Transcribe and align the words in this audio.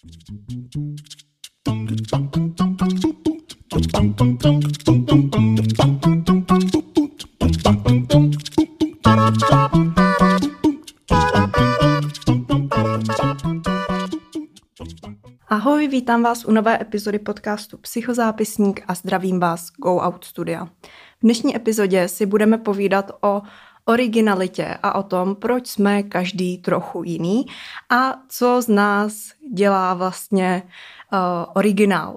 Ahoj, 0.00 0.10
vítám 15.88 16.22
vás 16.22 16.44
u 16.44 16.52
nové 16.52 16.80
epizody 16.80 17.18
podcastu 17.18 17.78
Psychozápisník 17.78 18.80
a 18.88 18.94
zdravím 18.94 19.40
vás 19.40 19.70
Go 19.70 19.96
Out 19.96 20.24
Studia. 20.24 20.64
V 20.64 20.70
dnešní 21.22 21.56
epizodě 21.56 22.08
si 22.08 22.26
budeme 22.26 22.58
povídat 22.58 23.10
o 23.20 23.42
originalitě 23.88 24.78
a 24.82 24.94
o 24.94 25.02
tom, 25.02 25.34
proč 25.34 25.66
jsme 25.66 26.02
každý 26.02 26.58
trochu 26.58 27.02
jiný 27.04 27.46
a 27.90 28.14
co 28.28 28.62
z 28.62 28.68
nás 28.68 29.14
dělá 29.52 29.94
vlastně 29.94 30.62
uh, 31.12 31.18
originál. 31.54 32.14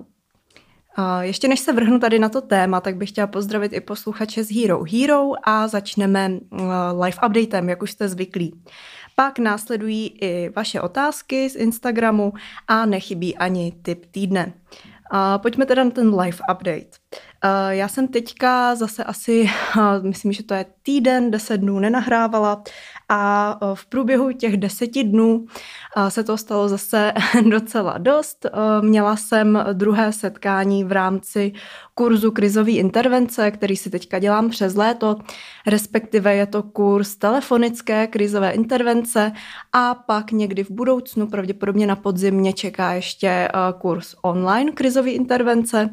Uh, 0.97 1.20
ještě 1.21 1.47
než 1.47 1.59
se 1.59 1.73
vrhnu 1.73 1.99
tady 1.99 2.20
na 2.20 2.30
to 2.30 2.41
téma, 2.41 2.81
tak 2.81 2.95
bych 2.95 3.09
chtěla 3.09 3.27
pozdravit 3.27 3.73
i 3.73 3.81
posluchače 3.81 4.44
z 4.44 4.61
Hero 4.61 4.84
Hero 4.91 5.31
a 5.44 5.67
začneme 5.67 6.30
uh, 6.30 6.59
live 7.03 7.17
updatem, 7.27 7.70
jak 7.70 7.81
už 7.81 7.91
jste 7.91 8.09
zvyklí. 8.09 8.61
Pak 9.16 9.39
následují 9.39 10.08
i 10.22 10.49
vaše 10.55 10.81
otázky 10.81 11.49
z 11.49 11.55
Instagramu 11.55 12.33
a 12.67 12.85
nechybí 12.85 13.38
ani 13.38 13.73
tip 13.81 14.05
týdne. 14.05 14.45
Uh, 14.45 14.91
pojďme 15.38 15.65
teda 15.65 15.83
na 15.83 15.89
ten 15.89 16.20
live 16.20 16.38
update. 16.51 16.89
Uh, 17.45 17.69
já 17.69 17.88
jsem 17.88 18.07
teďka 18.07 18.75
zase 18.75 19.03
asi, 19.03 19.49
uh, 19.77 20.03
myslím, 20.03 20.31
že 20.31 20.43
to 20.43 20.53
je 20.53 20.65
týden, 20.83 21.31
deset 21.31 21.57
dnů 21.57 21.79
nenahrávala 21.79 22.63
a 23.09 23.57
uh, 23.61 23.75
v 23.75 23.85
průběhu 23.85 24.31
těch 24.31 24.57
deseti 24.57 25.03
dnů 25.03 25.45
se 26.09 26.23
to 26.23 26.38
stalo 26.38 26.69
zase 26.69 27.13
docela 27.49 27.97
dost. 27.97 28.45
Měla 28.81 29.16
jsem 29.16 29.66
druhé 29.73 30.11
setkání 30.11 30.83
v 30.83 30.91
rámci 30.91 31.53
kurzu 32.02 32.31
krizové 32.31 32.71
intervence, 32.71 33.52
který 33.52 33.77
si 33.77 33.89
teďka 33.89 34.19
dělám 34.19 34.49
přes 34.49 34.75
léto, 34.75 35.16
respektive 35.67 36.35
je 36.35 36.45
to 36.45 36.63
kurz 36.63 37.16
telefonické 37.16 38.08
krizové 38.08 38.52
intervence 38.52 39.31
a 39.73 39.95
pak 39.95 40.31
někdy 40.31 40.63
v 40.63 40.71
budoucnu, 40.71 41.27
pravděpodobně 41.27 41.88
na 41.88 41.95
podzim, 41.95 42.35
mě 42.35 42.53
čeká 42.53 42.93
ještě 42.93 43.47
kurz 43.77 44.16
online 44.21 44.71
krizové 44.71 45.09
intervence. 45.11 45.89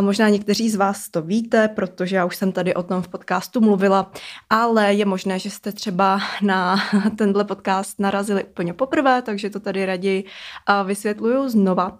Možná 0.00 0.28
někteří 0.28 0.70
z 0.70 0.76
vás 0.76 1.08
to 1.08 1.22
víte, 1.22 1.68
protože 1.68 2.16
já 2.16 2.24
už 2.24 2.36
jsem 2.36 2.52
tady 2.52 2.74
o 2.74 2.82
tom 2.82 3.02
v 3.02 3.08
podcastu 3.08 3.60
mluvila, 3.60 4.12
ale 4.50 4.94
je 4.94 5.04
možné, 5.04 5.38
že 5.38 5.50
jste 5.50 5.72
třeba 5.72 6.20
na 6.42 6.76
tenhle 7.16 7.44
podcast 7.44 8.00
narazili 8.00 8.44
úplně 8.44 8.74
poprvé, 8.74 9.22
takže 9.22 9.50
to 9.50 9.60
tady 9.60 9.86
raději 9.86 10.24
vysvětluju 10.84 11.48
znova. 11.48 11.98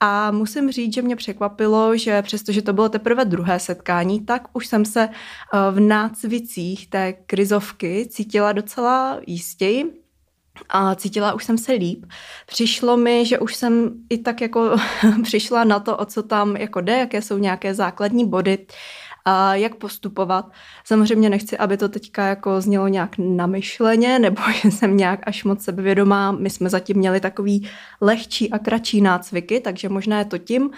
A 0.00 0.30
musím 0.30 0.72
říct, 0.72 0.94
že 0.94 1.02
mě 1.02 1.16
překvapilo, 1.16 1.96
že 1.96 2.22
přestože 2.22 2.62
to 2.62 2.72
bylo 2.72 2.88
teprve 2.88 3.24
druhé 3.24 3.60
setkání, 3.60 4.24
tak 4.24 4.48
už 4.52 4.66
jsem 4.66 4.84
se 4.84 5.08
v 5.70 5.80
nácvicích 5.80 6.90
té 6.90 7.12
krizovky 7.12 8.06
cítila 8.10 8.52
docela 8.52 9.20
jistěji 9.26 10.00
a 10.68 10.94
cítila 10.94 11.32
už 11.32 11.44
jsem 11.44 11.58
se 11.58 11.72
líp. 11.72 12.06
Přišlo 12.46 12.96
mi, 12.96 13.26
že 13.26 13.38
už 13.38 13.54
jsem 13.54 13.90
i 14.10 14.18
tak 14.18 14.40
jako 14.40 14.76
přišla 15.22 15.64
na 15.64 15.80
to, 15.80 15.96
o 15.96 16.04
co 16.04 16.22
tam 16.22 16.56
jako 16.56 16.80
jde, 16.80 16.98
jaké 16.98 17.22
jsou 17.22 17.38
nějaké 17.38 17.74
základní 17.74 18.28
body 18.28 18.66
a 19.24 19.54
jak 19.54 19.74
postupovat. 19.74 20.50
Samozřejmě 20.84 21.30
nechci, 21.30 21.58
aby 21.58 21.76
to 21.76 21.88
teďka 21.88 22.26
jako 22.26 22.60
znělo 22.60 22.88
nějak 22.88 23.10
namyšleně, 23.18 24.18
nebo 24.18 24.42
že 24.62 24.70
jsem 24.70 24.96
nějak 24.96 25.20
až 25.26 25.44
moc 25.44 25.62
sebevědomá. 25.64 26.32
My 26.32 26.50
jsme 26.50 26.70
zatím 26.70 26.96
měli 26.96 27.20
takový 27.20 27.68
lehčí 28.00 28.50
a 28.50 28.58
kratší 28.58 29.00
nácviky, 29.00 29.60
takže 29.60 29.88
možná 29.88 30.18
je 30.18 30.24
to 30.24 30.38
tím. 30.38 30.70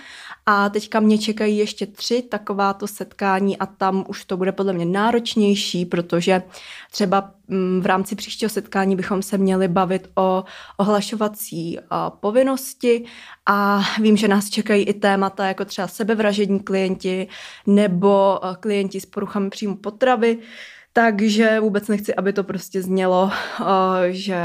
A 0.47 0.69
teďka 0.69 1.01
mě 1.01 1.19
čekají 1.19 1.59
ještě 1.59 1.87
tři 1.87 2.23
takováto 2.23 2.87
setkání 2.87 3.59
a 3.59 3.67
tam 3.67 4.05
už 4.09 4.25
to 4.25 4.37
bude 4.37 4.53
podle 4.53 4.73
mě 4.73 4.85
náročnější, 4.85 5.87
protože 5.87 6.43
třeba 6.91 7.31
v 7.81 7.87
rámci 7.87 8.15
příštího 8.15 8.49
setkání 8.49 8.97
bychom 8.97 9.23
se 9.23 9.39
měli 9.39 9.69
bavit 9.69 10.11
o 10.15 10.45
ohlašovací 10.77 11.79
povinnosti. 12.21 13.05
A 13.47 13.83
vím, 14.01 14.17
že 14.17 14.29
nás 14.29 14.51
čekají 14.51 14.85
i 14.85 14.95
témata 14.95 15.47
jako 15.47 15.65
třeba 15.65 15.89
sebevražední 15.89 16.61
klienti 16.61 17.29
nebo 17.67 18.41
klienti 18.61 19.01
s 19.01 19.07
poruchami 19.07 19.51
příjmu 19.51 19.77
potravy, 19.77 20.39
takže 20.93 21.61
vůbec 21.61 21.89
nechci, 21.89 22.15
aby 22.15 22.33
to 22.33 22.45
prostě 22.45 22.83
znělo, 22.83 23.31
že 24.11 24.39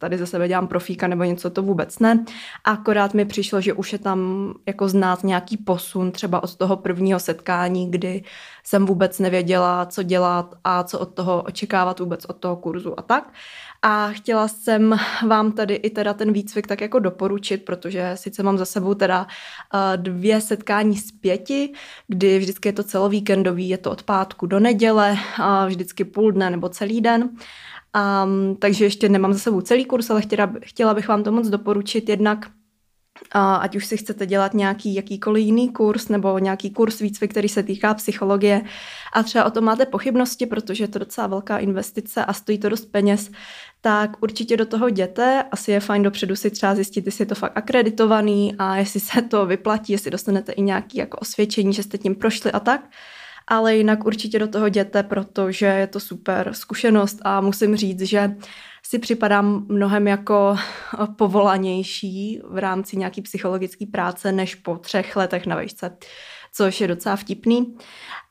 tady 0.00 0.18
ze 0.18 0.26
sebe 0.26 0.48
dělám 0.48 0.66
profíka 0.68 1.08
nebo 1.08 1.24
něco, 1.24 1.50
to 1.50 1.62
vůbec 1.62 1.98
ne. 1.98 2.24
Akorát 2.64 3.14
mi 3.14 3.24
přišlo, 3.24 3.60
že 3.60 3.72
už 3.72 3.92
je 3.92 3.98
tam 3.98 4.52
jako 4.66 4.88
znát 4.88 5.24
nějaký 5.24 5.56
posun 5.56 6.12
třeba 6.12 6.42
od 6.42 6.56
toho 6.56 6.76
prvního 6.76 7.20
setkání, 7.20 7.90
kdy 7.90 8.22
jsem 8.64 8.86
vůbec 8.86 9.18
nevěděla, 9.18 9.86
co 9.86 10.02
dělat 10.02 10.54
a 10.64 10.82
co 10.82 10.98
od 10.98 11.14
toho 11.14 11.42
očekávat 11.42 12.00
vůbec 12.00 12.24
od 12.24 12.36
toho 12.36 12.56
kurzu 12.56 13.00
a 13.00 13.02
tak. 13.02 13.32
A 13.82 14.08
chtěla 14.08 14.48
jsem 14.48 14.96
vám 15.26 15.52
tady 15.52 15.74
i 15.74 15.90
teda 15.90 16.14
ten 16.14 16.32
výcvik 16.32 16.66
tak 16.66 16.80
jako 16.80 16.98
doporučit, 16.98 17.64
protože 17.64 18.12
sice 18.14 18.42
mám 18.42 18.58
za 18.58 18.64
sebou 18.64 18.94
teda 18.94 19.26
eh, 19.74 19.96
dvě 19.96 20.40
setkání 20.40 20.96
z 20.96 21.12
pěti, 21.12 21.72
kdy 22.08 22.38
vždycky 22.38 22.68
je 22.68 22.72
to 22.72 22.82
celovíkendový, 22.82 23.68
je 23.68 23.78
to 23.78 23.90
od 23.90 24.02
pátku 24.02 24.46
do 24.46 24.60
neděle, 24.60 25.16
vždycky 25.66 26.04
půl 26.04 26.32
dne 26.32 26.50
nebo 26.50 26.68
celý 26.68 27.00
den. 27.00 27.30
Um, 27.96 28.56
takže 28.56 28.84
ještě 28.84 29.08
nemám 29.08 29.32
za 29.32 29.38
sebou 29.38 29.60
celý 29.60 29.84
kurz, 29.84 30.10
ale 30.10 30.22
chtěla, 30.22 30.52
chtěla 30.60 30.94
bych 30.94 31.08
vám 31.08 31.22
to 31.22 31.32
moc 31.32 31.48
doporučit 31.48 32.08
jednak 32.08 32.50
a 33.32 33.56
ať 33.56 33.76
už 33.76 33.86
si 33.86 33.96
chcete 33.96 34.26
dělat 34.26 34.54
nějaký 34.54 34.94
jakýkoliv 34.94 35.44
jiný 35.44 35.72
kurz 35.72 36.08
nebo 36.08 36.38
nějaký 36.38 36.70
kurz 36.70 37.00
výcvik, 37.00 37.30
který 37.30 37.48
se 37.48 37.62
týká 37.62 37.94
psychologie 37.94 38.62
a 39.14 39.22
třeba 39.22 39.44
o 39.44 39.50
tom 39.50 39.64
máte 39.64 39.86
pochybnosti, 39.86 40.46
protože 40.46 40.84
je 40.84 40.88
to 40.88 40.98
docela 40.98 41.26
velká 41.26 41.58
investice 41.58 42.24
a 42.24 42.32
stojí 42.32 42.58
to 42.58 42.68
dost 42.68 42.84
peněz, 42.84 43.30
tak 43.80 44.22
určitě 44.22 44.56
do 44.56 44.66
toho 44.66 44.88
jděte. 44.88 45.44
Asi 45.50 45.70
je 45.72 45.80
fajn 45.80 46.02
dopředu 46.02 46.36
si 46.36 46.50
třeba 46.50 46.74
zjistit, 46.74 47.06
jestli 47.06 47.22
je 47.22 47.26
to 47.26 47.34
fakt 47.34 47.52
akreditovaný 47.56 48.54
a 48.58 48.76
jestli 48.76 49.00
se 49.00 49.22
to 49.22 49.46
vyplatí, 49.46 49.92
jestli 49.92 50.10
dostanete 50.10 50.52
i 50.52 50.62
nějaký 50.62 50.98
jako 50.98 51.18
osvědčení, 51.18 51.72
že 51.72 51.82
jste 51.82 51.98
tím 51.98 52.14
prošli 52.14 52.52
a 52.52 52.60
tak 52.60 52.90
ale 53.50 53.76
jinak 53.76 54.06
určitě 54.06 54.38
do 54.38 54.48
toho 54.48 54.66
jděte, 54.66 55.02
protože 55.02 55.66
je 55.66 55.86
to 55.86 56.00
super 56.00 56.50
zkušenost 56.52 57.18
a 57.22 57.40
musím 57.40 57.76
říct, 57.76 58.00
že 58.00 58.34
si 58.82 58.98
připadám 58.98 59.66
mnohem 59.68 60.08
jako 60.08 60.56
povolanější 61.16 62.40
v 62.44 62.58
rámci 62.58 62.96
nějaký 62.96 63.22
psychologické 63.22 63.86
práce 63.86 64.32
než 64.32 64.54
po 64.54 64.76
třech 64.76 65.16
letech 65.16 65.46
na 65.46 65.56
vejšce, 65.56 65.96
což 66.52 66.80
je 66.80 66.88
docela 66.88 67.16
vtipný. 67.16 67.76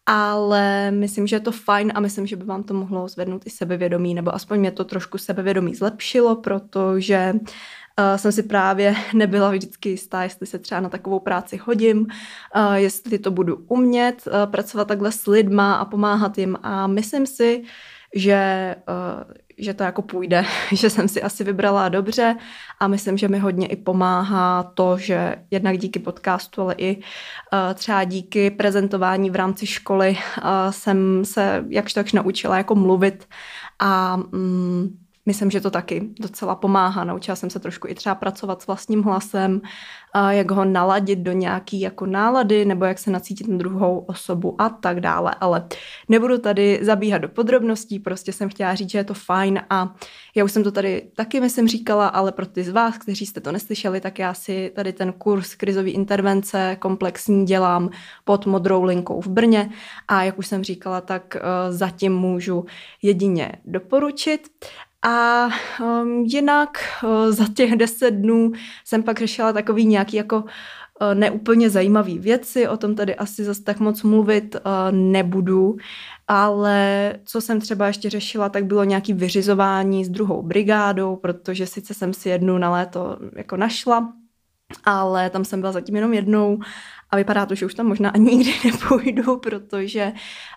Ale 0.05 0.91
myslím, 0.91 1.27
že 1.27 1.35
je 1.35 1.39
to 1.39 1.51
fajn 1.51 1.91
a 1.95 1.99
myslím, 1.99 2.27
že 2.27 2.35
by 2.35 2.43
vám 2.45 2.63
to 2.63 2.73
mohlo 2.73 3.07
zvednout 3.07 3.41
i 3.45 3.49
sebevědomí, 3.49 4.13
nebo 4.13 4.35
aspoň 4.35 4.59
mě 4.59 4.71
to 4.71 4.85
trošku 4.85 5.17
sebevědomí 5.17 5.75
zlepšilo, 5.75 6.35
protože 6.35 7.33
uh, 7.99 8.17
jsem 8.17 8.31
si 8.31 8.43
právě 8.43 8.95
nebyla 9.13 9.51
vždycky 9.51 9.89
jistá, 9.89 10.23
jestli 10.23 10.47
se 10.47 10.59
třeba 10.59 10.81
na 10.81 10.89
takovou 10.89 11.19
práci 11.19 11.57
hodím, 11.57 11.99
uh, 11.99 12.73
jestli 12.73 13.19
to 13.19 13.31
budu 13.31 13.55
umět 13.67 14.23
uh, 14.27 14.51
pracovat 14.51 14.87
takhle 14.87 15.11
s 15.11 15.27
lidma 15.27 15.73
a 15.73 15.85
pomáhat 15.85 16.37
jim. 16.37 16.57
A 16.63 16.87
myslím 16.87 17.25
si, 17.27 17.63
že, 18.15 18.75
uh, 18.89 19.33
že 19.57 19.73
to 19.73 19.83
jako 19.83 20.01
půjde, 20.01 20.45
že 20.71 20.89
jsem 20.89 21.07
si 21.07 21.21
asi 21.21 21.43
vybrala 21.43 21.89
dobře 21.89 22.35
a 22.79 22.87
myslím, 22.87 23.17
že 23.17 23.27
mi 23.27 23.39
hodně 23.39 23.67
i 23.67 23.75
pomáhá 23.75 24.63
to, 24.63 24.97
že 24.97 25.35
jednak 25.51 25.77
díky 25.77 25.99
podcastu, 25.99 26.61
ale 26.61 26.75
i 26.77 26.97
uh, 26.97 27.03
třeba 27.73 28.03
díky 28.03 28.51
prezentování 28.51 29.29
v 29.29 29.35
rámci 29.35 29.65
školy 29.65 30.09
uh, 30.09 30.43
jsem 30.69 31.25
se 31.25 31.65
jakž 31.69 31.93
takž 31.93 32.13
naučila 32.13 32.57
jako 32.57 32.75
mluvit 32.75 33.27
a 33.79 34.19
um, 34.33 34.99
myslím, 35.25 35.51
že 35.51 35.61
to 35.61 35.71
taky 35.71 36.09
docela 36.19 36.55
pomáhá. 36.55 37.03
Naučila 37.03 37.35
jsem 37.35 37.49
se 37.49 37.59
trošku 37.59 37.87
i 37.87 37.95
třeba 37.95 38.15
pracovat 38.15 38.61
s 38.61 38.67
vlastním 38.67 39.03
hlasem, 39.03 39.61
a 40.13 40.31
jak 40.31 40.51
ho 40.51 40.65
naladit 40.65 41.19
do 41.19 41.31
nějaký 41.31 41.81
jako 41.81 42.05
nálady, 42.05 42.65
nebo 42.65 42.85
jak 42.85 42.99
se 42.99 43.11
nacítit 43.11 43.47
na 43.47 43.57
druhou 43.57 43.99
osobu 43.99 44.61
a 44.61 44.69
tak 44.69 44.99
dále. 44.99 45.35
Ale 45.39 45.67
nebudu 46.09 46.37
tady 46.37 46.79
zabíhat 46.81 47.17
do 47.17 47.29
podrobností, 47.29 47.99
prostě 47.99 48.33
jsem 48.33 48.49
chtěla 48.49 48.75
říct, 48.75 48.89
že 48.89 48.97
je 48.97 49.03
to 49.03 49.13
fajn 49.13 49.61
a 49.69 49.95
já 50.35 50.43
už 50.43 50.51
jsem 50.51 50.63
to 50.63 50.71
tady 50.71 51.09
taky, 51.15 51.41
myslím, 51.41 51.67
říkala, 51.67 52.07
ale 52.07 52.31
pro 52.31 52.45
ty 52.45 52.63
z 52.63 52.69
vás, 52.69 52.97
kteří 52.97 53.25
jste 53.25 53.41
to 53.41 53.51
neslyšeli, 53.51 54.01
tak 54.01 54.19
já 54.19 54.33
si 54.33 54.71
tady 54.75 54.93
ten 54.93 55.13
kurz 55.13 55.55
krizové 55.55 55.89
intervence 55.89 56.77
komplexní 56.79 57.45
dělám 57.45 57.89
pod 58.23 58.45
modrou 58.45 58.83
linkou 58.83 59.21
v 59.21 59.27
Brně 59.27 59.69
a 60.07 60.23
jak 60.23 60.39
už 60.39 60.47
jsem 60.47 60.63
říkala, 60.63 61.01
tak 61.01 61.35
uh, 61.35 61.75
zatím 61.75 62.13
můžu 62.13 62.65
jedině 63.01 63.51
doporučit. 63.65 64.47
A 65.01 65.47
um, 65.81 66.23
jinak 66.25 66.77
uh, 67.03 67.31
za 67.31 67.45
těch 67.55 67.75
deset 67.75 68.11
dnů 68.11 68.51
jsem 68.85 69.03
pak 69.03 69.19
řešila 69.19 69.53
takový 69.53 69.85
nějaký 69.85 70.17
jako 70.17 70.37
uh, 70.37 70.47
neúplně 71.13 71.69
zajímavý 71.69 72.19
věci, 72.19 72.67
o 72.67 72.77
tom 72.77 72.95
tady 72.95 73.15
asi 73.15 73.43
zase 73.43 73.63
tak 73.63 73.79
moc 73.79 74.03
mluvit 74.03 74.55
uh, 74.55 74.61
nebudu, 74.91 75.77
ale 76.27 77.13
co 77.25 77.41
jsem 77.41 77.61
třeba 77.61 77.87
ještě 77.87 78.09
řešila, 78.09 78.49
tak 78.49 78.65
bylo 78.65 78.83
nějaký 78.83 79.13
vyřizování 79.13 80.05
s 80.05 80.09
druhou 80.09 80.41
brigádou, 80.41 81.15
protože 81.15 81.67
sice 81.67 81.93
jsem 81.93 82.13
si 82.13 82.29
jednu 82.29 82.57
na 82.57 82.71
léto 82.71 83.17
jako 83.35 83.57
našla, 83.57 84.13
ale 84.83 85.29
tam 85.29 85.45
jsem 85.45 85.59
byla 85.59 85.71
zatím 85.71 85.95
jenom 85.95 86.13
jednou 86.13 86.59
a 87.11 87.15
vypadá 87.15 87.45
to, 87.45 87.55
že 87.55 87.65
už 87.65 87.73
tam 87.73 87.85
možná 87.85 88.09
ani 88.09 88.35
nikdy 88.35 88.53
nepůjdu, 88.65 89.37
protože 89.37 90.11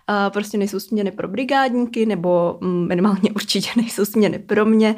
uh, 0.08 0.32
prostě 0.32 0.58
nejsou 0.58 0.81
směny 0.81 1.10
pro 1.10 1.28
brigádníky, 1.28 2.06
nebo 2.06 2.58
mm, 2.60 2.88
minimálně 2.88 3.31
určitě 3.34 3.70
nejsou 3.76 4.04
směny 4.04 4.38
pro 4.38 4.64
mě. 4.64 4.96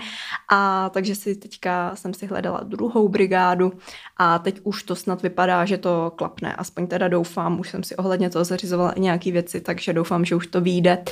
A 0.50 0.90
takže 0.90 1.14
si 1.14 1.36
teďka 1.36 1.90
jsem 1.94 2.14
si 2.14 2.26
hledala 2.26 2.60
druhou 2.62 3.08
brigádu 3.08 3.72
a 4.16 4.38
teď 4.38 4.60
už 4.62 4.82
to 4.82 4.96
snad 4.96 5.22
vypadá, 5.22 5.64
že 5.64 5.78
to 5.78 6.12
klapne. 6.16 6.54
Aspoň 6.54 6.86
teda 6.86 7.08
doufám, 7.08 7.60
už 7.60 7.70
jsem 7.70 7.82
si 7.82 7.96
ohledně 7.96 8.30
toho 8.30 8.44
zařizovala 8.44 8.92
i 8.92 9.00
nějaké 9.00 9.32
věci, 9.32 9.60
takže 9.60 9.92
doufám, 9.92 10.24
že 10.24 10.34
už 10.34 10.46
to 10.46 10.60
vyjde. 10.60 11.04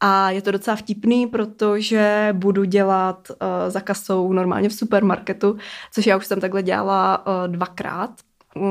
A 0.00 0.30
je 0.30 0.42
to 0.42 0.50
docela 0.50 0.76
vtipný, 0.76 1.26
protože 1.26 2.28
budu 2.32 2.64
dělat 2.64 3.30
uh, 3.30 3.36
za 3.68 3.80
kasou 3.80 4.32
normálně 4.32 4.68
v 4.68 4.72
supermarketu, 4.72 5.56
což 5.92 6.06
já 6.06 6.16
už 6.16 6.26
jsem 6.26 6.40
takhle 6.40 6.62
dělala 6.62 7.26
uh, 7.26 7.52
dvakrát 7.52 8.10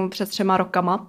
před 0.10 0.30
třema 0.30 0.58
rokama. 0.58 1.08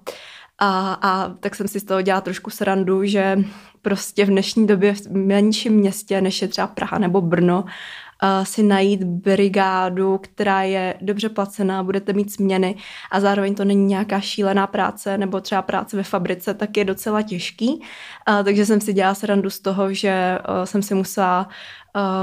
A, 0.59 0.99
a 1.03 1.29
tak 1.41 1.55
jsem 1.55 1.69
si 1.69 1.81
z 1.81 1.85
toho 1.85 2.03
dělala 2.03 2.21
trošku 2.21 2.51
srandu, 2.51 3.05
že 3.05 3.39
prostě 3.83 4.25
v 4.25 4.29
dnešní 4.29 4.67
době 4.67 4.95
v 4.95 5.11
menším 5.11 5.73
městě, 5.73 6.21
než 6.21 6.43
je 6.43 6.49
třeba 6.49 6.67
Praha 6.67 6.99
nebo 6.99 7.21
Brno, 7.21 7.65
si 8.43 8.63
najít 8.63 9.05
brigádu, 9.05 10.19
která 10.19 10.63
je 10.63 10.95
dobře 11.01 11.29
placená, 11.29 11.83
budete 11.83 12.13
mít 12.13 12.33
směny 12.33 12.77
a 13.11 13.21
zároveň 13.21 13.55
to 13.55 13.65
není 13.65 13.85
nějaká 13.85 14.21
šílená 14.21 14.67
práce 14.67 15.19
nebo 15.19 15.41
třeba 15.41 15.63
práce 15.63 15.97
ve 15.97 16.03
fabrice, 16.03 16.55
tak 16.55 16.77
je 16.77 16.85
docela 16.85 17.23
těžký. 17.23 17.83
Takže 18.45 18.67
jsem 18.67 18.81
si 18.81 18.93
dělala 18.93 19.15
srandu 19.15 19.51
z 19.51 19.61
toho, 19.61 19.93
že 19.93 20.39
jsem 20.65 20.83
si 20.83 20.95
musela 20.95 21.49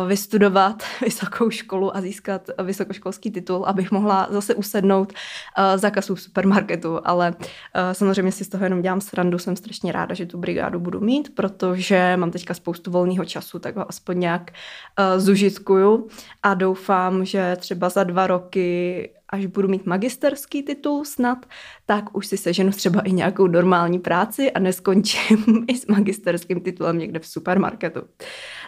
vystudovat 0.07 0.83
vysokou 1.01 1.49
školu 1.49 1.97
a 1.97 2.01
získat 2.01 2.49
vysokoškolský 2.63 3.31
titul, 3.31 3.65
abych 3.65 3.91
mohla 3.91 4.27
zase 4.31 4.55
usednout 4.55 5.13
uh, 5.13 5.77
za 5.77 5.89
kasu 5.89 6.15
v 6.15 6.21
supermarketu, 6.21 6.99
ale 7.03 7.35
uh, 7.35 7.45
samozřejmě 7.91 8.31
si 8.31 8.45
z 8.45 8.49
toho 8.49 8.63
jenom 8.63 8.81
dělám 8.81 9.01
srandu, 9.01 9.39
jsem 9.39 9.55
strašně 9.55 9.91
ráda, 9.91 10.15
že 10.15 10.25
tu 10.25 10.37
brigádu 10.37 10.79
budu 10.79 10.99
mít, 10.99 11.35
protože 11.35 12.17
mám 12.17 12.31
teďka 12.31 12.53
spoustu 12.53 12.91
volného 12.91 13.25
času, 13.25 13.59
tak 13.59 13.75
ho 13.75 13.89
aspoň 13.89 14.19
nějak 14.19 14.51
uh, 14.51 15.19
zužitkuju. 15.19 16.07
A 16.43 16.53
doufám, 16.53 17.25
že 17.25 17.55
třeba 17.59 17.89
za 17.89 18.03
dva 18.03 18.27
roky 18.27 19.09
až 19.33 19.45
budu 19.45 19.67
mít 19.67 19.85
magisterský 19.85 20.63
titul 20.63 21.05
snad, 21.05 21.45
tak 21.85 22.17
už 22.17 22.27
si 22.27 22.37
seženu 22.37 22.71
třeba 22.71 23.01
i 23.01 23.11
nějakou 23.11 23.47
normální 23.47 23.99
práci 23.99 24.51
a 24.51 24.59
neskončím 24.59 25.65
i 25.67 25.77
s 25.77 25.87
magisterským 25.87 26.61
titulem 26.61 26.97
někde 26.97 27.19
v 27.19 27.27
supermarketu. 27.27 28.01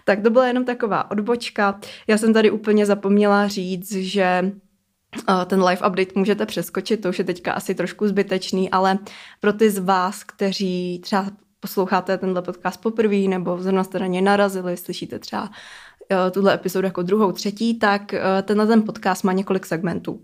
Tak 0.06 0.22
to 0.22 0.30
byla 0.30 0.48
jenom 0.48 0.66
taková 0.66 1.12
odbočka. 1.12 1.80
Já 2.08 2.18
jsem 2.18 2.34
tady 2.34 2.52
úplně 2.52 2.86
zapomněla 2.86 3.48
říct, 3.48 3.92
že 3.92 4.24
eh, 5.30 5.46
ten 5.46 5.64
live 5.64 5.88
update 5.88 6.12
můžete 6.16 6.46
přeskočit, 6.46 7.02
to 7.02 7.10
už 7.10 7.20
je 7.20 7.26
teďka 7.26 7.54
asi 7.54 7.76
trošku 7.76 8.08
zbytečný, 8.08 8.72
ale 8.72 9.00
pro 9.40 9.54
ty 9.54 9.70
z 9.70 9.80
vás, 9.80 10.24
kteří 10.24 11.00
třeba 11.04 11.32
posloucháte 11.60 12.18
tenhle 12.18 12.42
podcast 12.42 12.82
poprvé 12.82 13.18
nebo 13.18 13.58
zrovna 13.58 13.84
jste 13.84 14.00
na 14.00 14.08
něj 14.08 14.22
narazili, 14.22 14.78
slyšíte 14.78 15.20
třeba 15.20 15.50
eh, 16.12 16.32
tuhle 16.32 16.54
epizodu 16.54 16.86
jako 16.86 17.02
druhou, 17.02 17.32
třetí, 17.32 17.80
tak 17.80 18.14
eh, 18.14 18.22
tenhle 18.44 18.68
ten 18.68 18.84
podcast 18.84 19.24
má 19.24 19.34
několik 19.34 19.66
segmentů 19.66 20.22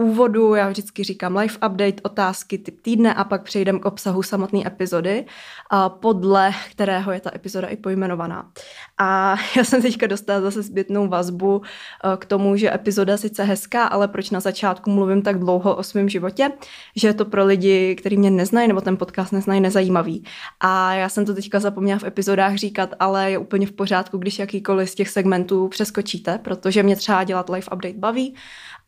úvodu 0.00 0.54
já 0.54 0.68
vždycky 0.68 1.04
říkám 1.04 1.36
live 1.36 1.54
update, 1.54 2.02
otázky 2.02 2.58
typ 2.58 2.80
týdne 2.80 3.14
a 3.14 3.24
pak 3.24 3.42
přejdeme 3.42 3.78
k 3.78 3.84
obsahu 3.84 4.22
samotné 4.22 4.66
epizody, 4.66 5.24
podle 5.88 6.52
kterého 6.70 7.12
je 7.12 7.20
ta 7.20 7.30
epizoda 7.34 7.68
i 7.68 7.76
pojmenovaná. 7.76 8.50
A 8.98 9.36
já 9.56 9.64
jsem 9.64 9.82
teďka 9.82 10.06
dostala 10.06 10.40
zase 10.40 10.62
zpětnou 10.62 11.08
vazbu 11.08 11.62
e, 11.62 12.16
k 12.16 12.24
tomu, 12.24 12.56
že 12.56 12.74
epizoda 12.74 13.16
sice 13.16 13.44
hezká, 13.44 13.84
ale 13.84 14.08
proč 14.08 14.30
na 14.30 14.40
začátku 14.40 14.90
mluvím 14.90 15.22
tak 15.22 15.38
dlouho 15.38 15.76
o 15.76 15.82
svém 15.82 16.08
životě, 16.08 16.52
že 16.96 17.08
je 17.08 17.14
to 17.14 17.24
pro 17.24 17.44
lidi, 17.44 17.94
kteří 17.94 18.16
mě 18.16 18.30
neznají 18.30 18.68
nebo 18.68 18.80
ten 18.80 18.96
podcast 18.96 19.32
neznají, 19.32 19.60
nezajímavý. 19.60 20.24
A 20.60 20.94
já 20.94 21.08
jsem 21.08 21.26
to 21.26 21.34
teďka 21.34 21.60
zapomněla 21.60 21.98
v 21.98 22.04
epizodách 22.04 22.54
říkat, 22.54 22.94
ale 23.00 23.30
je 23.30 23.38
úplně 23.38 23.66
v 23.66 23.72
pořádku, 23.72 24.18
když 24.18 24.38
jakýkoliv 24.38 24.90
z 24.90 24.94
těch 24.94 25.08
segmentů 25.08 25.68
přeskočíte, 25.68 26.38
protože 26.38 26.82
mě 26.82 26.96
třeba 26.96 27.24
dělat 27.24 27.48
live 27.50 27.66
update 27.72 27.98
baví 27.98 28.34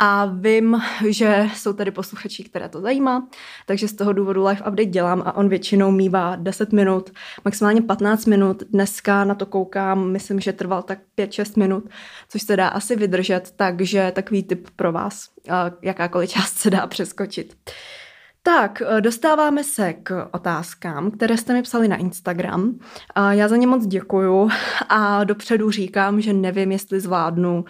a 0.04 0.24
vím, 0.24 0.82
že 1.08 1.46
jsou 1.54 1.72
tady 1.72 1.90
posluchači, 1.90 2.44
které 2.44 2.68
to 2.68 2.80
zajímá, 2.80 3.28
takže 3.66 3.88
z 3.88 3.92
toho 3.92 4.12
důvodu 4.12 4.46
live 4.46 4.60
update 4.60 4.84
dělám 4.84 5.22
a 5.26 5.36
on 5.36 5.48
většinou 5.48 5.90
mývá 5.90 6.36
10 6.36 6.72
minut, 6.72 7.10
maximálně 7.44 7.82
15 7.82 8.26
minut. 8.26 8.62
Dneska 8.70 9.24
na 9.24 9.34
to 9.34 9.46
koukám, 9.46 10.10
myslím, 10.10 10.40
že 10.40 10.52
trval 10.52 10.82
tak 10.82 10.98
5-6 11.18 11.58
minut, 11.58 11.88
což 12.28 12.42
se 12.42 12.56
dá 12.56 12.68
asi 12.68 12.96
vydržet, 12.96 13.52
takže 13.56 14.12
takový 14.14 14.42
tip 14.42 14.68
pro 14.76 14.92
vás, 14.92 15.28
jakákoliv 15.82 16.30
část 16.30 16.58
se 16.58 16.70
dá 16.70 16.86
přeskočit. 16.86 17.56
Tak, 18.42 18.82
dostáváme 19.00 19.64
se 19.64 19.92
k 19.92 20.28
otázkám, 20.32 21.10
které 21.10 21.36
jste 21.36 21.52
mi 21.52 21.62
psali 21.62 21.88
na 21.88 21.96
Instagram. 21.96 22.78
Já 23.30 23.48
za 23.48 23.56
ně 23.56 23.66
moc 23.66 23.86
děkuju 23.86 24.50
a 24.88 25.24
dopředu 25.24 25.70
říkám, 25.70 26.20
že 26.20 26.32
nevím, 26.32 26.72
jestli 26.72 27.00
zvládnu 27.00 27.64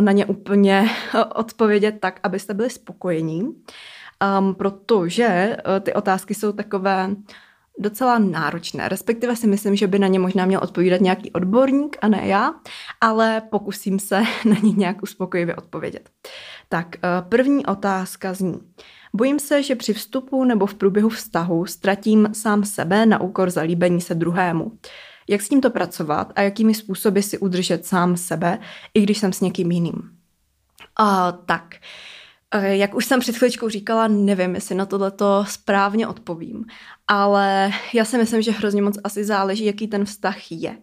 na 0.00 0.12
ně 0.12 0.26
úplně 0.26 0.90
eh, 1.14 1.24
odpovědět 1.24 1.96
tak, 2.00 2.20
abyste 2.22 2.54
byli 2.54 2.70
spokojení, 2.70 3.42
um, 3.42 4.54
protože 4.54 5.56
uh, 5.56 5.80
ty 5.80 5.92
otázky 5.92 6.34
jsou 6.34 6.52
takové 6.52 7.10
docela 7.78 8.18
náročné, 8.18 8.88
respektive 8.88 9.36
si 9.36 9.46
myslím, 9.46 9.76
že 9.76 9.86
by 9.86 9.98
na 9.98 10.06
ně 10.06 10.18
možná 10.18 10.46
měl 10.46 10.60
odpovídat 10.62 11.00
nějaký 11.00 11.32
odborník 11.32 11.96
a 12.02 12.08
ne 12.08 12.26
já, 12.26 12.54
ale 13.00 13.42
pokusím 13.50 13.98
se 13.98 14.22
na 14.44 14.56
ně 14.62 14.72
nějak 14.72 15.02
uspokojivě 15.02 15.56
odpovědět. 15.56 16.10
Tak 16.68 16.86
uh, 16.86 17.28
první 17.28 17.66
otázka 17.66 18.34
zní. 18.34 18.60
Bojím 19.14 19.38
se, 19.38 19.62
že 19.62 19.76
při 19.76 19.92
vstupu 19.92 20.44
nebo 20.44 20.66
v 20.66 20.74
průběhu 20.74 21.08
vztahu 21.08 21.66
ztratím 21.66 22.28
sám 22.32 22.64
sebe 22.64 23.06
na 23.06 23.20
úkor 23.20 23.50
zalíbení 23.50 24.00
se 24.00 24.14
druhému. 24.14 24.72
Jak 25.32 25.42
s 25.42 25.48
tímto 25.48 25.70
pracovat 25.70 26.32
a 26.36 26.42
jakými 26.42 26.74
způsoby 26.74 27.20
si 27.20 27.38
udržet 27.38 27.86
sám 27.86 28.16
sebe, 28.16 28.58
i 28.94 29.02
když 29.02 29.18
jsem 29.18 29.32
s 29.32 29.40
někým 29.40 29.70
jiným. 29.70 30.10
A 30.96 31.32
tak, 31.32 31.74
e, 32.50 32.76
jak 32.76 32.94
už 32.94 33.04
jsem 33.04 33.20
před 33.20 33.36
chvíličkou 33.36 33.68
říkala, 33.68 34.08
nevím, 34.08 34.54
jestli 34.54 34.74
na 34.74 34.86
tohleto 34.86 35.44
správně 35.48 36.06
odpovím, 36.06 36.64
ale 37.08 37.72
já 37.94 38.04
si 38.04 38.18
myslím, 38.18 38.42
že 38.42 38.50
hrozně 38.50 38.82
moc 38.82 38.98
asi 39.04 39.24
záleží, 39.24 39.64
jaký 39.64 39.88
ten 39.88 40.04
vztah 40.04 40.52
je. 40.52 40.70
E, 40.70 40.76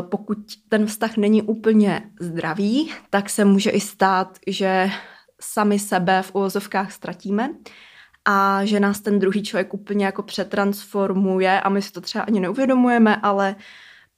pokud 0.00 0.38
ten 0.68 0.86
vztah 0.86 1.16
není 1.16 1.42
úplně 1.42 2.10
zdravý, 2.20 2.92
tak 3.10 3.30
se 3.30 3.44
může 3.44 3.70
i 3.70 3.80
stát, 3.80 4.38
že 4.46 4.90
sami 5.40 5.78
sebe 5.78 6.22
v 6.22 6.34
uvozovkách 6.34 6.92
ztratíme 6.92 7.50
a 8.30 8.64
že 8.64 8.80
nás 8.80 9.00
ten 9.00 9.18
druhý 9.18 9.42
člověk 9.42 9.74
úplně 9.74 10.04
jako 10.06 10.22
přetransformuje 10.22 11.60
a 11.60 11.68
my 11.68 11.82
si 11.82 11.92
to 11.92 12.00
třeba 12.00 12.24
ani 12.24 12.40
neuvědomujeme, 12.40 13.16
ale 13.16 13.56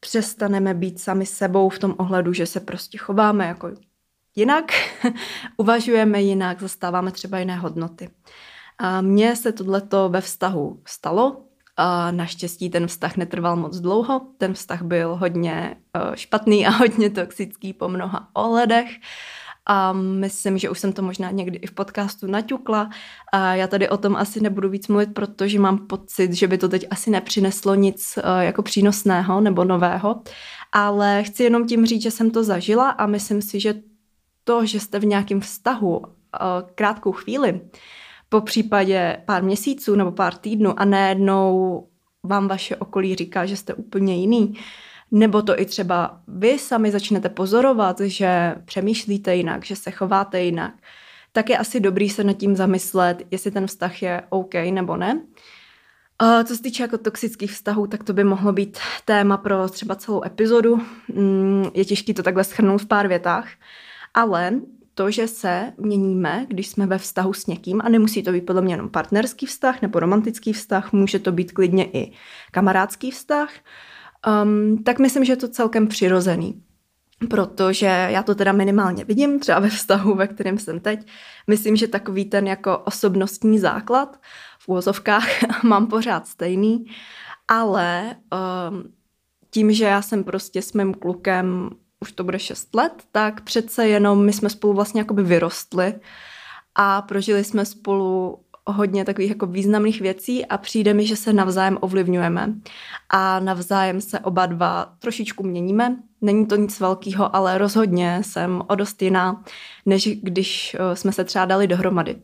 přestaneme 0.00 0.74
být 0.74 1.00
sami 1.00 1.26
sebou 1.26 1.68
v 1.68 1.78
tom 1.78 1.94
ohledu, 1.98 2.32
že 2.32 2.46
se 2.46 2.60
prostě 2.60 2.98
chováme 2.98 3.46
jako 3.46 3.70
jinak, 4.36 4.72
uvažujeme 5.56 6.22
jinak, 6.22 6.60
zastáváme 6.60 7.10
třeba 7.10 7.38
jiné 7.38 7.56
hodnoty. 7.56 8.10
A 8.78 9.00
mně 9.00 9.36
se 9.36 9.52
tohleto 9.52 10.08
ve 10.08 10.20
vztahu 10.20 10.82
stalo, 10.86 11.44
a 11.76 12.10
naštěstí 12.10 12.70
ten 12.70 12.86
vztah 12.86 13.16
netrval 13.16 13.56
moc 13.56 13.80
dlouho, 13.80 14.20
ten 14.38 14.54
vztah 14.54 14.82
byl 14.82 15.16
hodně 15.16 15.76
eh, 15.96 16.16
špatný 16.16 16.66
a 16.66 16.70
hodně 16.70 17.10
toxický 17.10 17.72
po 17.72 17.88
mnoha 17.88 18.28
ohledech 18.32 18.90
a 19.72 19.92
myslím, 19.92 20.58
že 20.58 20.70
už 20.70 20.78
jsem 20.78 20.92
to 20.92 21.02
možná 21.02 21.30
někdy 21.30 21.58
i 21.58 21.66
v 21.66 21.72
podcastu 21.72 22.26
naťukla. 22.26 22.90
A 23.32 23.54
já 23.54 23.66
tady 23.66 23.88
o 23.88 23.96
tom 23.96 24.16
asi 24.16 24.40
nebudu 24.40 24.68
víc 24.68 24.88
mluvit, 24.88 25.14
protože 25.14 25.58
mám 25.58 25.86
pocit, 25.86 26.32
že 26.32 26.48
by 26.48 26.58
to 26.58 26.68
teď 26.68 26.86
asi 26.90 27.10
nepřineslo 27.10 27.74
nic 27.74 28.18
eh, 28.18 28.44
jako 28.44 28.62
přínosného 28.62 29.40
nebo 29.40 29.64
nového. 29.64 30.22
Ale 30.72 31.22
chci 31.22 31.42
jenom 31.42 31.66
tím 31.66 31.86
říct, 31.86 32.02
že 32.02 32.10
jsem 32.10 32.30
to 32.30 32.44
zažila 32.44 32.90
a 32.90 33.06
myslím 33.06 33.42
si, 33.42 33.60
že 33.60 33.74
to, 34.44 34.66
že 34.66 34.80
jste 34.80 34.98
v 34.98 35.04
nějakém 35.04 35.40
vztahu 35.40 36.02
eh, 36.06 36.38
krátkou 36.74 37.12
chvíli, 37.12 37.60
po 38.28 38.40
případě 38.40 39.22
pár 39.24 39.42
měsíců 39.42 39.94
nebo 39.94 40.12
pár 40.12 40.34
týdnů 40.34 40.80
a 40.80 40.84
najednou 40.84 41.86
vám 42.22 42.48
vaše 42.48 42.76
okolí 42.76 43.14
říká, 43.14 43.46
že 43.46 43.56
jste 43.56 43.74
úplně 43.74 44.16
jiný, 44.16 44.54
nebo 45.10 45.42
to 45.42 45.60
i 45.60 45.64
třeba 45.64 46.20
vy 46.28 46.58
sami 46.58 46.90
začnete 46.90 47.28
pozorovat, 47.28 48.00
že 48.00 48.54
přemýšlíte 48.64 49.36
jinak, 49.36 49.64
že 49.64 49.76
se 49.76 49.90
chováte 49.90 50.42
jinak, 50.42 50.74
tak 51.32 51.50
je 51.50 51.58
asi 51.58 51.80
dobrý 51.80 52.10
se 52.10 52.24
nad 52.24 52.32
tím 52.32 52.56
zamyslet, 52.56 53.22
jestli 53.30 53.50
ten 53.50 53.66
vztah 53.66 54.02
je 54.02 54.22
OK 54.28 54.54
nebo 54.54 54.96
ne. 54.96 55.20
A 56.18 56.44
co 56.44 56.56
se 56.56 56.62
týče 56.62 56.82
jako 56.82 56.98
toxických 56.98 57.52
vztahů, 57.52 57.86
tak 57.86 58.04
to 58.04 58.12
by 58.12 58.24
mohlo 58.24 58.52
být 58.52 58.78
téma 59.04 59.36
pro 59.36 59.68
třeba 59.68 59.94
celou 59.94 60.24
epizodu. 60.24 60.80
Mm, 61.14 61.64
je 61.74 61.84
těžké 61.84 62.14
to 62.14 62.22
takhle 62.22 62.44
schrnout 62.44 62.82
v 62.82 62.86
pár 62.86 63.08
větách, 63.08 63.48
ale 64.14 64.52
to, 64.94 65.10
že 65.10 65.28
se 65.28 65.72
měníme, 65.78 66.46
když 66.48 66.68
jsme 66.68 66.86
ve 66.86 66.98
vztahu 66.98 67.32
s 67.32 67.46
někým, 67.46 67.80
a 67.84 67.88
nemusí 67.88 68.22
to 68.22 68.32
být 68.32 68.46
podle 68.46 68.62
mě 68.62 68.74
jenom 68.74 68.88
partnerský 68.88 69.46
vztah 69.46 69.82
nebo 69.82 70.00
romantický 70.00 70.52
vztah, 70.52 70.92
může 70.92 71.18
to 71.18 71.32
být 71.32 71.52
klidně 71.52 71.84
i 71.84 72.12
kamarádský 72.50 73.10
vztah, 73.10 73.52
um, 74.26 74.82
tak 74.84 74.98
myslím, 74.98 75.24
že 75.24 75.32
je 75.32 75.36
to 75.36 75.48
celkem 75.48 75.88
přirozený. 75.88 76.62
protože 77.30 77.86
já 77.86 78.22
to 78.22 78.34
teda 78.34 78.52
minimálně 78.52 79.04
vidím, 79.04 79.40
třeba 79.40 79.58
ve 79.58 79.68
vztahu, 79.68 80.14
ve 80.14 80.26
kterém 80.26 80.58
jsem 80.58 80.80
teď. 80.80 81.06
Myslím, 81.46 81.76
že 81.76 81.88
takový 81.88 82.24
ten 82.24 82.46
jako 82.46 82.78
osobnostní 82.78 83.58
základ 83.58 84.20
v 84.58 84.68
úvozovkách 84.68 85.28
mám 85.64 85.86
pořád 85.86 86.28
stejný, 86.28 86.86
ale 87.48 88.16
um, 88.70 88.92
tím, 89.50 89.72
že 89.72 89.84
já 89.84 90.02
jsem 90.02 90.24
prostě 90.24 90.62
s 90.62 90.72
mým 90.72 90.94
klukem, 90.94 91.70
už 92.00 92.12
to 92.12 92.24
bude 92.24 92.38
6 92.38 92.74
let, 92.74 92.92
tak 93.12 93.40
přece 93.40 93.88
jenom 93.88 94.24
my 94.24 94.32
jsme 94.32 94.50
spolu 94.50 94.72
vlastně 94.72 95.00
jakoby 95.00 95.22
vyrostli 95.22 95.94
a 96.74 97.02
prožili 97.02 97.44
jsme 97.44 97.64
spolu 97.64 98.38
hodně 98.66 99.04
takových 99.04 99.30
jako 99.30 99.46
významných 99.46 100.00
věcí 100.00 100.46
a 100.46 100.58
přijde 100.58 100.94
mi, 100.94 101.06
že 101.06 101.16
se 101.16 101.32
navzájem 101.32 101.78
ovlivňujeme 101.80 102.54
a 103.08 103.40
navzájem 103.40 104.00
se 104.00 104.20
oba 104.20 104.46
dva 104.46 104.92
trošičku 104.98 105.42
měníme. 105.42 105.96
Není 106.20 106.46
to 106.46 106.56
nic 106.56 106.80
velkého, 106.80 107.36
ale 107.36 107.58
rozhodně 107.58 108.20
jsem 108.24 108.62
o 108.66 108.74
dost 108.74 109.02
jiná, 109.02 109.44
než 109.86 110.08
když 110.22 110.76
eh, 110.80 110.96
jsme 110.96 111.12
se 111.12 111.24
třeba 111.24 111.44
dali 111.44 111.66
dohromady 111.66 112.16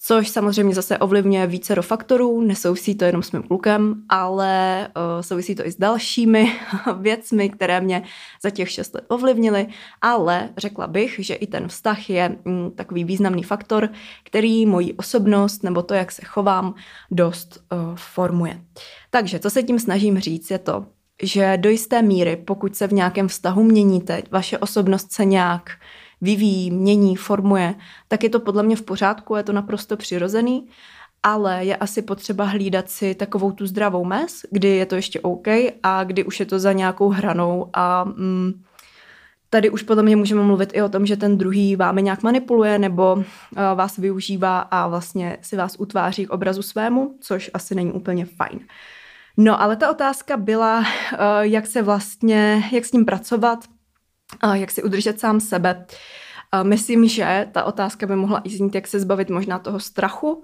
což 0.00 0.28
samozřejmě 0.28 0.74
zase 0.74 0.98
ovlivňuje 0.98 1.46
více 1.46 1.74
do 1.74 1.82
faktorů, 1.82 2.40
nesouvisí 2.40 2.94
to 2.94 3.04
jenom 3.04 3.22
s 3.22 3.32
mým 3.32 3.42
klukem, 3.42 4.02
ale 4.08 4.88
uh, 4.88 5.22
souvisí 5.22 5.54
to 5.54 5.66
i 5.66 5.72
s 5.72 5.76
dalšími 5.76 6.52
věcmi, 7.00 7.48
které 7.48 7.80
mě 7.80 8.02
za 8.42 8.50
těch 8.50 8.70
šest 8.70 8.94
let 8.94 9.04
ovlivnily, 9.08 9.66
ale 10.00 10.48
řekla 10.56 10.86
bych, 10.86 11.16
že 11.18 11.34
i 11.34 11.46
ten 11.46 11.68
vztah 11.68 12.10
je 12.10 12.36
mm, 12.44 12.70
takový 12.70 13.04
významný 13.04 13.42
faktor, 13.42 13.88
který 14.24 14.66
moji 14.66 14.94
osobnost 14.94 15.62
nebo 15.62 15.82
to, 15.82 15.94
jak 15.94 16.12
se 16.12 16.22
chovám, 16.24 16.74
dost 17.10 17.64
uh, 17.72 17.78
formuje. 17.94 18.60
Takže 19.10 19.38
co 19.38 19.50
se 19.50 19.62
tím 19.62 19.78
snažím 19.78 20.18
říct, 20.18 20.50
je 20.50 20.58
to, 20.58 20.86
že 21.22 21.56
do 21.56 21.70
jisté 21.70 22.02
míry, 22.02 22.36
pokud 22.36 22.76
se 22.76 22.86
v 22.86 22.92
nějakém 22.92 23.28
vztahu 23.28 23.62
měníte, 23.62 24.22
vaše 24.30 24.58
osobnost 24.58 25.12
se 25.12 25.24
nějak 25.24 25.70
vyvíjí, 26.20 26.70
mění, 26.70 27.16
formuje, 27.16 27.74
tak 28.08 28.22
je 28.22 28.30
to 28.30 28.40
podle 28.40 28.62
mě 28.62 28.76
v 28.76 28.82
pořádku, 28.82 29.36
je 29.36 29.42
to 29.42 29.52
naprosto 29.52 29.96
přirozený, 29.96 30.68
ale 31.22 31.64
je 31.64 31.76
asi 31.76 32.02
potřeba 32.02 32.44
hlídat 32.44 32.90
si 32.90 33.14
takovou 33.14 33.52
tu 33.52 33.66
zdravou 33.66 34.04
mez, 34.04 34.42
kdy 34.50 34.68
je 34.68 34.86
to 34.86 34.94
ještě 34.94 35.20
OK 35.20 35.48
a 35.82 36.04
kdy 36.04 36.24
už 36.24 36.40
je 36.40 36.46
to 36.46 36.58
za 36.58 36.72
nějakou 36.72 37.08
hranou 37.08 37.70
a 37.72 38.04
mm, 38.04 38.62
tady 39.50 39.70
už 39.70 39.82
podle 39.82 40.02
mě 40.02 40.16
můžeme 40.16 40.42
mluvit 40.42 40.70
i 40.72 40.82
o 40.82 40.88
tom, 40.88 41.06
že 41.06 41.16
ten 41.16 41.38
druhý 41.38 41.76
vámi 41.76 42.02
nějak 42.02 42.22
manipuluje 42.22 42.78
nebo 42.78 43.14
uh, 43.14 43.24
vás 43.74 43.96
využívá 43.96 44.58
a 44.60 44.88
vlastně 44.88 45.36
si 45.42 45.56
vás 45.56 45.76
utváří 45.78 46.26
k 46.26 46.30
obrazu 46.30 46.62
svému, 46.62 47.14
což 47.20 47.50
asi 47.54 47.74
není 47.74 47.92
úplně 47.92 48.24
fajn. 48.24 48.60
No, 49.36 49.62
ale 49.62 49.76
ta 49.76 49.90
otázka 49.90 50.36
byla, 50.36 50.78
uh, 50.78 50.86
jak 51.40 51.66
se 51.66 51.82
vlastně, 51.82 52.64
jak 52.72 52.84
s 52.84 52.92
ním 52.92 53.04
pracovat, 53.04 53.58
jak 54.52 54.70
si 54.70 54.82
udržet 54.82 55.20
sám 55.20 55.40
sebe. 55.40 55.86
Myslím, 56.62 57.08
že 57.08 57.46
ta 57.52 57.64
otázka 57.64 58.06
by 58.06 58.16
mohla 58.16 58.40
i 58.44 58.50
znít, 58.50 58.74
jak 58.74 58.86
se 58.86 59.00
zbavit 59.00 59.30
možná 59.30 59.58
toho 59.58 59.80
strachu, 59.80 60.42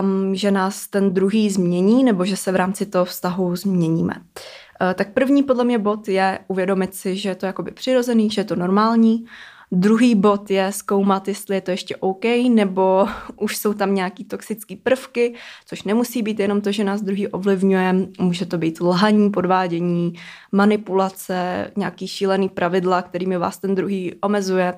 um, 0.00 0.34
že 0.34 0.50
nás 0.50 0.88
ten 0.88 1.14
druhý 1.14 1.50
změní, 1.50 2.04
nebo 2.04 2.24
že 2.24 2.36
se 2.36 2.52
v 2.52 2.56
rámci 2.56 2.86
toho 2.86 3.04
vztahu 3.04 3.56
změníme. 3.56 4.14
Uh, 4.14 4.92
tak 4.94 5.12
první 5.12 5.42
podle 5.42 5.64
mě 5.64 5.78
bod 5.78 6.08
je 6.08 6.38
uvědomit 6.48 6.94
si, 6.94 7.16
že 7.16 7.28
je 7.28 7.34
to 7.34 7.46
jakoby 7.46 7.70
přirozený, 7.70 8.30
že 8.30 8.40
je 8.40 8.44
to 8.44 8.56
normální, 8.56 9.26
Druhý 9.72 10.14
bod 10.14 10.50
je 10.50 10.72
zkoumat, 10.72 11.28
jestli 11.28 11.54
je 11.54 11.60
to 11.60 11.70
ještě 11.70 11.96
OK, 11.96 12.24
nebo 12.48 13.08
už 13.40 13.56
jsou 13.56 13.74
tam 13.74 13.94
nějaký 13.94 14.24
toxické 14.24 14.76
prvky, 14.82 15.34
což 15.66 15.82
nemusí 15.82 16.22
být 16.22 16.40
jenom 16.40 16.60
to, 16.60 16.72
že 16.72 16.84
nás 16.84 17.02
druhý 17.02 17.28
ovlivňuje. 17.28 17.94
Může 18.20 18.46
to 18.46 18.58
být 18.58 18.80
lhaní, 18.80 19.30
podvádění, 19.30 20.12
manipulace, 20.52 21.70
nějaký 21.76 22.08
šílený 22.08 22.48
pravidla, 22.48 23.02
kterými 23.02 23.38
vás 23.38 23.58
ten 23.58 23.74
druhý 23.74 24.14
omezuje 24.20 24.74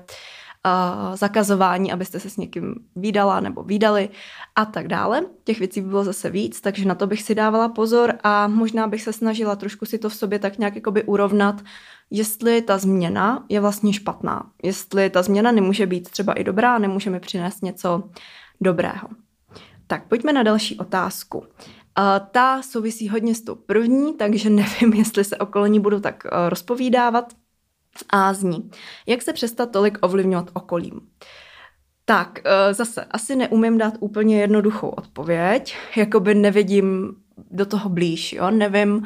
zakazování, 1.15 1.91
abyste 1.91 2.19
se 2.19 2.29
s 2.29 2.37
někým 2.37 2.75
výdala 2.95 3.39
nebo 3.39 3.63
výdali 3.63 4.09
a 4.55 4.65
tak 4.65 4.87
dále. 4.87 5.25
Těch 5.43 5.59
věcí 5.59 5.81
by 5.81 5.87
bylo 5.87 6.03
zase 6.03 6.29
víc, 6.29 6.61
takže 6.61 6.85
na 6.85 6.95
to 6.95 7.07
bych 7.07 7.21
si 7.21 7.35
dávala 7.35 7.69
pozor 7.69 8.13
a 8.23 8.47
možná 8.47 8.87
bych 8.87 9.01
se 9.01 9.13
snažila 9.13 9.55
trošku 9.55 9.85
si 9.85 9.97
to 9.97 10.09
v 10.09 10.15
sobě 10.15 10.39
tak 10.39 10.57
nějak 10.57 10.75
jakoby 10.75 11.03
urovnat, 11.03 11.61
jestli 12.11 12.61
ta 12.61 12.77
změna 12.77 13.45
je 13.49 13.59
vlastně 13.59 13.93
špatná, 13.93 14.51
jestli 14.63 15.09
ta 15.09 15.21
změna 15.21 15.51
nemůže 15.51 15.85
být 15.85 16.09
třeba 16.09 16.33
i 16.33 16.43
dobrá, 16.43 16.77
nemůže 16.77 17.09
mi 17.09 17.19
přinést 17.19 17.63
něco 17.63 18.03
dobrého. 18.61 19.07
Tak 19.87 20.07
pojďme 20.07 20.33
na 20.33 20.43
další 20.43 20.77
otázku. 20.77 21.43
Ta 22.31 22.61
souvisí 22.61 23.09
hodně 23.09 23.35
s 23.35 23.41
tou 23.41 23.55
první, 23.55 24.13
takže 24.13 24.49
nevím, 24.49 24.93
jestli 24.93 25.23
se 25.23 25.37
okolo 25.37 25.67
ní 25.67 25.79
budu 25.79 25.99
tak 25.99 26.23
eh, 26.25 26.49
rozpovídávat. 26.49 27.33
A 28.09 28.33
zní, 28.33 28.71
jak 29.07 29.21
se 29.21 29.33
přestat 29.33 29.71
tolik 29.71 29.97
ovlivňovat 30.01 30.49
okolím? 30.53 31.01
Tak, 32.05 32.39
eh, 32.45 32.73
zase, 32.73 33.05
asi 33.05 33.35
neumím 33.35 33.77
dát 33.77 33.93
úplně 33.99 34.41
jednoduchou 34.41 34.89
odpověď, 34.89 35.77
jakoby 35.95 36.35
nevidím 36.35 37.15
do 37.51 37.65
toho 37.65 37.89
blíž, 37.89 38.33
jo, 38.33 38.51
nevím 38.51 39.03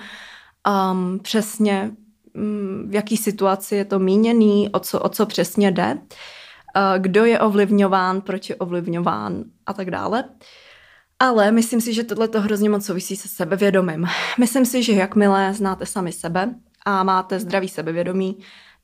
um, 0.67 1.19
přesně, 1.19 1.91
um, 2.33 2.89
v 2.89 2.93
jaký 2.93 3.17
situaci 3.17 3.75
je 3.75 3.85
to 3.85 4.00
míněný, 4.00 4.69
o 4.69 4.79
co, 4.79 5.00
o 5.00 5.09
co 5.09 5.25
přesně 5.25 5.71
jde, 5.71 5.97
uh, 5.97 6.01
kdo 6.97 7.25
je 7.25 7.39
ovlivňován, 7.39 8.21
proč 8.21 8.50
je 8.50 8.55
ovlivňován 8.55 9.43
a 9.65 9.73
tak 9.73 9.91
dále. 9.91 10.23
Ale 11.19 11.51
myslím 11.51 11.81
si, 11.81 11.93
že 11.93 12.03
tohle 12.03 12.27
to 12.27 12.41
hrozně 12.41 12.69
moc 12.69 12.85
souvisí 12.85 13.15
se 13.15 13.27
sebevědomím. 13.27 14.07
Myslím 14.39 14.65
si, 14.65 14.83
že 14.83 14.93
jakmile 14.93 15.53
znáte 15.53 15.85
sami 15.85 16.12
sebe 16.12 16.55
a 16.85 17.03
máte 17.03 17.39
zdravý 17.39 17.69
sebevědomí, 17.69 18.38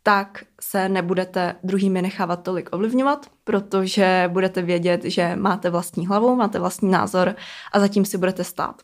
tak 0.04 0.44
se 0.62 0.90
nebudete 0.90 1.56
druhými 1.64 2.02
nechávat 2.02 2.44
tolik 2.44 2.70
ovlivňovat, 2.72 3.26
protože 3.44 4.30
budete 4.34 4.62
vědět, 4.62 5.04
že 5.04 5.36
máte 5.36 5.70
vlastní 5.70 6.08
hlavu, 6.08 6.36
máte 6.36 6.60
vlastní 6.60 6.92
názor 6.92 7.36
a 7.74 7.80
zatím 7.80 8.06
si 8.06 8.18
budete 8.18 8.44
stát. 8.44 8.82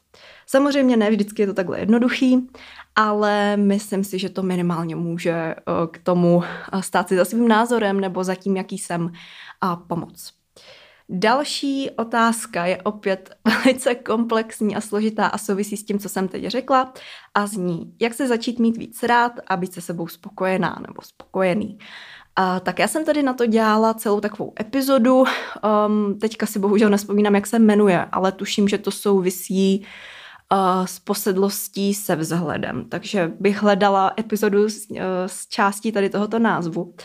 Samozřejmě 0.48 0.98
ne 0.98 1.10
vždycky 1.10 1.42
je 1.42 1.48
to 1.48 1.54
takhle 1.54 1.80
jednoduchý, 1.80 2.48
ale 2.96 3.58
myslím 3.58 4.04
si, 4.04 4.20
že 4.20 4.30
to 4.30 4.44
minimálně 4.44 4.96
může 4.96 5.32
eh, 5.32 5.56
k 5.92 5.98
tomu 5.98 6.44
eh, 6.44 6.82
stát 6.82 7.08
si 7.08 7.16
za 7.16 7.26
svým 7.26 7.48
názorem 7.48 8.00
nebo 8.00 8.24
za 8.24 8.36
tím, 8.36 8.58
jaký 8.58 8.78
jsem 8.78 9.12
a 9.62 9.76
pomoct. 9.76 10.45
Další 11.10 11.90
otázka 11.92 12.66
je 12.66 12.82
opět 12.82 13.36
velice 13.46 13.96
komplexní 13.96 14.76
a 14.76 14.82
složitá 14.82 15.28
a 15.28 15.38
souvisí 15.38 15.78
s 15.78 15.86
tím, 15.86 16.00
co 16.00 16.10
jsem 16.10 16.28
teď 16.28 16.48
řekla 16.48 16.94
a 17.34 17.48
zní, 17.48 17.94
jak 18.02 18.14
se 18.14 18.28
začít 18.28 18.60
mít 18.60 18.78
víc 18.78 19.04
rád 19.04 19.32
a 19.48 19.58
být 19.58 19.74
se 19.74 19.82
sebou 19.82 20.08
spokojená 20.08 20.80
nebo 20.88 21.02
spokojený. 21.02 21.78
A 22.36 22.60
tak 22.60 22.80
já 22.80 22.88
jsem 22.88 23.06
tady 23.06 23.24
na 23.24 23.34
to 23.34 23.46
dělala 23.46 23.94
celou 23.94 24.20
takovou 24.20 24.54
epizodu, 24.60 25.24
um, 25.88 26.20
teďka 26.20 26.46
si 26.46 26.60
bohužel 26.60 26.90
nespomínám, 26.90 27.36
jak 27.36 27.48
se 27.48 27.60
jmenuje, 27.60 28.06
ale 28.12 28.32
tuším, 28.32 28.68
že 28.68 28.78
to 28.78 28.92
souvisí 28.92 29.86
uh, 30.52 30.86
s 30.86 31.00
posedlostí 31.00 31.94
se 31.94 32.16
vzhledem, 32.16 32.86
takže 32.90 33.32
bych 33.40 33.62
hledala 33.62 34.14
epizodu 34.20 34.70
z, 34.70 34.92
uh, 34.92 34.98
z 35.28 35.48
částí 35.48 35.92
tady 35.92 36.10
tohoto 36.10 36.40
názvu 36.40 36.96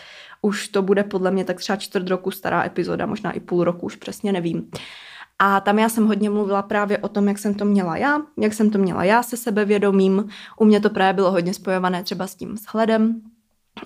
už 0.43 0.69
to 0.69 0.83
bude 0.83 1.05
podle 1.05 1.31
mě 1.31 1.45
tak 1.45 1.57
třeba 1.57 1.77
čtvrt 1.77 2.09
roku 2.09 2.31
stará 2.31 2.65
epizoda, 2.65 3.07
možná 3.07 3.33
i 3.33 3.41
půl 3.41 3.65
roku, 3.65 3.87
už 3.87 3.97
přesně 3.97 4.33
nevím. 4.33 4.71
A 5.39 5.61
tam 5.61 5.79
já 5.79 5.89
jsem 5.89 6.07
hodně 6.07 6.31
mluvila 6.31 6.63
právě 6.63 6.99
o 6.99 7.09
tom, 7.09 7.29
jak 7.29 7.39
jsem 7.39 7.55
to 7.55 7.65
měla 7.65 7.97
já, 7.97 8.23
jak 8.39 8.55
jsem 8.55 8.71
to 8.71 8.79
měla 8.79 9.05
já 9.05 9.23
se 9.23 9.37
sebevědomím. 9.37 10.29
U 10.59 10.65
mě 10.65 10.81
to 10.81 10.91
právě 10.91 11.13
bylo 11.13 11.31
hodně 11.31 11.55
spojované 11.55 12.03
třeba 12.03 12.27
s 12.27 12.35
tím 12.35 12.57
shledem 12.57 13.21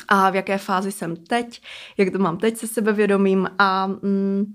a 0.08 0.30
v 0.30 0.34
jaké 0.34 0.58
fázi 0.58 0.92
jsem 0.92 1.16
teď, 1.16 1.62
jak 1.96 2.10
to 2.10 2.18
mám 2.18 2.36
teď 2.36 2.56
se 2.56 2.66
sebevědomím 2.66 3.48
a 3.58 3.86
mm, 3.86 4.54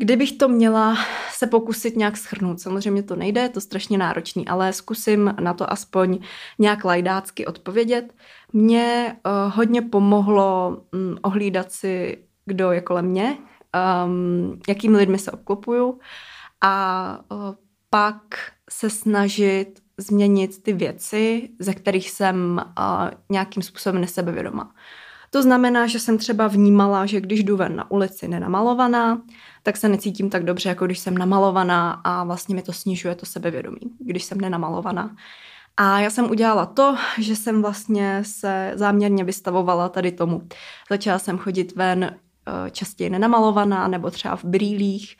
Kdybych 0.00 0.32
to 0.32 0.48
měla 0.48 0.96
se 1.30 1.46
pokusit 1.46 1.96
nějak 1.96 2.16
schrnout, 2.16 2.60
samozřejmě 2.60 3.02
to 3.02 3.16
nejde, 3.16 3.40
je 3.40 3.48
to 3.48 3.60
strašně 3.60 3.98
náročný, 3.98 4.48
ale 4.48 4.72
zkusím 4.72 5.34
na 5.40 5.54
to 5.54 5.72
aspoň 5.72 6.18
nějak 6.58 6.84
lajdácky 6.84 7.46
odpovědět. 7.46 8.14
Mně 8.52 9.16
uh, 9.26 9.54
hodně 9.54 9.82
pomohlo 9.82 10.78
um, 10.92 11.18
ohlídat 11.22 11.72
si, 11.72 12.18
kdo 12.46 12.72
je 12.72 12.80
kolem 12.80 13.06
mě, 13.06 13.38
um, 14.04 14.60
jakými 14.68 14.96
lidmi 14.96 15.18
se 15.18 15.30
obklopuju 15.30 15.98
a 16.60 17.20
uh, 17.30 17.38
pak 17.90 18.22
se 18.70 18.90
snažit 18.90 19.82
změnit 19.98 20.62
ty 20.62 20.72
věci, 20.72 21.50
ze 21.58 21.74
kterých 21.74 22.10
jsem 22.10 22.60
uh, 22.78 23.10
nějakým 23.30 23.62
způsobem 23.62 24.00
nesebevědomá. 24.00 24.74
To 25.30 25.42
znamená, 25.42 25.86
že 25.86 26.00
jsem 26.00 26.18
třeba 26.18 26.46
vnímala, 26.46 27.06
že 27.06 27.20
když 27.20 27.44
jdu 27.44 27.56
ven 27.56 27.76
na 27.76 27.90
ulici 27.90 28.28
nenamalovaná, 28.28 29.22
tak 29.62 29.76
se 29.76 29.88
necítím 29.88 30.30
tak 30.30 30.44
dobře, 30.44 30.68
jako 30.68 30.86
když 30.86 30.98
jsem 30.98 31.18
namalovaná 31.18 32.00
a 32.04 32.24
vlastně 32.24 32.54
mi 32.54 32.62
to 32.62 32.72
snižuje 32.72 33.14
to 33.14 33.26
sebevědomí, 33.26 33.80
když 33.98 34.24
jsem 34.24 34.40
nenamalovaná. 34.40 35.16
A 35.80 36.00
já 36.00 36.10
jsem 36.10 36.30
udělala 36.30 36.66
to, 36.66 36.96
že 37.18 37.36
jsem 37.36 37.62
vlastně 37.62 38.22
se 38.26 38.72
záměrně 38.74 39.24
vystavovala 39.24 39.88
tady 39.88 40.12
tomu. 40.12 40.42
Začala 40.90 41.18
jsem 41.18 41.38
chodit 41.38 41.76
ven 41.76 42.04
eh, 42.04 42.70
častěji 42.70 43.10
nenamalovaná 43.10 43.88
nebo 43.88 44.10
třeba 44.10 44.36
v 44.36 44.44
brýlích 44.44 45.16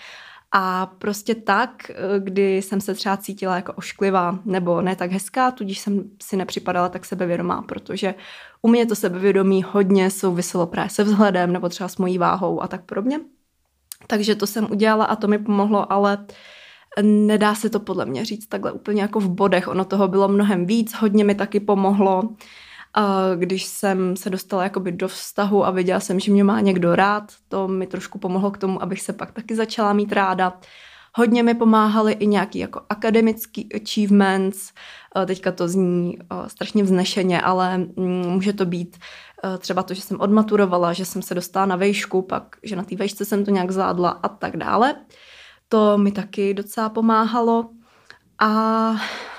A 0.53 0.87
prostě 0.87 1.35
tak, 1.35 1.91
kdy 2.19 2.57
jsem 2.57 2.81
se 2.81 2.95
třeba 2.95 3.17
cítila 3.17 3.57
jako 3.57 3.73
ošklivá 3.73 4.39
nebo 4.45 4.81
ne 4.81 4.97
tak 4.97 5.13
hezká, 5.13 5.51
tudíž 5.51 5.79
jsem 5.79 6.11
si 6.23 6.37
nepřipadala 6.37 6.89
tak 6.89 7.05
sebevědomá, 7.05 7.63
protože 7.63 8.15
u 8.63 8.69
mě 8.69 8.87
to 8.87 8.95
sebevědomí 8.95 9.65
hodně 9.71 10.11
souviselo 10.11 10.67
právě 10.67 10.91
se 10.91 11.05
vzhledem 11.05 11.53
nebo 11.53 11.69
třeba 11.69 11.89
s 11.89 11.97
mojí 11.97 12.19
váhou 12.19 12.63
a 12.63 12.69
tak 12.69 12.85
podobně. 12.85 13.21
Takže 14.07 14.35
to 14.35 14.47
jsem 14.47 14.71
udělala 14.71 15.05
a 15.05 15.17
to 15.17 15.29
mi 15.29 15.39
pomohlo, 15.39 15.93
ale 15.93 16.27
nedá 17.03 17.55
se 17.55 17.71
to 17.71 17.81
podle 17.81 18.07
mě 18.07 18.25
říct 18.25 18.47
takhle 18.47 18.73
úplně 18.73 19.03
jako 19.03 19.21
v 19.21 19.29
bodech. 19.29 19.69
Ono 19.69 19.85
toho 19.85 20.09
bylo 20.09 20.29
mnohem 20.29 20.67
víc, 20.67 20.95
hodně 20.95 21.25
mi 21.25 21.35
taky 21.35 21.61
pomohlo, 21.61 22.23
když 23.37 23.65
jsem 23.65 24.17
se 24.17 24.31
dostala 24.31 24.63
jakoby 24.63 24.93
do 24.93 25.09
vztahu 25.09 25.67
a 25.67 25.71
viděla 25.71 26.01
jsem, 26.01 26.21
že 26.21 26.33
mě 26.33 26.45
má 26.45 26.61
někdo 26.61 26.97
rád, 26.97 27.33
to 27.49 27.69
mi 27.69 27.87
trošku 27.87 28.19
pomohlo 28.19 28.51
k 28.51 28.59
tomu, 28.59 28.83
abych 28.83 29.01
se 29.03 29.13
pak 29.13 29.33
taky 29.33 29.57
začala 29.57 29.93
mít 29.93 30.13
ráda. 30.13 30.61
Hodně 31.15 31.43
mi 31.43 31.55
pomáhaly 31.55 32.13
i 32.13 32.27
nějaký 32.27 32.59
jako 32.59 32.81
akademický 32.89 33.69
achievements, 33.75 34.73
teďka 35.27 35.53
to 35.53 35.69
zní 35.69 36.19
strašně 36.47 36.83
vznešeně, 36.83 37.41
ale 37.41 37.79
mm, 37.79 38.27
může 38.27 38.53
to 38.53 38.67
být 38.67 38.99
třeba 39.59 39.83
to, 39.83 39.95
že 39.95 40.01
jsem 40.01 40.21
odmaturovala, 40.21 40.93
že 40.93 41.05
jsem 41.05 41.23
se 41.23 41.35
dostala 41.35 41.67
na 41.67 41.77
vejšku, 41.77 42.23
pak, 42.23 42.57
že 42.63 42.77
na 42.77 42.85
té 42.85 42.97
vejšce 42.97 43.25
jsem 43.25 43.45
to 43.45 43.51
nějak 43.51 43.71
zvládla 43.71 44.11
a 44.11 44.29
tak 44.29 44.57
dále. 44.57 44.95
To 45.69 45.99
mi 45.99 46.13
taky 46.13 46.55
docela 46.55 46.89
pomáhalo. 46.89 47.71
A 48.39 48.93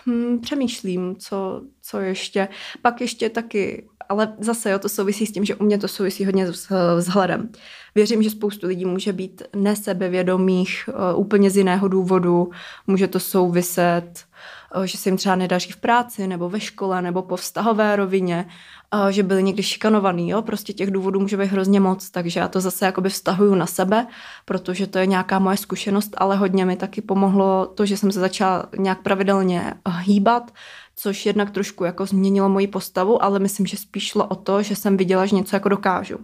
hm, 0.05 0.39
přemýšlím, 0.39 1.15
co, 1.15 1.61
co 1.81 1.99
ještě. 1.99 2.47
Pak 2.81 3.01
ještě 3.01 3.29
taky, 3.29 3.89
ale 4.09 4.35
zase 4.39 4.71
jo, 4.71 4.79
to 4.79 4.89
souvisí 4.89 5.25
s 5.25 5.31
tím, 5.31 5.45
že 5.45 5.55
u 5.55 5.63
mě 5.63 5.77
to 5.77 5.87
souvisí 5.87 6.25
hodně 6.25 6.53
s 6.53 6.95
vzhledem. 6.97 7.49
Věřím, 7.95 8.23
že 8.23 8.29
spoustu 8.29 8.67
lidí 8.67 8.85
může 8.85 9.13
být 9.13 9.43
nesebevědomých 9.55 10.89
uh, 11.13 11.19
úplně 11.19 11.49
z 11.49 11.57
jiného 11.57 11.87
důvodu. 11.87 12.49
Může 12.87 13.07
to 13.07 13.19
souviset 13.19 14.25
Eh, 14.25 14.58
že 14.85 14.97
se 14.97 15.09
jim 15.09 15.17
třeba 15.17 15.35
nedaří 15.35 15.71
v 15.71 15.77
práci 15.77 16.27
nebo 16.27 16.49
ve 16.49 16.59
škole 16.59 17.01
nebo 17.01 17.21
po 17.21 17.35
vztahové 17.35 17.95
rovině, 17.95 18.47
eh, 18.93 19.11
že 19.11 19.23
byli 19.23 19.43
někdy 19.43 19.63
šikanovaný, 19.63 20.29
jo, 20.29 20.41
prostě 20.41 20.73
těch 20.73 20.91
důvodů 20.91 21.19
může 21.19 21.37
být 21.37 21.51
hrozně 21.51 21.79
moc, 21.79 22.09
takže 22.09 22.39
já 22.39 22.47
to 22.47 22.61
zase 22.61 22.85
jakoby 22.85 23.09
vztahuju 23.09 23.55
na 23.55 23.65
sebe, 23.65 24.07
protože 24.45 24.87
to 24.87 24.97
je 24.97 25.05
nějaká 25.05 25.39
moje 25.39 25.57
zkušenost, 25.57 26.15
ale 26.17 26.35
hodně 26.35 26.65
mi 26.65 26.75
taky 26.75 27.01
pomohlo 27.01 27.65
to, 27.65 27.85
že 27.85 27.97
jsem 27.97 28.11
se 28.11 28.19
začala 28.19 28.65
nějak 28.77 29.01
pravidelně 29.01 29.73
hýbat, 29.99 30.51
což 30.95 31.25
jednak 31.25 31.51
trošku 31.51 31.83
jako 31.83 32.05
změnilo 32.05 32.49
moji 32.49 32.67
postavu, 32.67 33.23
ale 33.23 33.39
myslím, 33.39 33.65
že 33.65 33.77
spíš 33.77 34.07
šlo 34.07 34.25
o 34.25 34.35
to, 34.35 34.63
že 34.63 34.75
jsem 34.75 34.97
viděla, 34.97 35.25
že 35.25 35.35
něco 35.35 35.55
jako 35.55 35.69
dokážu 35.69 36.17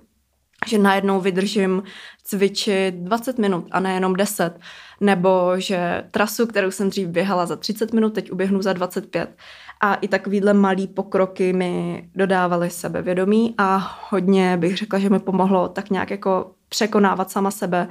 že 0.67 0.77
najednou 0.77 1.21
vydržím 1.21 1.83
cvičit 2.23 2.95
20 2.95 3.37
minut 3.37 3.67
a 3.71 3.79
nejenom 3.79 4.13
10, 4.13 4.59
nebo 5.01 5.53
že 5.57 6.03
trasu, 6.11 6.47
kterou 6.47 6.71
jsem 6.71 6.89
dřív 6.89 7.07
běhala 7.07 7.45
za 7.45 7.55
30 7.55 7.93
minut, 7.93 8.13
teď 8.13 8.31
uběhnu 8.31 8.61
za 8.61 8.73
25. 8.73 9.35
A 9.81 9.95
i 9.95 10.07
takovýhle 10.07 10.53
malý 10.53 10.87
pokroky 10.87 11.53
mi 11.53 12.03
dodávaly 12.15 12.69
sebevědomí 12.69 13.55
a 13.57 13.97
hodně 14.09 14.57
bych 14.57 14.77
řekla, 14.77 14.99
že 14.99 15.09
mi 15.09 15.19
pomohlo 15.19 15.67
tak 15.67 15.89
nějak 15.89 16.11
jako 16.11 16.51
překonávat 16.69 17.31
sama 17.31 17.51
sebe, 17.51 17.87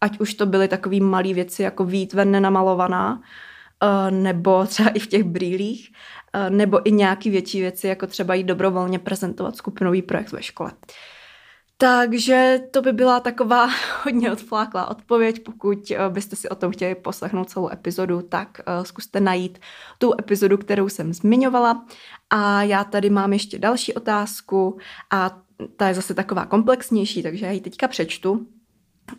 ať 0.00 0.20
už 0.20 0.34
to 0.34 0.46
byly 0.46 0.68
takové 0.68 1.00
malé 1.00 1.34
věci 1.34 1.62
jako 1.62 1.84
vít 1.84 2.12
ven 2.12 2.30
nenamalovaná, 2.30 3.22
eh, 3.82 4.10
nebo 4.10 4.66
třeba 4.66 4.88
i 4.88 4.98
v 4.98 5.06
těch 5.06 5.24
brýlích, 5.24 5.92
eh, 6.32 6.50
nebo 6.50 6.88
i 6.88 6.92
nějaký 6.92 7.30
větší 7.30 7.60
věci, 7.60 7.88
jako 7.88 8.06
třeba 8.06 8.34
jít 8.34 8.44
dobrovolně 8.44 8.98
prezentovat 8.98 9.56
skupinový 9.56 10.02
projekt 10.02 10.32
ve 10.32 10.42
škole. 10.42 10.72
Takže 11.78 12.60
to 12.70 12.82
by 12.82 12.92
byla 12.92 13.20
taková 13.20 13.68
hodně 14.04 14.32
odfláklá 14.32 14.90
odpověď. 14.90 15.44
Pokud 15.44 15.90
eh, 15.90 16.08
byste 16.08 16.36
si 16.36 16.48
o 16.48 16.54
tom 16.54 16.72
chtěli 16.72 16.94
poslechnout 16.94 17.50
celou 17.50 17.72
epizodu, 17.72 18.22
tak 18.22 18.60
uh, 18.68 18.84
zkuste 18.84 19.20
najít 19.20 19.58
tu 19.98 20.14
epizodu, 20.20 20.56
kterou 20.56 20.88
jsem 20.88 21.14
zmiňovala. 21.14 21.86
A 22.30 22.62
já 22.62 22.84
tady 22.84 23.10
mám 23.10 23.32
ještě 23.32 23.58
další 23.58 23.94
otázku 23.94 24.78
a 25.10 25.38
ta 25.76 25.88
je 25.88 25.94
zase 25.94 26.14
taková 26.14 26.46
komplexnější, 26.46 27.22
takže 27.22 27.46
já 27.46 27.52
ji 27.52 27.60
teďka 27.60 27.88
přečtu. 27.88 28.46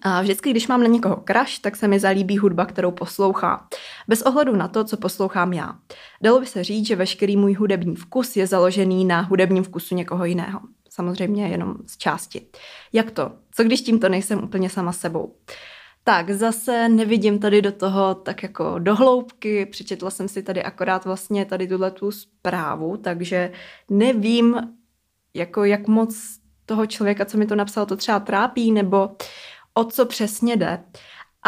A 0.02 0.22
vždycky, 0.22 0.52
když 0.52 0.68
mám 0.68 0.82
na 0.82 0.88
někoho 0.88 1.16
kraš, 1.16 1.60
tak 1.60 1.76
se 1.76 1.88
mi 1.88 2.00
zalíbí 2.00 2.38
hudba, 2.38 2.66
kterou 2.66 2.92
poslouchá. 2.92 3.68
Bez 4.08 4.22
ohledu 4.22 4.56
na 4.56 4.68
to, 4.68 4.84
co 4.84 4.98
poslouchám 4.98 5.54
já. 5.54 5.76
Dalo 6.22 6.40
by 6.40 6.46
se 6.46 6.64
říct, 6.64 6.88
že 6.88 6.96
veškerý 6.96 7.38
můj 7.38 7.54
hudební 7.54 7.96
vkus 7.96 8.36
je 8.36 8.48
založený 8.48 9.06
na 9.06 9.22
hudebním 9.22 9.64
vkusu 9.64 9.96
někoho 9.96 10.26
jiného. 10.26 10.60
Samozřejmě 10.98 11.48
jenom 11.48 11.76
z 11.88 11.98
části. 11.98 12.48
Jak 12.94 13.12
to? 13.12 13.32
Co 13.52 13.64
když 13.64 13.82
tímto 13.82 14.10
nejsem 14.10 14.44
úplně 14.44 14.70
sama 14.70 14.92
sebou? 14.94 15.36
Tak 16.04 16.30
zase 16.30 16.90
nevidím 16.90 17.40
tady 17.40 17.62
do 17.62 17.72
toho 17.72 18.16
tak 18.16 18.44
jako 18.44 18.80
do 18.80 18.96
hloubky, 18.96 19.66
přečetla 19.66 20.10
jsem 20.10 20.28
si 20.28 20.44
tady 20.44 20.64
akorát 20.64 21.06
vlastně 21.06 21.46
tady 21.46 21.68
tuhle 21.68 21.92
tu 21.92 22.12
zprávu, 22.12 22.98
takže 22.98 23.52
nevím, 23.90 24.76
jako 25.34 25.64
jak 25.64 25.88
moc 25.88 26.18
toho 26.66 26.86
člověka, 26.86 27.26
co 27.26 27.38
mi 27.38 27.46
to 27.46 27.56
napsal, 27.56 27.86
to 27.86 27.96
třeba 27.96 28.20
trápí, 28.20 28.72
nebo 28.72 29.10
o 29.74 29.84
co 29.84 30.06
přesně 30.06 30.56
jde. 30.56 30.84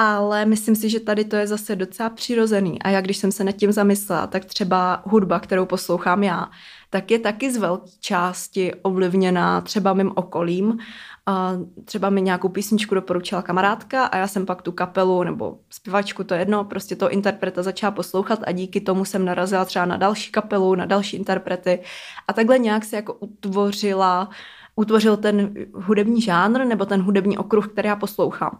Ale 0.02 0.46
myslím 0.46 0.76
si, 0.76 0.90
že 0.90 1.00
tady 1.00 1.26
to 1.26 1.36
je 1.36 1.48
zase 1.48 1.76
docela 1.76 2.10
přirozený. 2.10 2.82
A 2.82 2.90
já, 2.90 3.02
když 3.02 3.18
jsem 3.18 3.32
se 3.32 3.44
nad 3.44 3.52
tím 3.52 3.72
zamyslela, 3.72 4.28
tak 4.28 4.46
třeba 4.46 5.02
hudba, 5.06 5.40
kterou 5.40 5.66
poslouchám 5.66 6.24
já, 6.24 6.50
tak 6.90 7.12
je 7.12 7.20
taky 7.20 7.52
z 7.52 7.58
velké 7.58 7.92
části 8.00 8.74
ovlivněná 8.82 9.62
třeba 9.62 9.94
mým 9.94 10.12
okolím. 10.16 10.78
A 11.26 11.54
třeba 11.86 12.10
mi 12.10 12.22
nějakou 12.22 12.50
písničku 12.50 12.96
doporučila 12.96 13.42
kamarádka 13.42 14.06
a 14.06 14.18
já 14.18 14.28
jsem 14.28 14.46
pak 14.46 14.62
tu 14.62 14.72
kapelu 14.72 15.24
nebo 15.24 15.58
zpěvačku, 15.70 16.24
to 16.24 16.34
jedno, 16.34 16.64
prostě 16.64 16.96
to 16.96 17.10
interpreta 17.10 17.64
začala 17.64 17.92
poslouchat 17.92 18.40
a 18.48 18.52
díky 18.52 18.82
tomu 18.82 19.06
jsem 19.06 19.26
narazila 19.26 19.66
třeba 19.66 19.86
na 19.86 19.98
další 19.98 20.32
kapelu, 20.32 20.76
na 20.76 20.86
další 20.86 21.18
interprety 21.18 21.80
a 22.28 22.34
takhle 22.34 22.60
nějak 22.60 22.86
se 22.86 22.96
jako 22.96 23.14
utvořila, 23.14 24.30
utvořil 24.76 25.18
ten 25.18 25.54
hudební 25.74 26.22
žánr 26.22 26.66
nebo 26.66 26.86
ten 26.86 27.02
hudební 27.02 27.38
okruh, 27.38 27.68
který 27.68 27.88
já 27.88 27.96
poslouchám. 27.96 28.60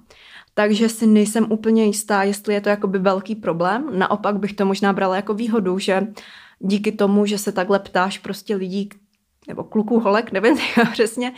Takže 0.54 0.90
si 0.90 1.08
nejsem 1.08 1.52
úplně 1.52 1.86
jistá, 1.86 2.24
jestli 2.24 2.54
je 2.54 2.62
to 2.62 2.70
jakoby 2.70 3.00
velký 3.00 3.36
problém. 3.36 4.00
Naopak 4.00 4.40
bych 4.40 4.54
to 4.54 4.66
možná 4.66 4.94
brala 4.94 5.16
jako 5.16 5.34
výhodu, 5.34 5.80
že 5.80 6.08
díky 6.60 6.92
tomu, 6.92 7.26
že 7.26 7.38
se 7.38 7.52
takhle 7.52 7.80
ptáš 7.80 8.18
prostě 8.18 8.56
lidí, 8.56 8.90
nebo 9.48 9.64
kluků, 9.64 10.00
holek, 10.00 10.32
nevím 10.32 10.58
přesně, 10.92 11.34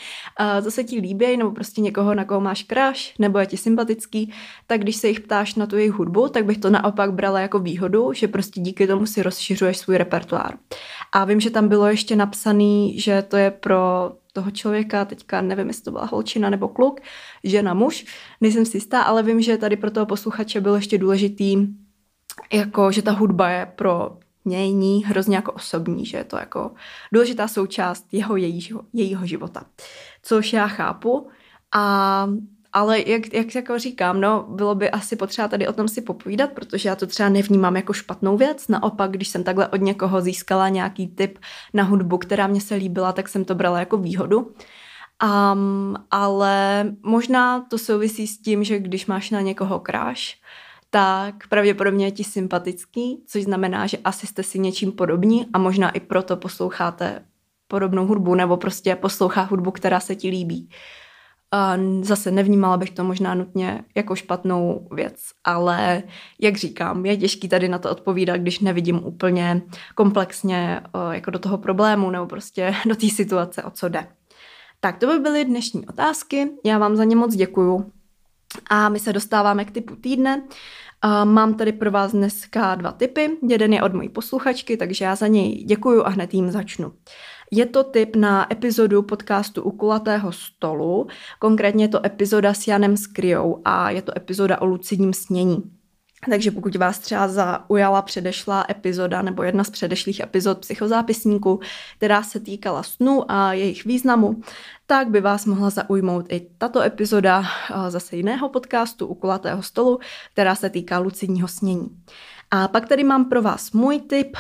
co 0.63 0.71
se 0.71 0.84
ti 0.84 1.00
líbí, 1.00 1.38
nebo 1.38 1.52
prostě 1.52 1.82
někoho, 1.82 2.13
na 2.13 2.26
koho 2.26 2.41
máš 2.41 2.63
kráš, 2.63 3.13
nebo 3.19 3.39
je 3.39 3.45
ti 3.45 3.58
sympatický, 3.58 4.34
tak 4.67 4.82
když 4.82 4.95
se 4.95 5.08
jich 5.08 5.19
ptáš 5.19 5.56
na 5.56 5.65
tu 5.65 5.78
jejich 5.78 5.91
hudbu, 5.91 6.28
tak 6.28 6.45
bych 6.45 6.58
to 6.58 6.69
naopak 6.69 7.13
brala 7.13 7.39
jako 7.39 7.60
výhodu, 7.60 8.13
že 8.13 8.28
prostě 8.28 8.62
díky 8.62 8.88
tomu 8.88 9.06
si 9.06 9.24
rozšiřuješ 9.24 9.78
svůj 9.78 9.97
repertoár. 9.97 10.58
A 11.12 11.26
vím, 11.26 11.39
že 11.39 11.50
tam 11.50 11.67
bylo 11.67 11.88
ještě 11.88 12.15
napsaný, 12.15 13.00
že 13.00 13.21
to 13.21 13.38
je 13.38 13.52
pro 13.52 14.12
toho 14.34 14.52
člověka, 14.52 15.06
teďka 15.06 15.41
nevím, 15.41 15.67
jestli 15.67 15.84
to 15.84 15.91
byla 15.91 16.06
holčina 16.06 16.50
nebo 16.50 16.67
kluk, 16.67 17.00
žena, 17.44 17.74
muž, 17.74 18.06
nejsem 18.41 18.65
si 18.65 18.78
jistá, 18.78 19.02
ale 19.02 19.24
vím, 19.24 19.41
že 19.41 19.58
tady 19.58 19.78
pro 19.78 19.91
toho 19.91 20.06
posluchače 20.06 20.62
bylo 20.62 20.76
ještě 20.76 20.98
důležitý, 20.98 21.67
jako, 22.54 22.91
že 22.91 23.02
ta 23.02 23.12
hudba 23.12 23.50
je 23.50 23.65
pro 23.65 24.17
něj 24.46 25.02
hrozně 25.06 25.36
jako 25.36 25.52
osobní, 25.52 26.06
že 26.06 26.17
je 26.17 26.24
to 26.24 26.38
jako 26.38 26.72
důležitá 27.13 27.48
součást 27.48 28.06
jeho, 28.12 28.36
jejího, 28.36 28.82
jejího 28.94 29.26
života. 29.26 29.65
Což 30.24 30.54
já 30.54 30.67
chápu, 30.67 31.28
a, 31.72 32.28
ale 32.74 33.10
jak, 33.10 33.34
jak 33.34 33.56
jako 33.56 33.80
říkám, 33.80 34.22
no, 34.22 34.46
bylo 34.50 34.76
by 34.76 34.90
asi 34.90 35.16
potřeba 35.16 35.48
tady 35.48 35.68
o 35.68 35.74
tom 35.74 35.88
si 35.88 36.02
popovídat, 36.02 36.52
protože 36.52 36.90
já 36.90 36.96
to 36.96 37.08
třeba 37.08 37.30
nevnímám 37.30 37.76
jako 37.76 37.94
špatnou 37.94 38.38
věc. 38.38 38.68
Naopak, 38.68 39.12
když 39.12 39.28
jsem 39.28 39.44
takhle 39.44 39.68
od 39.68 39.82
někoho 39.82 40.22
získala 40.22 40.70
nějaký 40.70 41.08
tip 41.08 41.40
na 41.74 41.84
hudbu, 41.84 42.18
která 42.18 42.48
mě 42.48 42.62
se 42.62 42.76
líbila, 42.76 43.12
tak 43.12 43.30
jsem 43.30 43.46
to 43.46 43.56
brala 43.56 43.80
jako 43.80 43.98
výhodu. 43.98 44.54
Um, 45.24 45.96
ale 46.12 46.86
možná 47.04 47.66
to 47.70 47.78
souvisí 47.78 48.28
s 48.28 48.42
tím, 48.42 48.64
že 48.64 48.80
když 48.80 49.06
máš 49.06 49.30
na 49.30 49.42
někoho 49.42 49.80
kráš, 49.80 50.42
tak 50.90 51.48
pravděpodobně 51.48 52.06
je 52.06 52.12
ti 52.12 52.24
sympatický, 52.24 53.24
což 53.28 53.44
znamená, 53.44 53.88
že 53.88 53.98
asi 53.98 54.28
jste 54.28 54.44
si 54.44 54.60
něčím 54.60 54.92
podobní 54.92 55.46
a 55.54 55.58
možná 55.58 55.90
i 55.90 56.00
proto 56.00 56.38
posloucháte 56.38 57.26
podobnou 57.68 58.06
hudbu 58.06 58.36
nebo 58.36 58.58
prostě 58.58 58.96
poslouchá 58.96 59.42
hudbu, 59.42 59.72
která 59.72 60.00
se 60.00 60.16
ti 60.16 60.30
líbí. 60.30 60.70
A 61.54 61.78
zase 62.02 62.32
nevnímala 62.32 62.78
bych 62.78 62.92
to 62.92 63.04
možná 63.04 63.34
nutně 63.34 63.84
jako 63.96 64.16
špatnou 64.16 64.88
věc, 64.92 65.16
ale 65.44 66.04
jak 66.42 66.58
říkám, 66.58 67.06
je 67.06 67.18
těžký 67.18 67.50
tady 67.50 67.70
na 67.70 67.80
to 67.80 67.92
odpovídat, 67.92 68.38
když 68.38 68.60
nevidím 68.60 69.06
úplně 69.06 69.62
komplexně 69.96 70.82
jako 71.12 71.32
do 71.32 71.40
toho 71.40 71.58
problému 71.58 72.10
nebo 72.10 72.26
prostě 72.26 72.76
do 72.86 72.96
té 72.96 73.10
situace, 73.10 73.64
o 73.64 73.72
co 73.72 73.90
jde. 73.90 74.08
Tak 74.80 74.98
to 74.98 75.08
by 75.08 75.20
byly 75.20 75.46
dnešní 75.46 75.88
otázky, 75.88 76.50
já 76.66 76.78
vám 76.78 76.96
za 76.96 77.04
ně 77.04 77.16
moc 77.16 77.36
děkuju 77.36 77.92
a 78.70 78.90
my 78.90 79.00
se 79.00 79.14
dostáváme 79.14 79.66
k 79.66 79.72
typu 79.72 79.96
týdne. 79.96 80.44
Mám 81.24 81.54
tady 81.54 81.72
pro 81.72 81.92
vás 81.92 82.12
dneska 82.12 82.76
dva 82.76 82.92
typy. 82.92 83.30
Jeden 83.48 83.74
je 83.74 83.84
od 83.84 83.94
mojí 83.94 84.10
posluchačky, 84.10 84.78
takže 84.78 85.06
já 85.06 85.16
za 85.16 85.28
něj 85.28 85.64
děkuju 85.64 86.04
a 86.04 86.10
hned 86.10 86.34
jim 86.34 86.52
začnu. 86.52 86.94
Je 87.54 87.66
to 87.66 87.84
tip 87.84 88.16
na 88.16 88.54
epizodu 88.54 89.02
podcastu 89.02 89.64
U 89.64 89.72
kulatého 89.72 90.32
stolu, 90.32 91.08
konkrétně 91.40 91.84
je 91.84 91.90
to 91.90 92.06
epizoda 92.06 92.54
s 92.54 92.68
Janem 92.68 92.98
Skryou 92.98 93.62
a 93.66 93.90
je 93.90 94.02
to 94.02 94.18
epizoda 94.18 94.62
o 94.62 94.66
lucidním 94.66 95.14
snění. 95.14 95.64
Takže 96.30 96.52
pokud 96.52 96.76
vás 96.76 97.00
třeba 97.00 97.28
zaujala 97.28 98.02
předešlá 98.02 98.66
epizoda 98.70 99.22
nebo 99.22 99.44
jedna 99.44 99.64
z 99.64 99.70
předešlých 99.70 100.20
epizod 100.20 100.60
psychozápisníku, 100.60 101.60
která 101.98 102.24
se 102.24 102.40
týkala 102.40 102.84
snu 102.84 103.32
a 103.32 103.54
jejich 103.54 103.86
významu, 103.86 104.42
tak 104.88 105.10
by 105.10 105.22
vás 105.22 105.46
mohla 105.46 105.70
zaujmout 105.70 106.26
i 106.30 106.48
tato 106.58 106.82
epizoda 106.82 107.44
zase 107.90 108.16
jiného 108.16 108.50
podcastu 108.50 109.08
u 109.08 109.16
kulatého 109.16 109.64
stolu, 109.64 110.00
která 110.34 110.56
se 110.56 110.70
týká 110.70 111.00
lucidního 111.00 111.48
snění. 111.48 111.90
A 112.54 112.68
pak 112.68 112.88
tady 112.88 113.04
mám 113.04 113.26
pro 113.26 113.42
vás 113.42 113.72
můj 113.72 114.00
tip, 114.00 114.38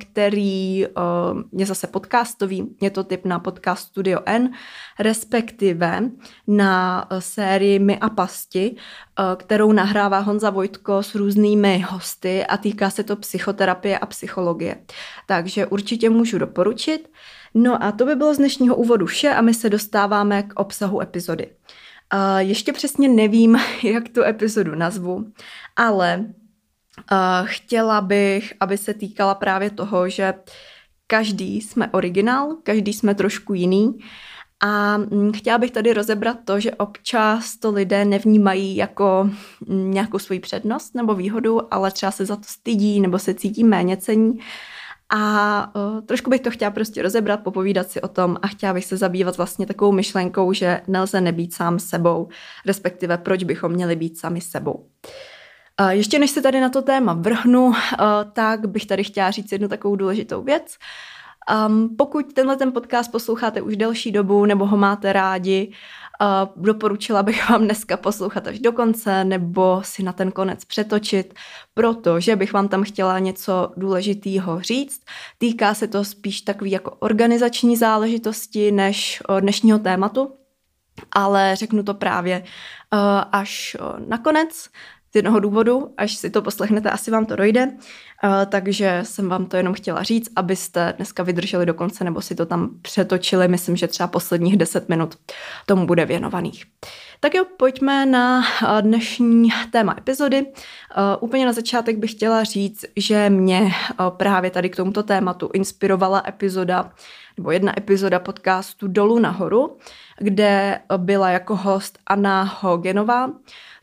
který 0.00 0.78
je 1.52 1.66
zase 1.66 1.86
podcastový. 1.86 2.76
Je 2.80 2.90
to 2.90 3.04
tip 3.04 3.24
na 3.24 3.38
podcast 3.38 3.88
Studio 3.88 4.20
N, 4.26 4.50
respektive 4.98 6.02
na 6.46 7.06
sérii 7.18 7.78
My 7.78 7.98
a 7.98 8.08
pasti, 8.08 8.76
kterou 9.36 9.72
nahrává 9.72 10.18
Honza 10.18 10.50
Vojtko 10.50 11.02
s 11.02 11.14
různými 11.14 11.84
hosty 11.88 12.46
a 12.46 12.56
týká 12.56 12.90
se 12.90 13.02
to 13.02 13.16
psychoterapie 13.16 13.98
a 13.98 14.06
psychologie. 14.06 14.76
Takže 15.26 15.66
určitě 15.66 16.10
můžu 16.10 16.38
doporučit. 16.38 17.10
No 17.54 17.82
a 17.82 17.92
to 17.92 18.06
by 18.06 18.14
bylo 18.14 18.34
z 18.34 18.38
dnešního 18.38 18.76
úvodu 18.76 19.06
vše 19.06 19.34
a 19.34 19.40
my 19.40 19.54
se 19.54 19.70
dostáváme 19.70 20.42
k 20.42 20.60
obsahu 20.60 21.00
epizody. 21.00 21.48
Ještě 22.38 22.72
přesně 22.72 23.08
nevím, 23.08 23.58
jak 23.82 24.08
tu 24.08 24.22
epizodu 24.22 24.74
nazvu, 24.74 25.32
ale 25.76 26.24
chtěla 27.44 28.00
bych, 28.00 28.52
aby 28.60 28.78
se 28.78 28.94
týkala 28.94 29.34
právě 29.34 29.70
toho, 29.70 30.08
že 30.08 30.34
každý 31.06 31.60
jsme 31.60 31.88
originál, 31.88 32.56
každý 32.62 32.92
jsme 32.92 33.14
trošku 33.14 33.54
jiný 33.54 33.98
a 34.60 34.96
mm, 34.96 35.32
chtěla 35.32 35.58
bych 35.58 35.70
tady 35.70 35.92
rozebrat 35.92 36.36
to, 36.44 36.60
že 36.60 36.74
občas 36.74 37.56
to 37.56 37.70
lidé 37.70 38.04
nevnímají 38.04 38.76
jako 38.76 39.30
mm, 39.66 39.90
nějakou 39.90 40.18
svoji 40.18 40.40
přednost 40.40 40.94
nebo 40.94 41.14
výhodu, 41.14 41.74
ale 41.74 41.90
třeba 41.90 42.12
se 42.12 42.24
za 42.24 42.36
to 42.36 42.42
stydí 42.46 43.00
nebo 43.00 43.18
se 43.18 43.34
cítí 43.34 43.64
méně 43.64 43.96
cení. 43.96 44.38
A 45.10 45.72
uh, 45.76 46.00
trošku 46.00 46.30
bych 46.30 46.40
to 46.40 46.50
chtěla 46.50 46.70
prostě 46.70 47.02
rozebrat, 47.02 47.40
popovídat 47.42 47.90
si 47.90 48.00
o 48.00 48.08
tom 48.08 48.36
a 48.42 48.46
chtěla 48.46 48.74
bych 48.74 48.84
se 48.84 48.96
zabývat 48.96 49.36
vlastně 49.36 49.66
takovou 49.66 49.92
myšlenkou, 49.92 50.52
že 50.52 50.80
nelze 50.86 51.20
nebýt 51.20 51.54
sám 51.54 51.78
sebou, 51.78 52.28
respektive 52.66 53.18
proč 53.18 53.44
bychom 53.44 53.72
měli 53.72 53.96
být 53.96 54.18
sami 54.18 54.40
sebou. 54.40 54.74
Uh, 54.74 54.88
ještě 55.88 56.18
než 56.18 56.30
se 56.30 56.42
tady 56.42 56.60
na 56.60 56.68
to 56.68 56.82
téma 56.82 57.12
vrhnu, 57.12 57.72
tak 58.32 58.66
bych 58.66 58.86
tady 58.86 59.04
chtěla 59.04 59.30
říct 59.30 59.52
jednu 59.52 59.68
takovou 59.68 59.96
důležitou 59.96 60.42
věc. 60.42 60.76
Um, 61.68 61.96
pokud 61.96 62.32
tenhle 62.32 62.56
ten 62.56 62.72
podcast 62.72 63.12
posloucháte 63.12 63.62
už 63.62 63.76
delší 63.76 64.12
dobu 64.12 64.44
nebo 64.44 64.66
ho 64.66 64.76
máte 64.76 65.12
rádi, 65.12 65.72
uh, 66.20 66.64
doporučila 66.64 67.22
bych 67.22 67.50
vám 67.50 67.64
dneska 67.64 67.96
poslouchat 67.96 68.46
až 68.46 68.58
do 68.58 68.72
konce 68.72 69.24
nebo 69.24 69.80
si 69.84 70.02
na 70.02 70.12
ten 70.12 70.32
konec 70.32 70.64
přetočit, 70.64 71.34
protože 71.74 72.36
bych 72.36 72.52
vám 72.52 72.68
tam 72.68 72.84
chtěla 72.84 73.18
něco 73.18 73.72
důležitého 73.76 74.60
říct. 74.60 75.00
Týká 75.38 75.74
se 75.74 75.88
to 75.88 76.04
spíš 76.04 76.40
takový 76.40 76.70
jako 76.70 76.90
organizační 76.90 77.76
záležitosti 77.76 78.72
než 78.72 79.22
dnešního 79.40 79.78
tématu, 79.78 80.32
ale 81.12 81.56
řeknu 81.56 81.82
to 81.82 81.94
právě 81.94 82.44
až 83.32 83.76
nakonec 84.08 84.68
jednoho 85.18 85.40
důvodu, 85.40 85.94
až 85.96 86.14
si 86.14 86.30
to 86.30 86.42
poslechnete, 86.42 86.90
asi 86.90 87.10
vám 87.10 87.26
to 87.26 87.36
dojde. 87.36 87.66
Uh, 87.66 88.30
takže 88.48 89.00
jsem 89.02 89.28
vám 89.28 89.46
to 89.46 89.56
jenom 89.56 89.74
chtěla 89.74 90.02
říct, 90.02 90.30
abyste 90.36 90.94
dneska 90.96 91.22
vydrželi 91.22 91.66
do 91.66 91.74
konce 91.74 92.04
nebo 92.04 92.20
si 92.20 92.34
to 92.34 92.46
tam 92.46 92.70
přetočili. 92.82 93.48
Myslím, 93.48 93.76
že 93.76 93.88
třeba 93.88 94.06
posledních 94.06 94.56
10 94.56 94.88
minut 94.88 95.18
tomu 95.66 95.86
bude 95.86 96.04
věnovaných. 96.04 96.64
Tak 97.20 97.34
jo, 97.34 97.44
pojďme 97.56 98.06
na 98.06 98.42
dnešní 98.80 99.48
téma 99.72 99.94
epizody. 99.98 100.42
Uh, 100.42 100.52
úplně 101.20 101.46
na 101.46 101.52
začátek 101.52 101.96
bych 101.96 102.10
chtěla 102.10 102.44
říct, 102.44 102.84
že 102.96 103.30
mě 103.30 103.70
právě 104.10 104.50
tady 104.50 104.70
k 104.70 104.76
tomuto 104.76 105.02
tématu 105.02 105.50
inspirovala 105.54 106.22
epizoda 106.26 106.92
nebo 107.38 107.50
jedna 107.50 107.78
epizoda 107.78 108.18
podcastu 108.18 108.88
Dolu 108.88 109.18
nahoru, 109.18 109.76
kde 110.18 110.80
byla 110.96 111.30
jako 111.30 111.56
host 111.56 111.98
Anna 112.06 112.58
Hogenová, 112.60 113.30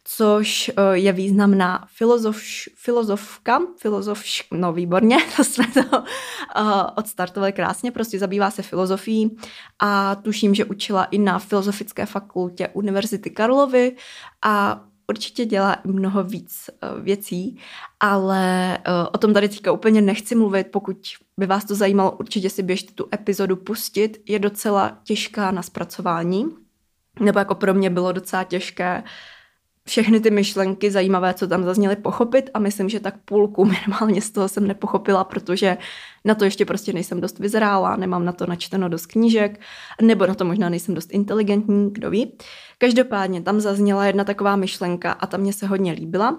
což 0.07 0.71
eh, 0.77 0.97
je 0.97 1.11
významná 1.11 1.87
filozof, 1.87 2.37
filozofka, 2.75 3.61
filozofš, 3.77 4.47
no 4.53 4.73
výborně, 4.73 5.17
to 5.35 5.43
jsme 5.43 5.65
to 5.67 5.97
uh, 5.97 6.03
odstartovali 6.95 7.53
krásně, 7.53 7.91
prostě 7.91 8.19
zabývá 8.19 8.51
se 8.51 8.61
filozofií 8.61 9.37
a 9.79 10.15
tuším, 10.15 10.55
že 10.55 10.65
učila 10.65 11.03
i 11.03 11.17
na 11.17 11.39
Filozofické 11.39 12.05
fakultě 12.05 12.67
Univerzity 12.67 13.29
Karlovy 13.29 13.95
a 14.41 14.83
určitě 15.07 15.45
dělá 15.45 15.73
i 15.73 15.87
mnoho 15.87 16.23
víc 16.23 16.69
uh, 16.69 17.03
věcí, 17.03 17.59
ale 17.99 18.77
o 19.13 19.17
tom 19.17 19.33
tady 19.33 19.49
teďka 19.49 19.71
úplně 19.71 20.01
nechci 20.01 20.35
mluvit, 20.35 20.67
pokud 20.71 20.97
by 21.39 21.45
vás 21.45 21.65
to 21.65 21.75
zajímalo, 21.75 22.11
určitě 22.11 22.49
si 22.49 22.63
běžte 22.63 22.93
tu 22.93 23.07
epizodu 23.13 23.55
pustit, 23.55 24.21
je 24.25 24.39
docela 24.39 24.97
těžká 25.03 25.51
na 25.51 25.61
zpracování, 25.61 26.45
nebo 27.19 27.39
jako 27.39 27.55
pro 27.55 27.73
mě 27.73 27.89
bylo 27.89 28.11
docela 28.11 28.43
těžké 28.43 29.03
uh, 29.03 29.09
všechny 29.87 30.19
ty 30.19 30.31
myšlenky 30.31 30.91
zajímavé, 30.91 31.33
co 31.33 31.47
tam 31.47 31.63
zazněly, 31.63 31.95
pochopit 31.95 32.49
a 32.53 32.59
myslím, 32.59 32.89
že 32.89 32.99
tak 32.99 33.15
půlku 33.25 33.65
minimálně 33.65 34.21
z 34.21 34.31
toho 34.31 34.49
jsem 34.49 34.67
nepochopila, 34.67 35.23
protože 35.23 35.77
na 36.25 36.35
to 36.35 36.45
ještě 36.45 36.65
prostě 36.65 36.93
nejsem 36.93 37.21
dost 37.21 37.39
vyzrála, 37.39 37.95
nemám 37.95 38.25
na 38.25 38.31
to 38.31 38.45
načteno 38.45 38.89
dost 38.89 39.05
knížek, 39.05 39.59
nebo 40.01 40.25
na 40.27 40.35
to 40.35 40.45
možná 40.45 40.69
nejsem 40.69 40.95
dost 40.95 41.13
inteligentní, 41.13 41.93
kdo 41.93 42.09
ví. 42.09 42.37
Každopádně 42.77 43.41
tam 43.41 43.59
zazněla 43.59 44.05
jedna 44.05 44.23
taková 44.23 44.55
myšlenka 44.55 45.11
a 45.11 45.27
ta 45.27 45.37
mě 45.37 45.53
se 45.53 45.67
hodně 45.67 45.91
líbila 45.91 46.37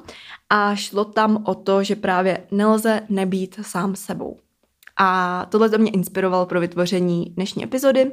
a 0.51 0.75
šlo 0.75 1.05
tam 1.05 1.45
o 1.47 1.55
to, 1.55 1.83
že 1.83 1.97
právě 1.97 2.47
nelze 2.51 3.03
nebýt 3.09 3.61
sám 3.63 3.97
sebou. 3.97 4.37
A 4.99 5.47
tohle 5.51 5.71
to 5.71 5.79
mě 5.79 5.91
inspirovalo 5.91 6.47
pro 6.47 6.61
vytvoření 6.61 7.25
dnešní 7.37 7.65
epizody. 7.65 8.13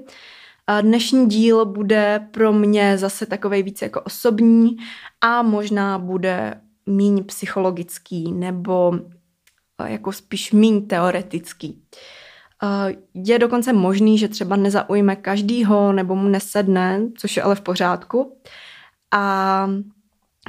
A 0.67 0.82
dnešní 0.82 1.28
díl 1.28 1.65
bude 1.65 2.28
pro 2.32 2.54
mě 2.54 2.97
zase 2.97 3.26
takový 3.26 3.63
víc 3.63 3.82
jako 3.82 4.02
osobní 4.02 4.78
a 5.21 5.41
možná 5.41 5.99
bude 5.99 6.62
míň 6.86 7.23
psychologický 7.23 8.32
nebo 8.32 8.99
jako 9.88 10.12
spíš 10.12 10.52
míň 10.52 10.88
teoretický. 10.88 11.84
Je 13.13 13.39
dokonce 13.39 13.73
možný, 13.73 14.17
že 14.17 14.28
třeba 14.28 14.56
nezaujme 14.56 15.15
každýho 15.15 15.93
nebo 15.93 16.15
mu 16.15 16.28
nesedne, 16.28 17.02
což 17.17 17.38
je 17.38 17.43
ale 17.43 17.56
v 17.56 17.62
pořádku. 17.62 18.38
A 19.12 19.69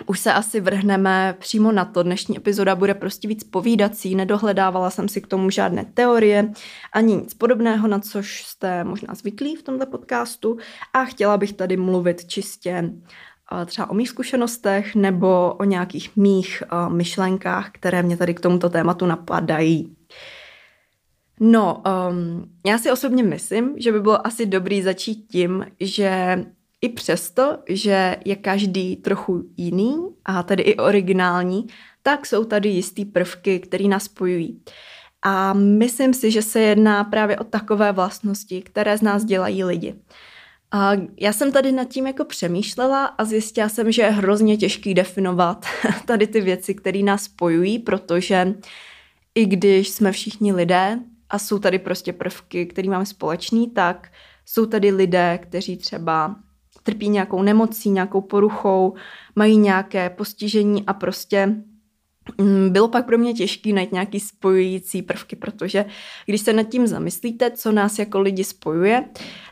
už 0.07 0.21
se 0.21 0.33
asi 0.33 0.61
vrhneme 0.61 1.37
přímo 1.39 1.73
na 1.73 1.85
to. 1.85 2.03
Dnešní 2.03 2.37
epizoda 2.37 2.75
bude 2.75 2.95
prostě 2.95 3.29
víc 3.29 3.45
povídací, 3.45 4.15
nedohledávala 4.15 4.91
jsem 4.91 5.09
si 5.09 5.21
k 5.21 5.27
tomu 5.27 5.51
žádné 5.51 5.85
teorie 5.95 6.53
ani 6.93 7.17
nic 7.17 7.35
podobného, 7.35 7.89
na 7.89 7.99
což 7.99 8.45
jste 8.45 8.85
možná 8.85 9.15
zvyklí 9.15 9.57
v 9.57 9.63
tomto 9.63 9.87
podcastu 9.87 10.59
a 10.93 11.05
chtěla 11.05 11.37
bych 11.37 11.53
tady 11.53 11.77
mluvit 11.77 12.25
čistě 12.25 12.91
třeba 13.67 13.91
o 13.91 13.95
mých 13.95 14.09
zkušenostech 14.09 14.95
nebo 14.95 15.55
o 15.59 15.65
nějakých 15.65 16.17
mých 16.17 16.63
myšlenkách, 16.89 17.71
které 17.73 18.03
mě 18.03 18.17
tady 18.17 18.35
k 18.35 18.41
tomuto 18.41 18.71
tématu 18.71 19.07
napadají. 19.07 19.97
No, 21.41 21.83
um, 22.11 22.45
já 22.67 22.79
si 22.79 22.93
osobně 22.93 23.23
myslím, 23.23 23.75
že 23.79 23.93
by 23.93 24.01
bylo 24.01 24.27
asi 24.27 24.47
dobrý 24.47 24.83
začít 24.83 25.27
tím, 25.31 25.67
že 25.81 26.45
i 26.85 26.89
přesto, 26.89 27.59
že 27.69 28.17
je 28.25 28.37
každý 28.37 28.97
trochu 28.97 29.45
jiný 29.57 29.97
a 30.25 30.43
tady 30.43 30.63
i 30.63 30.77
originální, 30.77 31.67
tak 32.03 32.27
jsou 32.27 32.45
tady 32.45 32.69
jistý 32.69 33.05
prvky, 33.05 33.61
které 33.61 33.85
nás 33.89 34.05
spojují. 34.05 34.63
A 35.23 35.53
myslím 35.53 36.15
si, 36.15 36.31
že 36.31 36.43
se 36.43 36.61
jedná 36.61 37.05
právě 37.05 37.39
o 37.39 37.45
takové 37.45 37.93
vlastnosti, 37.93 38.63
které 38.63 38.99
z 38.99 39.03
nás 39.03 39.25
dělají 39.25 39.65
lidi. 39.65 39.95
A 40.71 40.93
já 41.21 41.33
jsem 41.33 41.53
tady 41.53 41.73
nad 41.73 41.85
tím 41.85 42.07
jako 42.07 42.25
přemýšlela 42.25 43.05
a 43.05 43.25
zjistila 43.25 43.69
jsem, 43.69 43.93
že 43.93 44.03
je 44.03 44.11
hrozně 44.11 44.57
těžký 44.57 44.95
definovat 44.95 45.67
tady 46.07 46.27
ty 46.27 46.41
věci, 46.41 46.75
které 46.75 47.03
nás 47.03 47.23
spojují, 47.23 47.79
protože 47.79 48.55
i 49.35 49.47
když 49.47 49.89
jsme 49.89 50.13
všichni 50.13 50.53
lidé 50.53 50.99
a 51.31 51.39
jsou 51.39 51.59
tady 51.59 51.79
prostě 51.79 52.13
prvky, 52.13 52.67
které 52.67 52.89
máme 52.89 53.07
společný, 53.07 53.71
tak 53.71 54.13
jsou 54.47 54.67
tady 54.67 54.93
lidé, 54.93 55.39
kteří 55.43 55.77
třeba 55.77 56.37
trpí 56.85 57.09
nějakou 57.09 57.43
nemocí, 57.43 57.91
nějakou 57.91 58.21
poruchou, 58.21 58.95
mají 59.37 59.57
nějaké 59.57 60.11
postižení 60.11 60.87
a 60.87 60.95
prostě 60.95 61.47
mm, 62.39 62.71
bylo 62.71 62.89
pak 62.89 63.07
pro 63.07 63.19
mě 63.19 63.35
těžké 63.35 63.73
najít 63.73 63.93
nějaký 63.93 64.21
spojující 64.21 65.03
prvky, 65.03 65.37
protože 65.37 65.85
když 66.27 66.41
se 66.41 66.53
nad 66.53 66.63
tím 66.63 66.87
zamyslíte, 66.87 67.51
co 67.51 67.73
nás 67.73 67.99
jako 67.99 68.21
lidi 68.21 68.45
spojuje, 68.45 69.05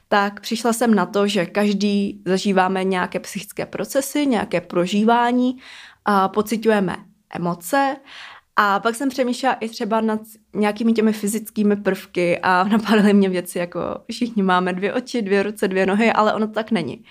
tak 0.09 0.41
přišla 0.41 0.73
jsem 0.73 0.95
na 0.95 1.07
to, 1.07 1.27
že 1.27 1.47
každý 1.47 2.23
zažíváme 2.27 2.85
nějaké 2.85 3.21
psychické 3.21 3.67
procesy, 3.67 4.27
nějaké 4.27 4.61
prožívání, 4.61 5.59
a 6.05 6.29
pocitujeme 6.29 6.97
emoce 7.31 7.97
A 8.57 8.81
pak 8.81 8.95
jsem 8.95 9.09
přemýšlela 9.09 9.55
i 9.55 9.69
třeba 9.69 10.01
nad 10.01 10.21
nějakými 10.55 10.93
těmi 10.93 11.13
fyzickými 11.13 11.77
prvky 11.77 12.39
a 12.39 12.65
napadaly 12.69 13.15
mě 13.15 13.29
věci 13.29 13.59
jako 13.59 13.81
všichni 14.11 14.43
máme 14.43 14.73
dvě 14.73 14.95
oči, 14.95 15.23
dvě 15.23 15.43
ruce, 15.43 15.69
dvě 15.69 15.87
nohy, 15.87 16.13
ale 16.13 16.35
ono 16.35 16.47
tak 16.47 16.71
není. 16.71 17.05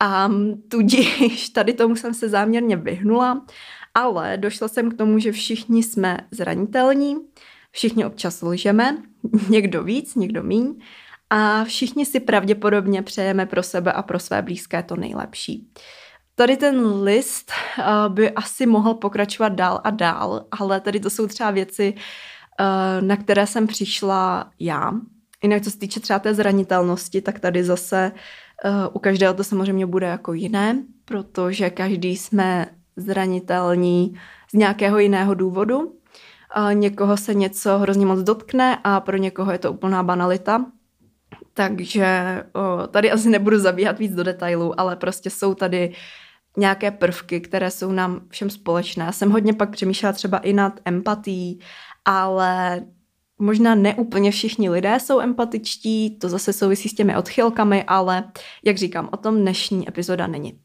A 0.00 0.30
tudíž 0.68 1.48
tady 1.54 1.72
tomu 1.72 1.96
jsem 1.96 2.14
se 2.14 2.28
záměrně 2.28 2.76
vyhnula, 2.76 3.46
ale 3.94 4.36
došla 4.36 4.68
jsem 4.68 4.90
k 4.90 4.96
tomu, 4.96 5.18
že 5.18 5.32
všichni 5.32 5.82
jsme 5.82 6.18
zranitelní, 6.30 7.16
všichni 7.70 8.04
občas 8.04 8.42
lžeme, 8.42 8.96
někdo 9.48 9.82
víc, 9.82 10.14
někdo 10.14 10.42
míň 10.42 10.74
a 11.30 11.64
všichni 11.64 12.06
si 12.06 12.20
pravděpodobně 12.20 13.02
přejeme 13.02 13.46
pro 13.46 13.62
sebe 13.62 13.92
a 13.92 14.02
pro 14.02 14.18
své 14.18 14.42
blízké 14.42 14.82
to 14.82 14.96
nejlepší. 14.96 15.68
Tady 16.40 16.56
ten 16.56 17.02
list 17.02 17.52
uh, 17.78 18.14
by 18.14 18.30
asi 18.30 18.66
mohl 18.66 18.94
pokračovat 18.94 19.48
dál 19.48 19.80
a 19.84 19.90
dál, 19.90 20.44
ale 20.58 20.80
tady 20.80 21.00
to 21.00 21.10
jsou 21.10 21.26
třeba 21.26 21.50
věci, 21.50 21.94
uh, 21.94 23.06
na 23.06 23.16
které 23.16 23.46
jsem 23.46 23.66
přišla 23.66 24.50
já. 24.58 24.92
Jinak 25.42 25.62
co 25.62 25.70
se 25.70 25.78
týče 25.78 26.00
třeba 26.00 26.18
té 26.18 26.34
zranitelnosti, 26.34 27.20
tak 27.20 27.40
tady 27.40 27.64
zase 27.64 28.12
uh, 28.64 28.70
u 28.92 28.98
každého 28.98 29.34
to 29.34 29.44
samozřejmě 29.44 29.86
bude 29.86 30.06
jako 30.06 30.32
jiné, 30.32 30.82
protože 31.04 31.70
každý 31.70 32.16
jsme 32.16 32.66
zranitelní 32.96 34.14
z 34.50 34.54
nějakého 34.54 34.98
jiného 34.98 35.34
důvodu. 35.34 35.94
Někoho 36.72 37.16
se 37.16 37.34
něco 37.34 37.78
hrozně 37.78 38.06
moc 38.06 38.20
dotkne 38.20 38.78
a 38.84 39.00
pro 39.00 39.16
někoho 39.16 39.52
je 39.52 39.58
to 39.58 39.72
úplná 39.72 40.02
banalita. 40.02 40.64
Takže 41.54 42.42
uh, 42.54 42.86
tady 42.86 43.10
asi 43.10 43.28
nebudu 43.28 43.58
zabíhat 43.58 43.98
víc 43.98 44.14
do 44.14 44.24
detailů, 44.24 44.80
ale 44.80 44.96
prostě 44.96 45.30
jsou 45.30 45.54
tady 45.54 45.92
nějaké 46.56 46.90
prvky, 46.90 47.40
které 47.40 47.70
jsou 47.70 47.92
nám 47.92 48.20
všem 48.28 48.50
společné. 48.50 49.12
Jsem 49.12 49.30
hodně 49.30 49.52
pak 49.52 49.70
přemýšlela 49.70 50.12
třeba 50.12 50.38
i 50.38 50.52
nad 50.52 50.80
empatí, 50.84 51.60
ale 52.04 52.82
možná 53.38 53.74
neúplně 53.74 54.30
všichni 54.30 54.70
lidé 54.70 55.00
jsou 55.00 55.20
empatičtí, 55.20 56.18
to 56.18 56.28
zase 56.28 56.52
souvisí 56.52 56.88
s 56.88 56.94
těmi 56.94 57.16
odchylkami, 57.16 57.84
ale 57.84 58.24
jak 58.64 58.76
říkám, 58.76 59.08
o 59.12 59.16
tom 59.16 59.36
dnešní 59.36 59.88
epizoda 59.88 60.26
není. 60.26 60.60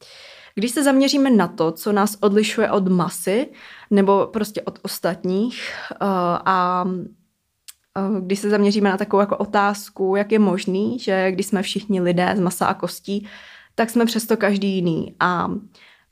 Když 0.56 0.72
se 0.72 0.84
zaměříme 0.84 1.30
na 1.30 1.48
to, 1.48 1.72
co 1.72 1.92
nás 1.92 2.18
odlišuje 2.22 2.72
od 2.72 2.88
masy 2.88 3.48
nebo 3.92 4.28
prostě 4.34 4.62
od 4.62 4.80
ostatních 4.82 5.72
uh, 6.02 6.08
a 6.46 6.84
uh, 6.84 8.20
když 8.20 8.40
se 8.40 8.50
zaměříme 8.50 8.90
na 8.90 8.98
takovou 8.98 9.20
jako 9.20 9.38
otázku, 9.38 10.16
jak 10.16 10.32
je 10.32 10.40
možný, 10.40 11.00
že 11.00 11.32
když 11.32 11.46
jsme 11.46 11.62
všichni 11.62 12.02
lidé 12.02 12.34
z 12.36 12.40
masa 12.40 12.66
a 12.66 12.74
kostí, 12.74 13.28
tak 13.76 13.90
jsme 13.90 14.06
přesto 14.06 14.38
každý 14.38 14.76
jiný 14.76 15.16
a 15.20 15.52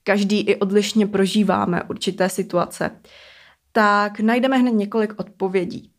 každý 0.03 0.41
i 0.41 0.55
odlišně 0.55 1.07
prožíváme 1.07 1.83
určité 1.83 2.29
situace, 2.29 2.91
tak 3.71 4.19
najdeme 4.19 4.57
hned 4.57 4.71
několik 4.71 5.13
odpovědí. 5.17 5.91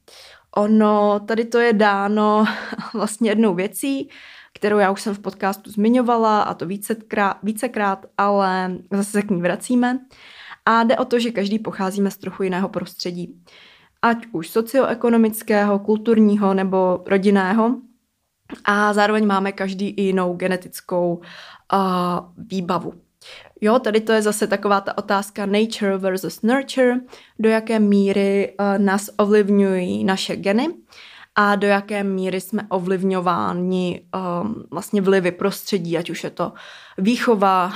Ono, 0.56 1.20
tady 1.20 1.44
to 1.44 1.58
je 1.58 1.72
dáno 1.72 2.44
vlastně 2.94 3.30
jednou 3.30 3.54
věcí, 3.54 4.08
kterou 4.54 4.78
já 4.78 4.90
už 4.90 5.02
jsem 5.02 5.14
v 5.14 5.18
podcastu 5.18 5.70
zmiňovala 5.70 6.42
a 6.42 6.54
to 6.54 6.66
vícekrát, 6.66 7.36
vícekrát 7.42 8.06
ale 8.18 8.76
zase 8.92 9.10
se 9.10 9.22
k 9.22 9.30
ní 9.30 9.42
vracíme. 9.42 9.98
A 10.66 10.84
jde 10.84 10.96
o 10.96 11.04
to, 11.04 11.18
že 11.18 11.30
každý 11.30 11.58
pocházíme 11.58 12.10
z 12.10 12.16
trochu 12.16 12.42
jiného 12.42 12.68
prostředí. 12.68 13.42
Ať 14.02 14.26
už 14.32 14.50
socioekonomického, 14.50 15.78
kulturního 15.78 16.54
nebo 16.54 17.04
rodinného. 17.06 17.76
A 18.64 18.92
zároveň 18.92 19.26
máme 19.26 19.52
každý 19.52 19.88
i 19.88 20.02
jinou 20.02 20.34
genetickou 20.34 21.14
uh, 21.72 21.78
výbavu. 22.36 22.94
Jo, 23.60 23.78
tady 23.78 24.00
to 24.00 24.12
je 24.12 24.22
zase 24.22 24.46
taková 24.46 24.80
ta 24.80 24.98
otázka 24.98 25.46
nature 25.46 25.96
versus 25.96 26.42
nurture, 26.42 27.00
do 27.38 27.48
jaké 27.48 27.78
míry 27.78 28.54
uh, 28.60 28.84
nás 28.84 29.10
ovlivňují 29.18 30.04
naše 30.04 30.36
geny 30.36 30.68
a 31.36 31.56
do 31.56 31.66
jaké 31.66 32.04
míry 32.04 32.40
jsme 32.40 32.62
ovlivňováni 32.68 34.04
um, 34.42 34.64
vlastně 34.70 35.00
vlivy 35.00 35.32
prostředí, 35.32 35.98
ať 35.98 36.10
už 36.10 36.24
je 36.24 36.30
to 36.30 36.52
výchova, 36.98 37.66
uh, 37.66 37.72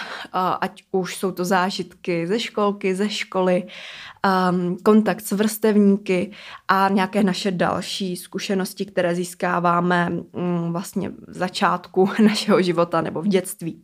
ať 0.60 0.82
už 0.90 1.16
jsou 1.16 1.30
to 1.30 1.44
zážitky 1.44 2.26
ze 2.26 2.40
školky, 2.40 2.94
ze 2.94 3.08
školy, 3.08 3.64
um, 4.50 4.76
kontakt 4.84 5.20
s 5.20 5.32
vrstevníky 5.32 6.30
a 6.68 6.88
nějaké 6.88 7.22
naše 7.22 7.50
další 7.50 8.16
zkušenosti, 8.16 8.86
které 8.86 9.14
získáváme 9.14 10.10
um, 10.32 10.72
vlastně 10.72 11.08
v 11.08 11.36
začátku 11.38 12.10
našeho 12.22 12.62
života 12.62 13.00
nebo 13.00 13.22
v 13.22 13.28
dětství. 13.28 13.82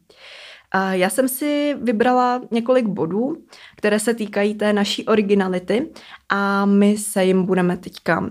Já 0.91 1.11
jsem 1.11 1.29
si 1.29 1.77
vybrala 1.83 2.41
několik 2.51 2.87
bodů, 2.87 3.37
které 3.77 4.01
se 4.01 4.15
týkají 4.15 4.55
té 4.55 4.73
naší 4.73 5.07
originality 5.07 5.93
a 6.29 6.65
my 6.65 6.97
se 6.97 7.25
jim 7.25 7.45
budeme 7.47 7.77
teďka 7.77 8.21
uh, 8.21 8.29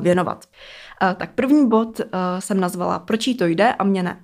věnovat. 0.00 0.44
Tak 1.16 1.34
první 1.34 1.68
bod 1.68 2.00
uh, 2.00 2.06
jsem 2.38 2.60
nazvala 2.60 2.98
Proč 2.98 3.26
jí 3.26 3.34
to 3.34 3.46
jde 3.46 3.72
a 3.72 3.84
mě 3.84 4.02
ne. 4.02 4.20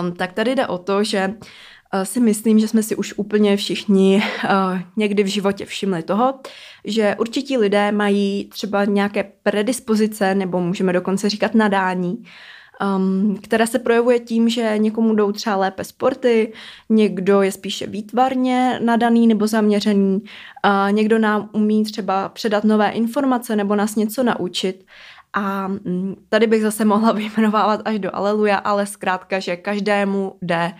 Um, 0.00 0.12
tak 0.12 0.32
tady 0.32 0.54
jde 0.54 0.66
o 0.66 0.78
to, 0.78 1.04
že 1.04 1.28
uh, 1.28 2.02
si 2.02 2.20
myslím, 2.20 2.58
že 2.58 2.68
jsme 2.68 2.82
si 2.82 2.96
už 2.96 3.14
úplně 3.16 3.56
všichni 3.56 4.22
uh, 4.44 4.50
někdy 4.96 5.22
v 5.22 5.26
životě 5.26 5.66
všimli 5.66 6.02
toho, 6.02 6.34
že 6.84 7.16
určití 7.18 7.58
lidé 7.58 7.92
mají 7.92 8.44
třeba 8.44 8.84
nějaké 8.84 9.32
predispozice, 9.42 10.34
nebo 10.34 10.60
můžeme 10.60 10.92
dokonce 10.92 11.28
říkat 11.28 11.54
nadání, 11.54 12.24
um, 12.96 13.36
které 13.42 13.66
se 13.66 13.78
projevuje 13.78 14.20
tím, 14.20 14.48
že 14.48 14.78
někomu 14.78 15.14
jdou 15.14 15.32
třeba 15.32 15.56
lépe 15.56 15.84
sporty, 15.84 16.52
někdo 16.88 17.42
je 17.42 17.52
spíše 17.52 17.86
výtvarně 17.86 18.80
nadaný 18.84 19.26
nebo 19.26 19.46
zaměřený, 19.46 20.22
a 20.62 20.90
někdo 20.90 21.18
nám 21.18 21.50
umí 21.52 21.84
třeba 21.84 22.28
předat 22.28 22.64
nové 22.64 22.90
informace 22.90 23.56
nebo 23.56 23.76
nás 23.76 23.96
něco 23.96 24.22
naučit. 24.22 24.84
A 25.32 25.68
mm, 25.68 26.14
tady 26.28 26.46
bych 26.46 26.62
zase 26.62 26.84
mohla 26.84 27.12
vyjmenovávat 27.20 27.80
až 27.84 27.98
do 27.98 28.16
aleluja, 28.16 28.56
ale 28.56 28.86
zkrátka, 28.86 29.38
že 29.38 29.56
každému 29.56 30.38
jde 30.42 30.72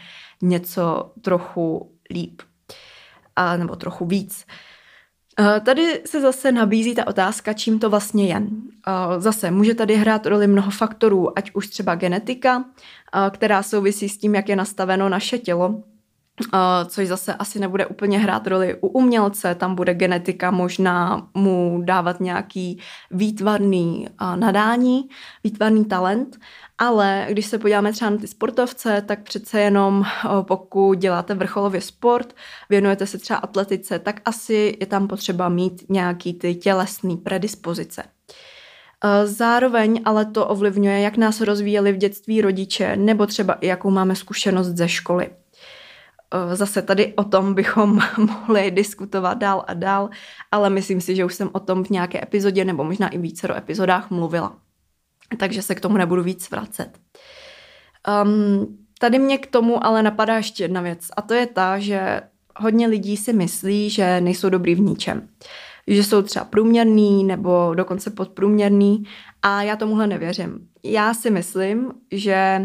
něco 0.42 1.12
trochu 1.22 1.92
líp. 2.10 2.42
A, 3.36 3.56
nebo 3.56 3.76
trochu 3.76 4.06
víc. 4.06 4.46
Tady 5.64 6.02
se 6.06 6.20
zase 6.20 6.52
nabízí 6.52 6.94
ta 6.94 7.06
otázka, 7.06 7.52
čím 7.52 7.78
to 7.78 7.90
vlastně 7.90 8.26
je. 8.26 8.42
Zase 9.18 9.50
může 9.50 9.74
tady 9.74 9.96
hrát 9.96 10.26
roli 10.26 10.46
mnoho 10.46 10.70
faktorů, 10.70 11.38
ať 11.38 11.50
už 11.54 11.68
třeba 11.68 11.94
genetika, 11.94 12.64
která 13.30 13.62
souvisí 13.62 14.08
s 14.08 14.18
tím, 14.18 14.34
jak 14.34 14.48
je 14.48 14.56
nastaveno 14.56 15.08
naše 15.08 15.38
tělo, 15.38 15.82
což 16.86 17.08
zase 17.08 17.34
asi 17.34 17.58
nebude 17.58 17.86
úplně 17.86 18.18
hrát 18.18 18.46
roli 18.46 18.76
u 18.80 18.88
umělce, 18.88 19.54
tam 19.54 19.74
bude 19.74 19.94
genetika 19.94 20.50
možná 20.50 21.28
mu 21.34 21.82
dávat 21.84 22.20
nějaký 22.20 22.78
výtvarný 23.10 24.08
nadání, 24.36 25.08
výtvarný 25.44 25.84
talent, 25.84 26.38
ale 26.78 27.26
když 27.30 27.46
se 27.46 27.58
podíváme 27.58 27.92
třeba 27.92 28.10
na 28.10 28.16
ty 28.16 28.26
sportovce, 28.26 29.02
tak 29.06 29.22
přece 29.22 29.60
jenom 29.60 30.04
pokud 30.42 30.98
děláte 30.98 31.34
vrcholově 31.34 31.80
sport, 31.80 32.34
věnujete 32.70 33.06
se 33.06 33.18
třeba 33.18 33.38
atletice, 33.38 33.98
tak 33.98 34.20
asi 34.24 34.76
je 34.80 34.86
tam 34.86 35.08
potřeba 35.08 35.48
mít 35.48 35.84
nějaký 35.88 36.34
ty 36.34 36.54
tělesný 36.54 37.16
predispozice. 37.16 38.02
Zároveň 39.24 40.00
ale 40.04 40.24
to 40.24 40.46
ovlivňuje, 40.46 41.00
jak 41.00 41.16
nás 41.16 41.40
rozvíjeli 41.40 41.92
v 41.92 41.96
dětství 41.96 42.40
rodiče, 42.40 42.96
nebo 42.96 43.26
třeba 43.26 43.54
i 43.54 43.66
jakou 43.66 43.90
máme 43.90 44.16
zkušenost 44.16 44.66
ze 44.66 44.88
školy. 44.88 45.30
Zase 46.54 46.82
tady 46.82 47.14
o 47.14 47.24
tom 47.24 47.54
bychom 47.54 48.00
mohli 48.18 48.70
diskutovat 48.70 49.38
dál 49.38 49.64
a 49.66 49.74
dál, 49.74 50.10
ale 50.52 50.70
myslím 50.70 51.00
si, 51.00 51.16
že 51.16 51.24
už 51.24 51.34
jsem 51.34 51.50
o 51.52 51.60
tom 51.60 51.84
v 51.84 51.90
nějaké 51.90 52.22
epizodě 52.22 52.64
nebo 52.64 52.84
možná 52.84 53.08
i 53.08 53.18
více 53.18 53.56
epizodách 53.56 54.10
mluvila. 54.10 54.56
Takže 55.38 55.62
se 55.62 55.74
k 55.74 55.80
tomu 55.80 55.96
nebudu 55.96 56.22
víc 56.22 56.50
vracet. 56.50 56.98
Um, 58.24 58.78
tady 58.98 59.18
mě 59.18 59.38
k 59.38 59.46
tomu 59.46 59.86
ale 59.86 60.02
napadá 60.02 60.36
ještě 60.36 60.64
jedna 60.64 60.80
věc 60.80 61.08
a 61.16 61.22
to 61.22 61.34
je 61.34 61.46
ta, 61.46 61.78
že 61.78 62.20
hodně 62.56 62.86
lidí 62.86 63.16
si 63.16 63.32
myslí, 63.32 63.90
že 63.90 64.20
nejsou 64.20 64.48
dobrý 64.48 64.74
v 64.74 64.80
ničem. 64.80 65.28
Že 65.86 66.04
jsou 66.04 66.22
třeba 66.22 66.44
průměrný 66.44 67.24
nebo 67.24 67.74
dokonce 67.74 68.10
podprůměrný 68.10 69.04
a 69.42 69.62
já 69.62 69.76
tomuhle 69.76 70.06
nevěřím. 70.06 70.68
Já 70.84 71.14
si 71.14 71.30
myslím, 71.30 71.92
že 72.10 72.62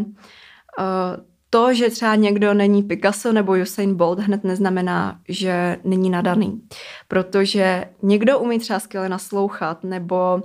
uh, 0.80 1.26
to, 1.56 1.74
že 1.74 1.90
třeba 1.90 2.16
někdo 2.16 2.54
není 2.54 2.84
Picasso 2.84 3.32
nebo 3.32 3.54
Usain 3.62 3.96
Bolt, 3.96 4.20
hned 4.20 4.44
neznamená, 4.44 5.20
že 5.30 5.78
není 5.84 6.10
nadaný. 6.10 6.62
Protože 7.08 7.86
někdo 8.02 8.40
umí 8.40 8.60
třeba 8.60 8.80
skvěle 8.80 9.10
naslouchat, 9.10 9.84
nebo 9.84 10.42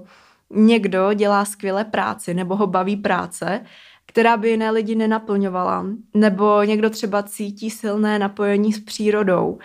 někdo 0.51 1.13
dělá 1.13 1.45
skvěle 1.45 1.85
práci, 1.85 2.35
nebo 2.35 2.57
ho 2.57 2.67
baví 2.67 2.97
práce, 2.97 3.61
která 4.07 4.37
by 4.37 4.51
jiné 4.51 4.71
lidi 4.71 4.95
nenaplňovala. 4.95 5.87
Nebo 6.15 6.63
někdo 6.63 6.91
třeba 6.91 7.23
cítí 7.23 7.71
silné 7.71 8.19
napojení 8.19 8.73
s 8.73 8.81
přírodou. 8.81 9.59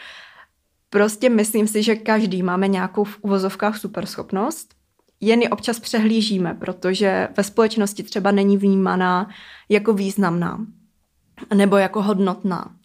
Prostě 0.90 1.30
myslím 1.30 1.68
si, 1.68 1.84
že 1.84 1.96
každý 1.96 2.44
máme 2.44 2.68
nějakou 2.68 3.04
v 3.04 3.18
uvozovkách 3.22 3.78
superschopnost, 3.78 4.74
jen 5.22 5.42
ji 5.42 5.50
občas 5.50 5.80
přehlížíme, 5.80 6.54
protože 6.54 7.28
ve 7.38 7.44
společnosti 7.44 8.04
třeba 8.04 8.32
není 8.32 8.58
vnímaná 8.58 9.30
jako 9.70 9.94
významná 9.94 10.66
nebo 11.54 11.78
jako 11.78 12.02
hodnotná. 12.02 12.76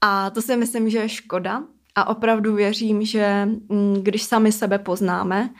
A 0.00 0.30
to 0.30 0.42
si 0.42 0.56
myslím, 0.56 0.90
že 0.90 0.98
je 0.98 1.08
škoda. 1.08 1.62
A 1.94 2.08
opravdu 2.08 2.54
věřím, 2.54 3.04
že 3.04 3.48
mm, 3.68 3.94
když 4.02 4.22
sami 4.22 4.52
sebe 4.52 4.78
poznáme, 4.78 5.50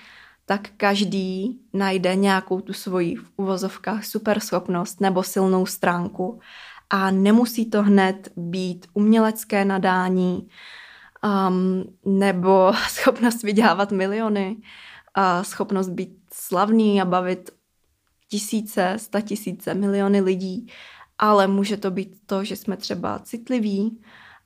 tak 0.47 0.69
každý 0.77 1.61
najde 1.73 2.15
nějakou 2.15 2.61
tu 2.61 2.73
svoji 2.73 3.17
v 3.17 3.25
uvozovkách 3.37 4.05
super 4.05 4.41
schopnost 4.41 5.01
nebo 5.01 5.23
silnou 5.23 5.67
stránku. 5.67 6.41
A 6.91 7.11
nemusí 7.11 7.71
to 7.71 7.83
hned 7.83 8.29
být 8.37 8.87
umělecké 8.95 9.65
nadání 9.65 10.49
um, 11.49 11.85
nebo 12.05 12.73
schopnost 12.89 13.43
vydělávat 13.43 13.93
miliony, 13.93 14.57
a 15.15 15.45
schopnost 15.45 15.89
být 15.89 16.19
slavný 16.33 17.01
a 17.01 17.05
bavit 17.05 17.51
tisíce, 18.29 18.95
sta 18.97 19.21
tisíce, 19.21 19.75
miliony 19.75 20.21
lidí, 20.21 20.67
ale 21.21 21.47
může 21.47 21.77
to 21.77 21.91
být 21.91 22.17
to, 22.27 22.45
že 22.45 22.57
jsme 22.57 22.77
třeba 22.77 23.19
citliví 23.19 24.01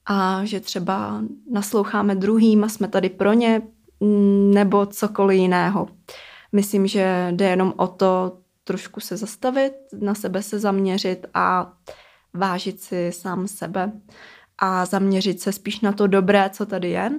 a 0.06 0.44
že 0.44 0.60
třeba 0.60 1.22
nasloucháme 1.50 2.14
druhým 2.14 2.64
a 2.64 2.68
jsme 2.68 2.88
tady 2.88 3.08
pro 3.08 3.32
ně, 3.32 3.62
nebo 4.54 4.86
cokoliv 4.86 5.38
jiného. 5.38 5.88
Myslím, 6.52 6.86
že 6.86 7.28
jde 7.30 7.48
jenom 7.48 7.72
o 7.76 7.86
to 7.86 8.38
trošku 8.64 9.00
se 9.00 9.16
zastavit, 9.16 9.72
na 10.00 10.14
sebe 10.14 10.42
se 10.42 10.58
zaměřit 10.58 11.26
a 11.34 11.72
vážit 12.34 12.80
si 12.80 13.12
sám 13.12 13.48
sebe 13.48 13.92
a 14.58 14.86
zaměřit 14.86 15.40
se 15.40 15.52
spíš 15.52 15.80
na 15.80 15.92
to 15.92 16.06
dobré, 16.06 16.50
co 16.50 16.66
tady 16.66 16.90
je, 16.90 17.10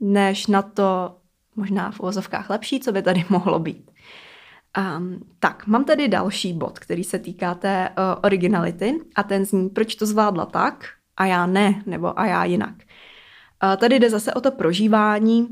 než 0.00 0.46
na 0.46 0.62
to 0.62 1.16
možná 1.56 1.90
v 1.90 2.00
uvozovkách 2.00 2.50
lepší, 2.50 2.80
co 2.80 2.92
by 2.92 3.02
tady 3.02 3.24
mohlo 3.30 3.58
být. 3.58 3.90
Um, 4.78 5.20
tak, 5.38 5.66
mám 5.66 5.84
tady 5.84 6.08
další 6.08 6.52
bod, 6.52 6.78
který 6.78 7.04
se 7.04 7.18
týká 7.18 7.54
té 7.54 7.88
uh, 7.88 8.20
originality 8.22 9.00
a 9.14 9.22
ten 9.22 9.44
zní, 9.44 9.68
proč 9.68 9.94
to 9.94 10.06
zvládla 10.06 10.46
tak 10.46 10.84
a 11.16 11.26
já 11.26 11.46
ne, 11.46 11.82
nebo 11.86 12.18
a 12.18 12.26
já 12.26 12.44
jinak. 12.44 12.74
Uh, 13.64 13.76
tady 13.76 13.98
jde 13.98 14.10
zase 14.10 14.34
o 14.34 14.40
to 14.40 14.50
prožívání 14.50 15.48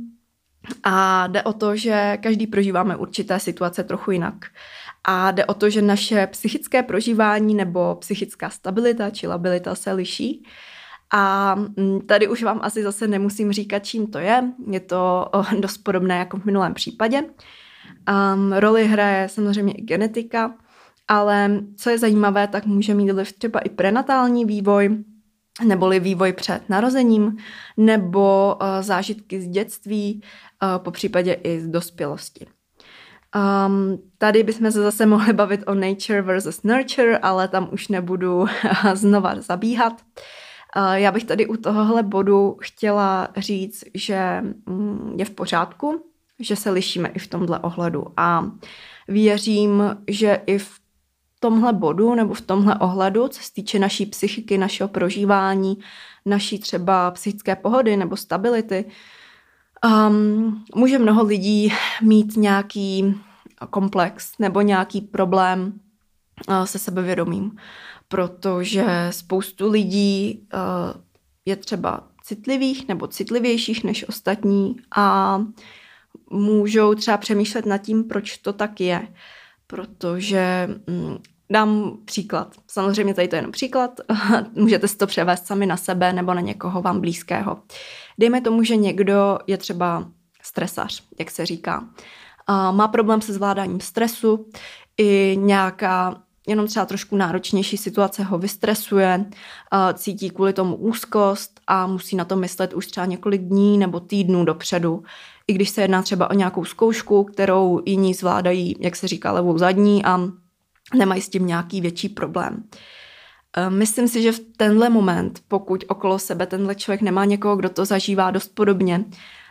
a 0.82 1.26
jde 1.26 1.42
o 1.42 1.52
to, 1.52 1.76
že 1.76 2.18
každý 2.22 2.46
prožíváme 2.46 2.96
určité 2.96 3.40
situace 3.40 3.84
trochu 3.84 4.10
jinak. 4.10 4.34
A 5.04 5.30
jde 5.30 5.44
o 5.44 5.54
to, 5.54 5.70
že 5.70 5.82
naše 5.82 6.26
psychické 6.26 6.82
prožívání 6.82 7.54
nebo 7.54 7.94
psychická 7.94 8.50
stabilita 8.50 9.10
či 9.10 9.26
labilita 9.26 9.74
se 9.74 9.92
liší. 9.92 10.44
A 11.12 11.54
mm, 11.54 12.00
tady 12.06 12.28
už 12.28 12.42
vám 12.42 12.60
asi 12.62 12.82
zase 12.82 13.08
nemusím 13.08 13.52
říkat, 13.52 13.78
čím 13.78 14.06
to 14.06 14.18
je. 14.18 14.44
Je 14.70 14.80
to 14.80 15.30
dost 15.60 15.78
podobné 15.78 16.18
jako 16.18 16.36
v 16.36 16.44
minulém 16.44 16.74
případě. 16.74 17.22
Um, 18.34 18.52
roli 18.52 18.86
hraje 18.86 19.28
samozřejmě 19.28 19.72
i 19.72 19.82
genetika, 19.82 20.54
ale 21.08 21.60
co 21.76 21.90
je 21.90 21.98
zajímavé, 21.98 22.48
tak 22.48 22.66
může 22.66 22.94
mít 22.94 23.12
vliv 23.12 23.32
třeba 23.32 23.60
i 23.60 23.68
prenatální 23.68 24.44
vývoj, 24.44 25.04
neboli 25.64 26.00
vývoj 26.00 26.32
před 26.32 26.68
narozením, 26.68 27.36
nebo 27.76 28.56
uh, 28.60 28.66
zážitky 28.80 29.40
z 29.40 29.48
dětství, 29.48 30.22
uh, 30.22 30.84
po 30.84 30.90
případě 30.90 31.32
i 31.32 31.60
z 31.60 31.68
dospělosti. 31.68 32.46
Um, 33.66 33.98
tady 34.18 34.42
bychom 34.42 34.72
se 34.72 34.82
zase 34.82 35.06
mohli 35.06 35.32
bavit 35.32 35.60
o 35.66 35.74
nature 35.74 36.22
versus 36.22 36.62
nurture, 36.62 37.18
ale 37.18 37.48
tam 37.48 37.68
už 37.72 37.88
nebudu 37.88 38.46
znova 38.94 39.40
zabíhat. 39.40 39.92
Uh, 40.76 40.92
já 40.92 41.12
bych 41.12 41.24
tady 41.24 41.46
u 41.46 41.56
tohohle 41.56 42.02
bodu 42.02 42.56
chtěla 42.60 43.28
říct, 43.36 43.84
že 43.94 44.42
mm, 44.66 45.14
je 45.18 45.24
v 45.24 45.30
pořádku, 45.30 46.11
že 46.42 46.56
se 46.56 46.70
lišíme 46.70 47.08
i 47.08 47.18
v 47.18 47.26
tomhle 47.26 47.58
ohledu. 47.58 48.06
A 48.16 48.50
věřím, 49.08 49.96
že 50.08 50.42
i 50.46 50.58
v 50.58 50.70
tomhle 51.40 51.72
bodu 51.72 52.14
nebo 52.14 52.34
v 52.34 52.40
tomhle 52.40 52.78
ohledu, 52.78 53.28
co 53.28 53.42
se 53.42 53.52
týče 53.52 53.78
naší 53.78 54.06
psychiky, 54.06 54.58
našeho 54.58 54.88
prožívání, 54.88 55.78
naší 56.26 56.58
třeba 56.58 57.10
psychické 57.10 57.56
pohody 57.56 57.96
nebo 57.96 58.16
stability, 58.16 58.84
um, 59.84 60.64
může 60.74 60.98
mnoho 60.98 61.24
lidí 61.24 61.72
mít 62.02 62.36
nějaký 62.36 63.14
komplex 63.70 64.38
nebo 64.38 64.60
nějaký 64.60 65.00
problém 65.00 65.72
uh, 66.48 66.64
se 66.64 66.78
sebevědomím, 66.78 67.56
protože 68.08 69.08
spoustu 69.10 69.70
lidí 69.70 70.46
uh, 70.54 71.00
je 71.44 71.56
třeba 71.56 72.08
citlivých 72.22 72.88
nebo 72.88 73.06
citlivějších 73.06 73.84
než 73.84 74.08
ostatní 74.08 74.76
a 74.96 75.38
můžou 76.30 76.94
třeba 76.94 77.16
přemýšlet 77.16 77.66
nad 77.66 77.78
tím, 77.78 78.04
proč 78.04 78.38
to 78.38 78.52
tak 78.52 78.80
je. 78.80 79.08
Protože 79.66 80.68
mm, 80.86 81.18
dám 81.50 81.98
příklad. 82.04 82.54
Samozřejmě 82.66 83.14
tady 83.14 83.28
to 83.28 83.36
je 83.36 83.38
jenom 83.38 83.52
příklad. 83.52 84.00
Můžete 84.54 84.88
si 84.88 84.96
to 84.96 85.06
převést 85.06 85.46
sami 85.46 85.66
na 85.66 85.76
sebe 85.76 86.12
nebo 86.12 86.34
na 86.34 86.40
někoho 86.40 86.82
vám 86.82 87.00
blízkého. 87.00 87.62
Dejme 88.18 88.40
tomu, 88.40 88.62
že 88.62 88.76
někdo 88.76 89.38
je 89.46 89.58
třeba 89.58 90.08
stresař, 90.42 91.02
jak 91.18 91.30
se 91.30 91.46
říká. 91.46 91.88
A 92.46 92.70
má 92.70 92.88
problém 92.88 93.20
se 93.20 93.32
zvládáním 93.32 93.80
stresu, 93.80 94.46
i 94.98 95.38
nějaká 95.40 96.22
jenom 96.46 96.66
třeba 96.66 96.86
trošku 96.86 97.16
náročnější 97.16 97.76
situace 97.76 98.22
ho 98.22 98.38
vystresuje, 98.38 99.24
cítí 99.94 100.30
kvůli 100.30 100.52
tomu 100.52 100.76
úzkost 100.76 101.60
a 101.66 101.86
musí 101.86 102.16
na 102.16 102.24
to 102.24 102.36
myslet 102.36 102.74
už 102.74 102.86
třeba 102.86 103.06
několik 103.06 103.42
dní 103.42 103.78
nebo 103.78 104.00
týdnů 104.00 104.44
dopředu 104.44 105.02
i 105.48 105.52
když 105.52 105.70
se 105.70 105.82
jedná 105.82 106.02
třeba 106.02 106.30
o 106.30 106.34
nějakou 106.34 106.64
zkoušku, 106.64 107.24
kterou 107.24 107.82
jiní 107.86 108.14
zvládají, 108.14 108.76
jak 108.80 108.96
se 108.96 109.08
říká, 109.08 109.32
levou 109.32 109.58
zadní 109.58 110.04
a 110.04 110.20
nemají 110.94 111.22
s 111.22 111.28
tím 111.28 111.46
nějaký 111.46 111.80
větší 111.80 112.08
problém. 112.08 112.64
Eh, 113.56 113.70
myslím 113.70 114.08
si, 114.08 114.22
že 114.22 114.32
v 114.32 114.40
tenhle 114.56 114.90
moment, 114.90 115.40
pokud 115.48 115.84
okolo 115.88 116.18
sebe 116.18 116.46
tenhle 116.46 116.74
člověk 116.74 117.02
nemá 117.02 117.24
někoho, 117.24 117.56
kdo 117.56 117.68
to 117.68 117.84
zažívá 117.84 118.30
dost 118.30 118.48
podobně, 118.48 119.04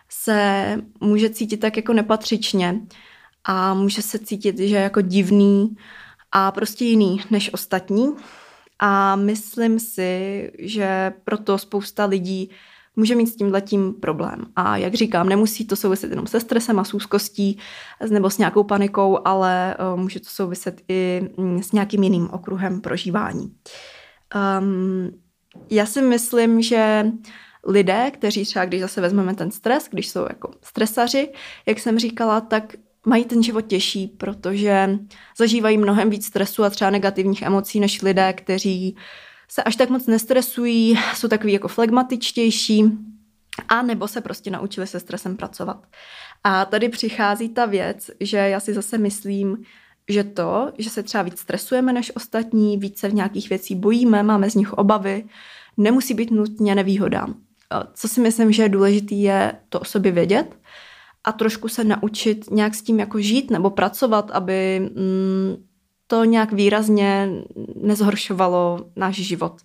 se 0.10 0.78
může 1.00 1.30
cítit 1.30 1.58
tak 1.58 1.78
jako 1.78 1.94
nepatřičně 1.94 2.82
a 3.44 3.74
může 3.74 4.02
se 4.02 4.20
cítit, 4.20 4.58
že 4.58 4.76
je 4.76 4.82
jako 4.82 5.02
divný 5.02 5.76
a 6.32 6.52
prostě 6.52 6.86
jiný 6.86 7.22
než 7.32 7.54
ostatní. 7.54 8.16
A 8.80 9.16
myslím 9.16 9.80
si, 9.80 10.52
že 10.60 11.14
proto 11.24 11.58
spousta 11.58 12.06
lidí 12.06 12.50
může 12.96 13.16
mít 13.16 13.28
s 13.28 13.36
tím 13.36 13.52
letím 13.52 13.94
problém. 13.94 14.46
A 14.56 14.78
jak 14.78 14.94
říkám, 14.94 15.30
nemusí 15.30 15.68
to 15.68 15.76
souviset 15.76 16.10
jenom 16.10 16.28
se 16.28 16.40
stresem 16.40 16.80
a 16.80 16.84
s 16.84 16.94
úzkostí 16.94 17.58
nebo 18.10 18.30
s 18.30 18.38
nějakou 18.38 18.64
panikou, 18.64 19.20
ale 19.26 19.78
uh, 19.94 20.00
může 20.00 20.20
to 20.20 20.30
souviset 20.30 20.82
i 20.88 21.30
um, 21.36 21.64
s 21.64 21.72
nějakým 21.72 22.04
jiným 22.04 22.30
okruhem 22.30 22.82
prožívání. 22.82 23.56
Um, 24.60 25.12
já 25.70 25.86
si 25.86 26.02
myslím, 26.02 26.62
že 26.62 27.06
lidé, 27.68 28.12
kteří 28.12 28.46
třeba, 28.46 28.66
když 28.66 28.82
zase 28.82 29.02
vezmeme 29.02 29.36
ten 29.36 29.52
stres, 29.52 29.88
když 29.92 30.10
jsou 30.10 30.22
jako 30.30 30.52
stresaři, 30.62 31.30
jak 31.66 31.80
jsem 31.80 32.00
říkala, 32.00 32.42
tak 32.42 32.76
mají 33.06 33.26
ten 33.26 33.44
život 33.44 33.62
těžší, 33.62 34.08
protože 34.08 35.00
zažívají 35.38 35.78
mnohem 35.78 36.10
víc 36.10 36.26
stresu 36.26 36.64
a 36.64 36.70
třeba 36.70 36.92
negativních 36.92 37.42
emocí 37.42 37.80
než 37.80 38.02
lidé, 38.02 38.34
kteří 38.34 38.96
uh, 38.96 39.02
se 39.52 39.64
až 39.64 39.76
tak 39.76 39.90
moc 39.90 40.08
nestresují, 40.08 41.00
jsou 41.16 41.28
takový 41.28 41.54
jako 41.54 41.68
flegmatičtější, 41.68 42.84
a 43.68 43.82
nebo 43.82 44.08
se 44.08 44.22
prostě 44.22 44.52
naučili 44.52 44.88
se 44.88 45.00
stresem 45.00 45.38
pracovat. 45.38 45.88
A 46.44 46.66
tady 46.66 46.90
přichází 46.90 47.50
ta 47.50 47.66
věc, 47.66 48.12
že 48.20 48.38
já 48.38 48.60
si 48.60 48.74
zase 48.74 48.98
myslím, 48.98 49.58
že 50.10 50.24
to, 50.24 50.72
že 50.78 50.90
se 50.90 51.04
třeba 51.04 51.24
víc 51.24 51.40
stresujeme 51.40 51.94
než 51.94 52.12
ostatní, 52.16 52.78
víc 52.78 53.00
se 53.00 53.10
v 53.10 53.14
nějakých 53.14 53.50
věcí 53.50 53.76
bojíme, 53.76 54.24
máme 54.24 54.50
z 54.50 54.56
nich 54.56 54.74
obavy, 54.74 55.26
nemusí 55.78 56.14
být 56.14 56.32
nutně 56.32 56.76
nevýhoda. 56.76 57.28
Co 57.94 58.08
si 58.08 58.22
myslím, 58.22 58.52
že 58.52 58.64
je 58.64 58.70
důležité, 58.70 59.16
je 59.16 59.54
to 59.70 59.80
o 59.80 59.86
sobě 59.86 60.12
vědět 60.12 60.58
a 61.24 61.32
trošku 61.32 61.68
se 61.68 61.84
naučit 61.84 62.52
nějak 62.52 62.76
s 62.76 62.82
tím 62.82 63.00
jako 63.00 63.20
žít 63.20 63.52
nebo 63.52 63.70
pracovat, 63.70 64.32
aby 64.32 64.80
mm, 64.80 65.71
to 66.12 66.24
nějak 66.24 66.52
výrazně 66.52 67.30
nezhoršovalo 67.76 68.86
náš 68.96 69.16
život. 69.16 69.62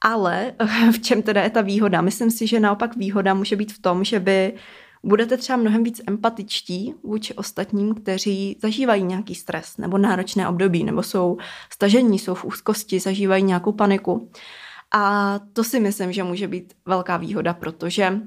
Ale 0.00 0.52
v 0.92 0.98
čem 0.98 1.22
teda 1.22 1.42
je 1.42 1.50
ta 1.50 1.60
výhoda? 1.60 2.00
Myslím 2.00 2.30
si, 2.30 2.46
že 2.46 2.60
naopak 2.60 2.96
výhoda 2.96 3.34
může 3.34 3.56
být 3.56 3.72
v 3.72 3.78
tom, 3.78 4.04
že 4.04 4.20
by 4.20 4.54
budete 5.02 5.36
třeba 5.36 5.56
mnohem 5.56 5.82
víc 5.82 6.00
empatičtí 6.06 6.94
vůči 7.02 7.34
ostatním, 7.34 7.94
kteří 7.94 8.58
zažívají 8.62 9.02
nějaký 9.02 9.34
stres 9.34 9.76
nebo 9.76 9.98
náročné 9.98 10.48
období, 10.48 10.84
nebo 10.84 11.02
jsou 11.02 11.38
stažení, 11.72 12.18
jsou 12.18 12.34
v 12.34 12.44
úzkosti, 12.44 13.00
zažívají 13.00 13.42
nějakou 13.42 13.72
paniku. 13.72 14.30
A 14.92 15.34
to 15.52 15.64
si 15.64 15.80
myslím, 15.80 16.12
že 16.12 16.22
může 16.22 16.48
být 16.48 16.74
velká 16.86 17.16
výhoda, 17.16 17.54
protože 17.54 18.20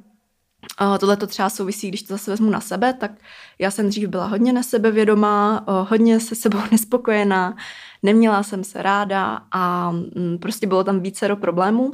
Tohle 1.00 1.18
to 1.18 1.28
třeba 1.28 1.50
souvisí, 1.50 1.88
když 1.88 2.04
to 2.04 2.14
zase 2.14 2.32
vezmu 2.32 2.50
na 2.50 2.60
sebe, 2.60 2.94
tak 2.94 3.12
já 3.60 3.72
jsem 3.72 3.90
dřív 3.90 4.10
byla 4.10 4.26
hodně 4.26 4.54
nesebevědomá, 4.54 5.66
hodně 5.90 6.20
se 6.20 6.36
sebou 6.36 6.60
nespokojená, 6.72 7.56
neměla 8.04 8.44
jsem 8.44 8.64
se 8.64 8.82
ráda 8.82 9.40
a 9.52 9.92
mm, 9.92 10.38
prostě 10.42 10.68
bylo 10.68 10.84
tam 10.84 11.00
více 11.00 11.28
do 11.28 11.36
problémů. 11.36 11.92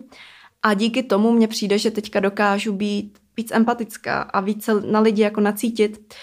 A 0.63 0.73
díky 0.73 1.03
tomu 1.03 1.31
mně 1.31 1.47
přijde, 1.47 1.77
že 1.77 1.91
teďka 1.91 2.19
dokážu 2.19 2.73
být 2.73 3.19
víc 3.37 3.51
empatická 3.51 4.21
a 4.21 4.39
více 4.39 4.81
na 4.81 4.99
lidi 4.99 5.21
jako 5.21 5.41
nacítit. 5.41 6.13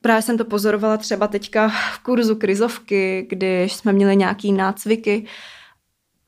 Právě 0.00 0.22
jsem 0.22 0.38
to 0.38 0.44
pozorovala 0.44 0.96
třeba 0.96 1.28
teďka 1.28 1.68
v 1.68 1.98
kurzu 1.98 2.36
krizovky, 2.36 3.26
když 3.30 3.72
jsme 3.72 3.92
měli 3.92 4.16
nějaký 4.16 4.52
nácviky, 4.52 5.26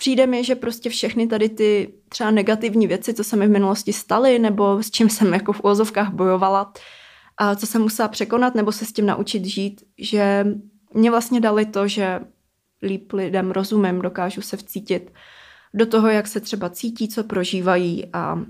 přijde 0.02 0.26
mi, 0.26 0.44
že 0.44 0.54
prostě 0.54 0.90
všechny 0.90 1.26
tady 1.26 1.48
ty 1.48 1.94
třeba 2.08 2.30
negativní 2.30 2.86
věci, 2.86 3.14
co 3.14 3.24
se 3.24 3.36
mi 3.36 3.46
v 3.46 3.50
minulosti 3.50 3.92
staly, 3.92 4.38
nebo 4.38 4.82
s 4.82 4.90
čím 4.90 5.10
jsem 5.10 5.34
jako 5.34 5.52
v 5.52 5.60
úvozovkách 5.60 6.12
bojovala, 6.12 6.72
a 7.38 7.54
co 7.54 7.66
jsem 7.66 7.82
musela 7.82 8.08
překonat, 8.08 8.54
nebo 8.54 8.72
se 8.72 8.84
s 8.84 8.92
tím 8.92 9.06
naučit 9.06 9.44
žít, 9.44 9.82
že 9.98 10.46
mě 10.94 11.10
vlastně 11.10 11.40
dali 11.40 11.66
to, 11.66 11.88
že 11.88 12.20
líp 12.82 13.12
lidem 13.12 13.50
rozumím, 13.50 14.02
dokážu 14.02 14.42
se 14.42 14.56
vcítit 14.56 15.12
do 15.74 15.86
toho, 15.86 16.08
jak 16.08 16.26
se 16.26 16.40
třeba 16.40 16.70
cítí, 16.70 17.08
co 17.08 17.24
prožívají 17.24 18.06
a, 18.12 18.40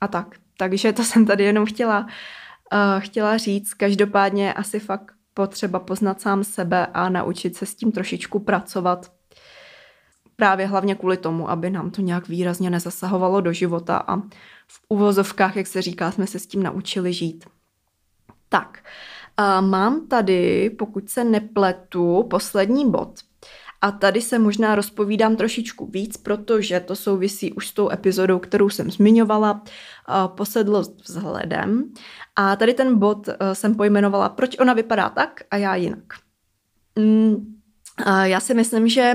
a 0.00 0.08
tak. 0.08 0.36
Takže 0.58 0.92
to 0.92 1.04
jsem 1.04 1.26
tady 1.26 1.44
jenom 1.44 1.66
chtěla, 1.66 2.00
uh, 2.00 3.00
chtěla 3.00 3.36
říct. 3.36 3.74
Každopádně 3.74 4.52
asi 4.52 4.80
fakt 4.80 5.12
potřeba 5.34 5.78
poznat 5.78 6.20
sám 6.20 6.44
sebe 6.44 6.86
a 6.86 7.08
naučit 7.08 7.56
se 7.56 7.66
s 7.66 7.74
tím 7.74 7.92
trošičku 7.92 8.38
pracovat. 8.38 9.15
Právě 10.36 10.66
hlavně 10.66 10.94
kvůli 10.94 11.16
tomu, 11.16 11.50
aby 11.50 11.70
nám 11.70 11.90
to 11.90 12.02
nějak 12.02 12.28
výrazně 12.28 12.70
nezasahovalo 12.70 13.40
do 13.40 13.52
života 13.52 13.96
a 13.96 14.16
v 14.68 14.80
uvozovkách, 14.88 15.56
jak 15.56 15.66
se 15.66 15.82
říká, 15.82 16.10
jsme 16.10 16.26
se 16.26 16.38
s 16.38 16.46
tím 16.46 16.62
naučili 16.62 17.12
žít. 17.12 17.44
Tak, 18.48 18.84
uh, 19.40 19.66
mám 19.66 20.06
tady, 20.06 20.70
pokud 20.70 21.10
se 21.10 21.24
nepletu, 21.24 22.22
poslední 22.30 22.90
bod. 22.90 23.20
A 23.80 23.90
tady 23.90 24.22
se 24.22 24.38
možná 24.38 24.74
rozpovídám 24.74 25.36
trošičku 25.36 25.86
víc, 25.86 26.16
protože 26.16 26.80
to 26.80 26.96
souvisí 26.96 27.52
už 27.52 27.68
s 27.68 27.72
tou 27.72 27.90
epizodou, 27.90 28.38
kterou 28.38 28.68
jsem 28.68 28.90
zmiňovala, 28.90 29.62
posedlost 30.26 31.08
vzhledem. 31.08 31.92
A 32.36 32.56
tady 32.56 32.74
ten 32.74 32.98
bod 32.98 33.28
jsem 33.52 33.74
pojmenovala, 33.74 34.28
proč 34.28 34.58
ona 34.58 34.72
vypadá 34.72 35.08
tak 35.08 35.40
a 35.50 35.56
já 35.56 35.74
jinak. 35.74 36.04
Mm, 36.98 37.56
já 38.22 38.40
si 38.40 38.54
myslím, 38.54 38.88
že 38.88 39.14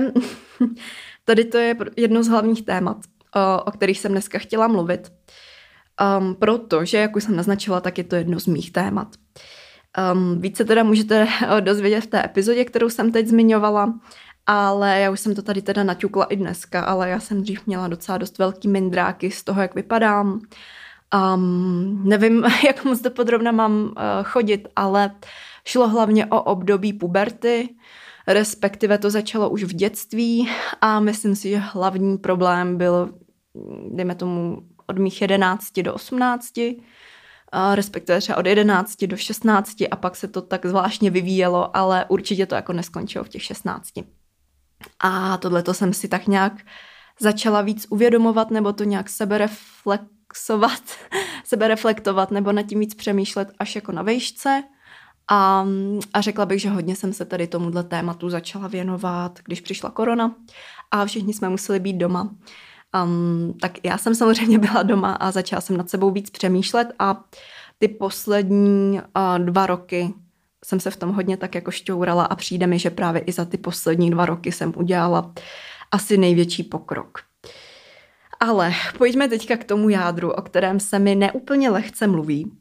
tady 1.24 1.44
to 1.44 1.58
je 1.58 1.76
jedno 1.96 2.22
z 2.22 2.28
hlavních 2.28 2.64
témat, 2.64 2.96
o 3.64 3.70
kterých 3.70 3.98
jsem 3.98 4.12
dneska 4.12 4.38
chtěla 4.38 4.68
mluvit. 4.68 5.12
Um, 6.18 6.34
protože, 6.34 6.98
jak 6.98 7.16
už 7.16 7.24
jsem 7.24 7.36
naznačila, 7.36 7.80
tak 7.80 7.98
je 7.98 8.04
to 8.04 8.16
jedno 8.16 8.40
z 8.40 8.46
mých 8.46 8.72
témat. 8.72 9.08
Um, 10.12 10.40
více 10.40 10.64
teda 10.64 10.82
můžete 10.82 11.28
dozvědět 11.60 12.00
v 12.00 12.06
té 12.06 12.24
epizodě, 12.24 12.64
kterou 12.64 12.90
jsem 12.90 13.12
teď 13.12 13.26
zmiňovala, 13.26 14.00
ale 14.46 15.00
já 15.00 15.10
už 15.10 15.20
jsem 15.20 15.34
to 15.34 15.42
tady 15.42 15.62
teda 15.62 15.82
naťukla 15.82 16.24
i 16.24 16.36
dneska, 16.36 16.84
ale 16.84 17.08
já 17.08 17.20
jsem 17.20 17.42
dřív 17.42 17.66
měla 17.66 17.88
docela 17.88 18.18
dost 18.18 18.38
velký 18.38 18.68
mindráky 18.68 19.30
z 19.30 19.44
toho, 19.44 19.62
jak 19.62 19.74
vypadám. 19.74 20.40
Um, 21.34 22.02
nevím, 22.04 22.44
jak 22.66 22.84
moc 22.84 23.02
podrobna 23.08 23.52
mám 23.52 23.82
uh, 23.82 23.92
chodit, 24.22 24.68
ale 24.76 25.10
šlo 25.64 25.88
hlavně 25.88 26.26
o 26.26 26.42
období 26.42 26.92
puberty, 26.92 27.68
respektive 28.26 28.98
to 28.98 29.10
začalo 29.10 29.50
už 29.50 29.64
v 29.64 29.72
dětství 29.72 30.48
a 30.80 31.00
myslím 31.00 31.36
si, 31.36 31.50
že 31.50 31.58
hlavní 31.58 32.18
problém 32.18 32.76
byl, 32.76 33.14
dejme 33.90 34.14
tomu, 34.14 34.62
od 34.86 34.98
mých 34.98 35.20
11 35.20 35.72
do 35.82 35.94
18, 35.94 36.52
respektive 37.74 38.20
třeba 38.20 38.38
od 38.38 38.46
11 38.46 39.04
do 39.04 39.16
16 39.16 39.76
a 39.90 39.96
pak 39.96 40.16
se 40.16 40.28
to 40.28 40.42
tak 40.42 40.66
zvláštně 40.66 41.10
vyvíjelo, 41.10 41.76
ale 41.76 42.04
určitě 42.08 42.46
to 42.46 42.54
jako 42.54 42.72
neskončilo 42.72 43.24
v 43.24 43.28
těch 43.28 43.42
16. 43.42 43.88
A 45.00 45.36
tohle 45.36 45.62
to 45.62 45.74
jsem 45.74 45.92
si 45.92 46.08
tak 46.08 46.26
nějak 46.26 46.52
začala 47.20 47.62
víc 47.62 47.86
uvědomovat 47.90 48.50
nebo 48.50 48.72
to 48.72 48.84
nějak 48.84 49.08
sebereflexovat, 49.08 50.82
sebereflektovat 51.44 52.30
nebo 52.30 52.52
nad 52.52 52.62
tím 52.62 52.80
víc 52.80 52.94
přemýšlet 52.94 53.48
až 53.58 53.74
jako 53.74 53.92
na 53.92 54.02
vejšce. 54.02 54.62
A, 55.34 55.66
a 56.12 56.20
řekla 56.20 56.46
bych, 56.46 56.60
že 56.60 56.70
hodně 56.70 56.96
jsem 56.96 57.12
se 57.12 57.24
tady 57.24 57.46
tomuhle 57.46 57.84
tématu 57.84 58.30
začala 58.30 58.68
věnovat, 58.68 59.38
když 59.44 59.60
přišla 59.60 59.90
korona 59.90 60.34
a 60.90 61.04
všichni 61.04 61.34
jsme 61.34 61.48
museli 61.48 61.80
být 61.80 61.96
doma. 61.96 62.30
Um, 63.04 63.54
tak 63.60 63.84
já 63.84 63.98
jsem 63.98 64.14
samozřejmě 64.14 64.58
byla 64.58 64.82
doma 64.82 65.12
a 65.12 65.30
začala 65.30 65.60
jsem 65.60 65.76
nad 65.76 65.90
sebou 65.90 66.10
víc 66.10 66.30
přemýšlet 66.30 66.88
a 66.98 67.24
ty 67.78 67.88
poslední 67.88 69.00
uh, 69.00 69.44
dva 69.44 69.66
roky 69.66 70.14
jsem 70.64 70.80
se 70.80 70.90
v 70.90 70.96
tom 70.96 71.12
hodně 71.12 71.36
tak 71.36 71.54
jako 71.54 71.70
šťourala 71.70 72.24
a 72.24 72.34
přijde 72.34 72.66
mi, 72.66 72.78
že 72.78 72.90
právě 72.90 73.22
i 73.22 73.32
za 73.32 73.44
ty 73.44 73.58
poslední 73.58 74.10
dva 74.10 74.26
roky 74.26 74.52
jsem 74.52 74.72
udělala 74.76 75.32
asi 75.90 76.18
největší 76.18 76.62
pokrok. 76.62 77.31
Ale 78.42 78.72
pojďme 78.98 79.28
teďka 79.28 79.56
k 79.56 79.64
tomu 79.64 79.88
jádru, 79.88 80.30
o 80.30 80.42
kterém 80.42 80.80
se 80.80 80.98
mi 80.98 81.14
neúplně 81.14 81.70
lehce 81.70 82.06
mluví, 82.06 82.52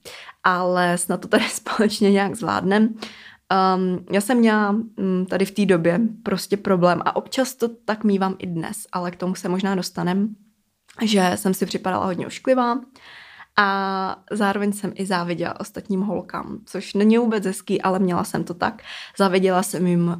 ale 0.44 0.98
snad 0.98 1.22
to 1.22 1.28
tady 1.28 1.44
společně 1.50 2.12
nějak 2.12 2.36
zvládnem. 2.36 2.84
Um, 2.86 4.06
já 4.12 4.22
jsem 4.22 4.38
měla 4.38 4.70
um, 4.70 5.26
tady 5.26 5.46
v 5.46 5.52
té 5.52 5.66
době 5.66 6.00
prostě 6.24 6.58
problém 6.58 7.02
a 7.06 7.16
občas 7.16 7.56
to 7.56 7.68
tak 7.68 8.04
mývám 8.04 8.36
i 8.40 8.48
dnes, 8.48 8.78
ale 8.92 9.12
k 9.12 9.16
tomu 9.16 9.36
se 9.36 9.50
možná 9.50 9.76
dostanem, 9.76 10.36
že 11.02 11.32
jsem 11.36 11.54
si 11.54 11.66
připadala 11.66 12.06
hodně 12.06 12.28
ošklivá, 12.28 12.80
a 13.62 14.16
zároveň 14.32 14.74
jsem 14.74 14.92
i 14.96 15.06
záviděla 15.06 15.60
ostatním 15.60 16.02
holkám, 16.02 16.60
což 16.66 16.94
není 16.94 17.18
vůbec 17.18 17.46
hezký, 17.46 17.82
ale 17.82 18.00
měla 18.00 18.24
jsem 18.24 18.44
to 18.44 18.54
tak. 18.54 18.82
Záviděla 19.18 19.64
jsem 19.64 19.88
jim 19.88 20.08
uh, 20.08 20.16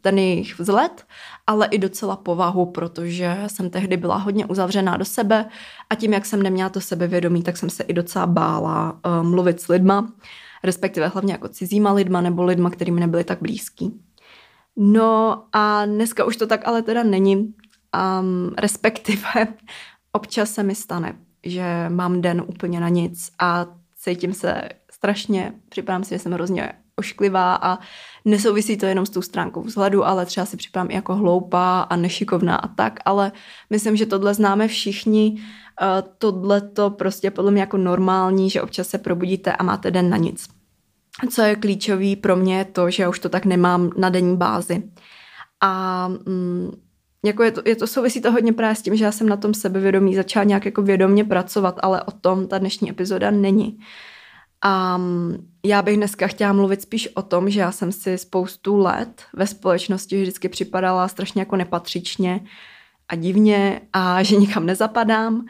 ten 0.00 0.18
jejich 0.18 0.58
vzhled, 0.58 1.06
ale 1.46 1.68
i 1.70 1.78
docela 1.78 2.16
povahu, 2.16 2.66
protože 2.66 3.38
jsem 3.46 3.70
tehdy 3.70 3.96
byla 3.96 4.16
hodně 4.16 4.46
uzavřená 4.46 4.96
do 4.96 5.04
sebe 5.04 5.48
a 5.90 5.94
tím, 5.94 6.12
jak 6.12 6.26
jsem 6.26 6.42
neměla 6.42 6.70
to 6.70 6.80
sebevědomí, 6.80 7.42
tak 7.42 7.56
jsem 7.56 7.70
se 7.70 7.82
i 7.82 7.92
docela 7.92 8.26
bála 8.26 8.92
uh, 8.92 9.26
mluvit 9.28 9.60
s 9.60 9.68
lidma, 9.68 10.12
respektive 10.64 11.08
hlavně 11.08 11.32
jako 11.32 11.48
cizíma 11.48 11.92
lidma 11.92 12.20
nebo 12.20 12.44
lidma, 12.44 12.70
kterými 12.70 13.00
nebyli 13.00 13.24
tak 13.24 13.38
blízký. 13.42 14.00
No 14.76 15.44
a 15.52 15.86
dneska 15.86 16.24
už 16.24 16.36
to 16.36 16.46
tak 16.46 16.68
ale 16.68 16.82
teda 16.82 17.02
není, 17.02 17.36
um, 17.36 18.54
respektive 18.58 19.46
občas 20.12 20.50
se 20.50 20.62
mi 20.62 20.74
stane, 20.74 21.18
že 21.44 21.86
mám 21.88 22.20
den 22.20 22.42
úplně 22.46 22.80
na 22.80 22.88
nic 22.88 23.30
a 23.38 23.66
cítím 23.96 24.34
se 24.34 24.62
strašně, 24.92 25.52
připadám 25.68 26.04
si, 26.04 26.14
že 26.14 26.18
jsem 26.18 26.32
hrozně 26.32 26.72
ošklivá 26.96 27.54
a 27.54 27.78
nesouvisí 28.24 28.76
to 28.76 28.86
jenom 28.86 29.06
s 29.06 29.10
tou 29.10 29.22
stránkou 29.22 29.62
vzhledu, 29.62 30.04
ale 30.04 30.26
třeba 30.26 30.46
si 30.46 30.56
připadám 30.56 30.90
i 30.90 30.94
jako 30.94 31.14
hloupá 31.14 31.80
a 31.80 31.96
nešikovná 31.96 32.56
a 32.56 32.68
tak, 32.68 33.00
ale 33.04 33.32
myslím, 33.70 33.96
že 33.96 34.06
tohle 34.06 34.34
známe 34.34 34.68
všichni, 34.68 35.42
tohle 36.18 36.60
to 36.60 36.90
prostě 36.90 37.30
podle 37.30 37.50
mě 37.50 37.60
jako 37.60 37.76
normální, 37.76 38.50
že 38.50 38.62
občas 38.62 38.88
se 38.88 38.98
probudíte 38.98 39.52
a 39.52 39.62
máte 39.62 39.90
den 39.90 40.10
na 40.10 40.16
nic. 40.16 40.48
Co 41.30 41.42
je 41.42 41.56
klíčový 41.56 42.16
pro 42.16 42.36
mě 42.36 42.58
je 42.58 42.64
to, 42.64 42.90
že 42.90 43.02
já 43.02 43.08
už 43.08 43.18
to 43.18 43.28
tak 43.28 43.44
nemám 43.44 43.90
na 43.96 44.10
denní 44.10 44.36
bázi. 44.36 44.82
A 45.60 46.08
mm, 46.08 46.70
jako 47.24 47.42
je 47.42 47.50
to, 47.50 47.62
je 47.64 47.76
to 47.76 47.86
souvisí 47.86 48.20
to 48.20 48.32
hodně 48.32 48.52
právě 48.52 48.76
s 48.76 48.82
tím, 48.82 48.96
že 48.96 49.04
já 49.04 49.12
jsem 49.12 49.28
na 49.28 49.36
tom 49.36 49.54
sebevědomí 49.54 50.14
začala 50.14 50.44
nějak 50.44 50.64
jako 50.64 50.82
vědomně 50.82 51.24
pracovat, 51.24 51.78
ale 51.82 52.02
o 52.02 52.10
tom 52.10 52.48
ta 52.48 52.58
dnešní 52.58 52.90
epizoda 52.90 53.30
není. 53.30 53.78
A 54.64 55.00
já 55.64 55.82
bych 55.82 55.96
dneska 55.96 56.26
chtěla 56.26 56.52
mluvit 56.52 56.82
spíš 56.82 57.08
o 57.14 57.22
tom, 57.22 57.50
že 57.50 57.60
já 57.60 57.72
jsem 57.72 57.92
si 57.92 58.18
spoustu 58.18 58.76
let 58.76 59.22
ve 59.32 59.46
společnosti 59.46 60.22
vždycky 60.22 60.48
připadala 60.48 61.08
strašně 61.08 61.40
jako 61.40 61.56
nepatřičně 61.56 62.40
a 63.08 63.14
divně 63.14 63.80
a 63.92 64.22
že 64.22 64.36
nikam 64.36 64.66
nezapadám. 64.66 65.46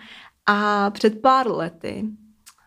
A 0.47 0.91
před 0.91 1.21
pár 1.23 1.51
lety 1.51 2.05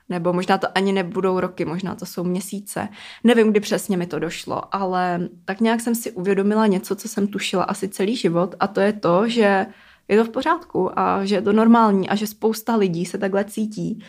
nebo 0.10 0.34
možná 0.34 0.58
to 0.58 0.68
ani 0.76 0.92
nebudou 0.92 1.40
roky, 1.40 1.66
možná 1.66 1.96
to 1.96 2.06
jsou 2.06 2.24
měsíce. 2.24 2.90
Nevím, 3.24 3.52
kdy 3.52 3.60
přesně 3.60 3.98
mi 3.98 4.08
to 4.08 4.20
došlo, 4.20 4.76
ale 4.76 5.30
tak 5.46 5.62
nějak 5.62 5.82
jsem 5.82 5.96
si 5.96 6.12
uvědomila 6.12 6.68
něco, 6.68 6.96
co 6.96 7.08
jsem 7.08 7.28
tušila 7.28 7.64
asi 7.64 7.90
celý 7.90 8.16
život 8.16 8.56
a 8.60 8.68
to 8.68 8.80
je 8.80 8.94
to, 8.94 9.30
že 9.30 9.66
je 10.08 10.18
to 10.18 10.26
v 10.26 10.30
pořádku 10.30 11.00
a 11.00 11.26
že 11.26 11.36
je 11.36 11.42
to 11.42 11.54
normální 11.54 12.10
a 12.10 12.16
že 12.16 12.28
spousta 12.28 12.76
lidí 12.76 13.06
se 13.06 13.18
takhle 13.18 13.46
cítí 13.46 14.04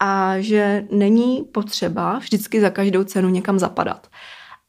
a 0.00 0.40
že 0.40 0.86
není 0.90 1.44
potřeba 1.52 2.18
vždycky 2.18 2.60
za 2.60 2.70
každou 2.70 3.04
cenu 3.04 3.28
někam 3.28 3.58
zapadat. 3.58 4.06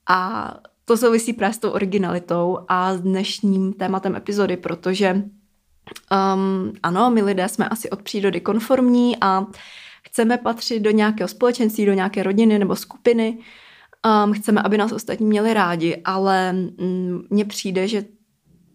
A 0.10 0.54
to 0.86 0.98
souvisí 0.98 1.34
právě 1.34 1.54
s 1.54 1.58
tou 1.58 1.70
originalitou 1.70 2.60
a 2.68 2.94
s 2.94 3.02
dnešním 3.02 3.74
tématem 3.74 4.16
epizody, 4.16 4.58
protože 4.58 5.14
um, 5.14 6.74
ano, 6.84 7.12
my 7.12 7.22
lidé 7.22 7.50
jsme 7.50 7.70
asi 7.70 7.90
od 7.90 8.02
přírody 8.02 8.42
konformní 8.42 9.18
a 9.22 9.46
chceme 10.18 10.38
patřit 10.38 10.80
do 10.80 10.92
nějakého 10.92 11.28
společenství, 11.28 11.86
do 11.86 11.94
nějaké 11.94 12.24
rodiny 12.24 12.60
nebo 12.60 12.76
skupiny, 12.76 13.38
um, 14.26 14.34
chceme, 14.34 14.62
aby 14.62 14.78
nás 14.78 14.92
ostatní 14.92 15.26
měli 15.26 15.54
rádi, 15.54 16.02
ale 16.06 16.54
mm, 16.54 17.28
mně 17.30 17.46
přijde, 17.46 17.88
že 17.88 18.06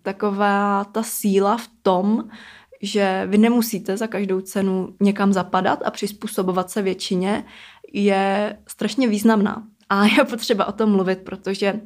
taková 0.03 0.85
ta 0.85 1.03
síla 1.03 1.57
v 1.57 1.69
tom, 1.83 2.29
že 2.83 3.23
vy 3.27 3.39
nemusíte 3.39 3.97
za 3.97 4.07
každou 4.07 4.41
cenu 4.41 4.95
někam 5.01 5.33
zapadat 5.33 5.83
a 5.85 5.91
přizpůsobovat 5.91 6.71
se 6.71 6.83
většině, 6.83 7.45
je 7.93 8.57
strašně 8.69 9.09
významná. 9.09 9.63
A 9.89 10.05
je 10.19 10.25
potřeba 10.25 10.65
o 10.65 10.73
tom 10.73 10.91
mluvit, 10.91 11.19
protože 11.19 11.81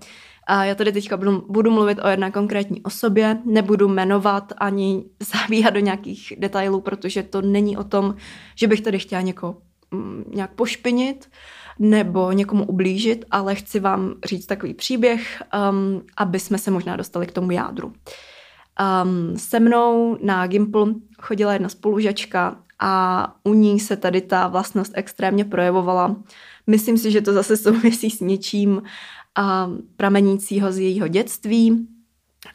a 0.47 0.65
já 0.65 0.75
tady 0.75 0.93
teďka 0.93 1.17
budu, 1.17 1.45
budu 1.49 1.71
mluvit 1.71 1.99
o 2.03 2.09
jedné 2.09 2.31
konkrétní 2.31 2.83
osobě, 2.83 3.39
nebudu 3.45 3.89
jmenovat 3.89 4.53
ani 4.57 5.05
zavíhat 5.21 5.75
do 5.75 5.81
nějakých 5.81 6.33
detailů, 6.39 6.81
protože 6.81 7.23
to 7.23 7.43
není 7.43 7.77
o 7.77 7.85
tom, 7.85 8.15
že 8.55 8.67
bych 8.67 8.81
tady 8.81 8.99
chtěla 8.99 9.21
někoho 9.23 9.57
mm, 9.91 10.25
nějak 10.35 10.51
pošpinit 10.55 11.31
nebo 11.79 12.33
někomu 12.33 12.65
ublížit, 12.65 13.25
ale 13.31 13.55
chci 13.55 13.81
vám 13.81 14.15
říct 14.25 14.47
takový 14.47 14.75
příběh, 14.75 15.43
um, 15.71 16.03
aby 16.17 16.41
jsme 16.41 16.59
se 16.59 16.71
možná 16.71 16.97
dostali 16.97 17.27
k 17.27 17.33
tomu 17.33 17.51
jádru. 17.51 17.93
Um, 19.03 19.37
se 19.37 19.61
mnou 19.61 20.19
na 20.23 20.47
Gimple 20.47 20.95
chodila 21.21 21.53
jedna 21.53 21.69
spolužačka 21.69 22.57
a 22.79 23.35
u 23.45 23.55
ní 23.55 23.81
se 23.81 23.97
tady 23.97 24.21
ta 24.21 24.49
vlastnost 24.49 24.93
extrémně 24.95 25.45
projevovala. 25.45 26.17
Myslím 26.67 26.99
si, 26.99 27.11
že 27.11 27.21
to 27.21 27.33
zase 27.33 27.57
souvisí 27.57 28.11
s 28.11 28.21
něčím 28.21 28.83
um, 29.39 29.83
pramenícího 29.97 30.73
z 30.73 30.79
jejího 30.79 31.09
dětství, 31.09 31.89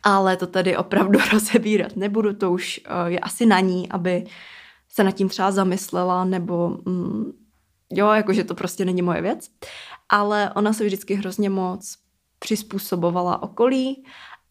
ale 0.04 0.38
to 0.38 0.48
tady 0.48 0.78
opravdu 0.78 1.20
rozebírat 1.34 1.96
nebudu, 1.96 2.34
to 2.34 2.52
už 2.52 2.82
uh, 2.90 3.08
je 3.08 3.20
asi 3.20 3.46
na 3.46 3.60
ní, 3.60 3.90
aby 3.90 4.26
se 4.90 5.04
nad 5.04 5.12
tím 5.12 5.30
třeba 5.30 5.52
zamyslela, 5.52 6.26
nebo 6.26 6.78
mm, 6.86 7.32
jo, 7.92 8.08
jakože 8.08 8.44
to 8.44 8.56
prostě 8.56 8.86
není 8.86 9.02
moje 9.02 9.22
věc. 9.22 9.50
Ale 10.10 10.52
ona 10.56 10.74
se 10.74 10.86
vždycky 10.86 11.14
hrozně 11.16 11.50
moc 11.50 11.98
přizpůsobovala 12.40 13.44
okolí 13.44 14.04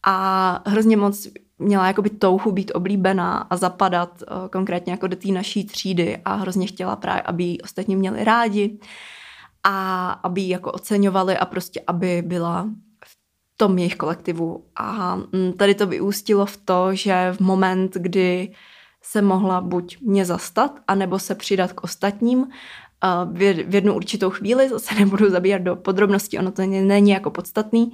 a 0.06 0.62
hrozně 0.66 0.96
moc 0.96 1.28
měla 1.58 1.86
jakoby 1.86 2.10
touhu 2.10 2.52
být 2.52 2.72
oblíbená 2.74 3.36
a 3.38 3.56
zapadat 3.56 4.22
uh, 4.22 4.48
konkrétně 4.48 4.92
jako 4.92 5.06
do 5.06 5.16
té 5.16 5.28
naší 5.28 5.64
třídy 5.64 6.18
a 6.24 6.34
hrozně 6.34 6.66
chtěla 6.66 6.96
právě, 6.96 7.22
aby 7.22 7.44
ji 7.44 7.60
ostatní 7.60 7.96
měli 7.96 8.24
rádi 8.24 8.78
a 9.64 10.10
aby 10.10 10.40
ji 10.40 10.48
jako 10.48 10.72
oceňovali 10.72 11.36
a 11.36 11.44
prostě 11.44 11.80
aby 11.86 12.22
byla 12.26 12.68
v 13.04 13.16
tom 13.56 13.78
jejich 13.78 13.96
kolektivu. 13.96 14.64
A 14.76 15.16
mm, 15.16 15.52
tady 15.52 15.74
to 15.74 15.86
vyústilo 15.86 16.46
v 16.46 16.56
to, 16.56 16.94
že 16.94 17.32
v 17.32 17.40
moment, 17.40 17.94
kdy 17.94 18.54
se 19.02 19.22
mohla 19.22 19.60
buď 19.60 19.98
mě 20.00 20.24
zastat, 20.24 20.80
anebo 20.88 21.18
se 21.18 21.34
přidat 21.34 21.72
k 21.72 21.84
ostatním, 21.84 22.46
v 23.32 23.74
jednu 23.74 23.94
určitou 23.94 24.30
chvíli, 24.30 24.68
zase 24.68 24.94
nebudu 24.98 25.30
zabírat 25.30 25.62
do 25.62 25.76
podrobností, 25.76 26.38
ono 26.38 26.52
to 26.52 26.62
není 26.62 27.10
jako 27.10 27.30
podstatný, 27.30 27.92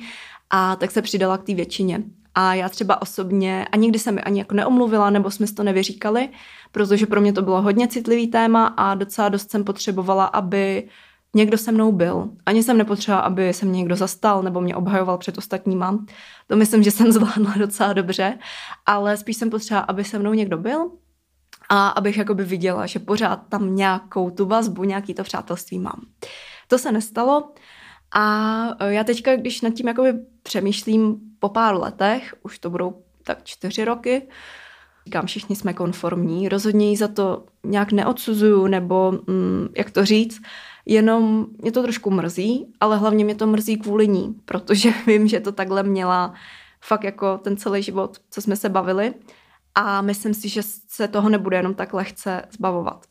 a 0.51 0.77
tak 0.77 0.91
se 0.91 1.03
přidala 1.03 1.39
k 1.39 1.43
té 1.43 1.55
většině. 1.55 2.03
A 2.35 2.55
já 2.55 2.69
třeba 2.69 3.03
osobně, 3.03 3.67
a 3.73 3.77
nikdy 3.77 3.99
se 3.99 4.13
mi 4.13 4.21
ani 4.21 4.39
jako 4.39 4.55
neomluvila, 4.55 5.11
nebo 5.11 5.31
jsme 5.31 5.47
to 5.47 5.63
nevyříkali, 5.63 6.29
protože 6.73 7.07
pro 7.07 7.21
mě 7.21 7.33
to 7.33 7.43
bylo 7.43 7.63
hodně 7.63 7.89
citlivý 7.89 8.27
téma 8.27 8.67
a 8.67 8.95
docela 8.95 9.29
dost 9.29 9.51
jsem 9.51 9.65
potřebovala, 9.65 10.25
aby 10.25 10.89
někdo 11.37 11.59
se 11.59 11.73
mnou 11.73 11.93
byl. 11.93 12.29
Ani 12.47 12.63
jsem 12.63 12.79
nepotřebovala, 12.79 13.27
aby 13.27 13.53
se 13.53 13.67
mě 13.67 13.79
někdo 13.79 13.97
zastal 13.97 14.43
nebo 14.43 14.61
mě 14.61 14.77
obhajoval 14.77 15.19
před 15.19 15.39
ostatníma. 15.39 16.05
To 16.47 16.57
myslím, 16.57 16.83
že 16.83 16.91
jsem 16.91 17.13
zvládla 17.13 17.55
docela 17.59 17.93
dobře, 17.93 18.39
ale 18.87 19.17
spíš 19.17 19.37
jsem 19.37 19.51
potřebovala, 19.51 19.85
aby 19.85 20.05
se 20.05 20.19
mnou 20.19 20.33
někdo 20.33 20.59
byl 20.59 20.91
a 21.69 21.89
abych 21.89 22.17
jakoby 22.17 22.45
viděla, 22.45 22.87
že 22.87 22.99
pořád 22.99 23.37
tam 23.49 23.75
nějakou 23.75 24.31
tu 24.31 24.47
vazbu, 24.47 24.85
nějaký 24.85 25.15
to 25.15 25.23
přátelství 25.23 25.79
mám. 25.79 26.01
To 26.69 26.79
se 26.79 26.93
nestalo 26.93 27.53
a 28.15 28.85
já 28.85 29.05
teďka, 29.05 29.37
když 29.37 29.61
nad 29.61 29.75
tím 29.75 29.89
jakoby 29.89 30.15
přemýšlím 30.43 31.17
po 31.39 31.49
pár 31.49 31.75
letech, 31.77 32.35
už 32.43 32.59
to 32.59 32.71
budou 32.71 33.03
tak 33.25 33.45
čtyři 33.45 33.85
roky, 33.85 34.29
říkám, 35.07 35.27
všichni 35.27 35.57
jsme 35.57 35.73
konformní, 35.73 36.49
rozhodně 36.49 36.91
ji 36.91 36.97
za 36.97 37.09
to 37.09 37.45
nějak 37.65 37.93
neodsuzuju, 37.93 38.67
nebo 38.67 39.13
mm, 39.27 39.69
jak 39.77 39.91
to 39.91 40.05
říct, 40.05 40.41
jenom 40.87 41.47
mě 41.63 41.73
to 41.73 41.83
trošku 41.83 42.11
mrzí, 42.11 42.73
ale 42.81 42.99
hlavně 42.99 43.25
mě 43.25 43.35
to 43.35 43.47
mrzí 43.47 43.77
kvůli 43.77 44.09
ní, 44.09 44.35
protože 44.45 44.91
vím, 45.07 45.29
že 45.29 45.41
to 45.41 45.53
takhle 45.53 45.83
měla 45.83 46.35
fakt 46.81 47.05
jako 47.05 47.39
ten 47.39 47.57
celý 47.57 47.83
život, 47.83 48.19
co 48.31 48.43
jsme 48.43 48.57
se 48.57 48.69
bavili 48.69 49.15
a 49.75 50.03
myslím 50.03 50.35
si, 50.35 50.49
že 50.49 50.63
se 50.89 51.09
toho 51.09 51.29
nebude 51.29 51.57
jenom 51.57 51.75
tak 51.75 51.95
lehce 51.95 52.43
zbavovat. 52.51 53.07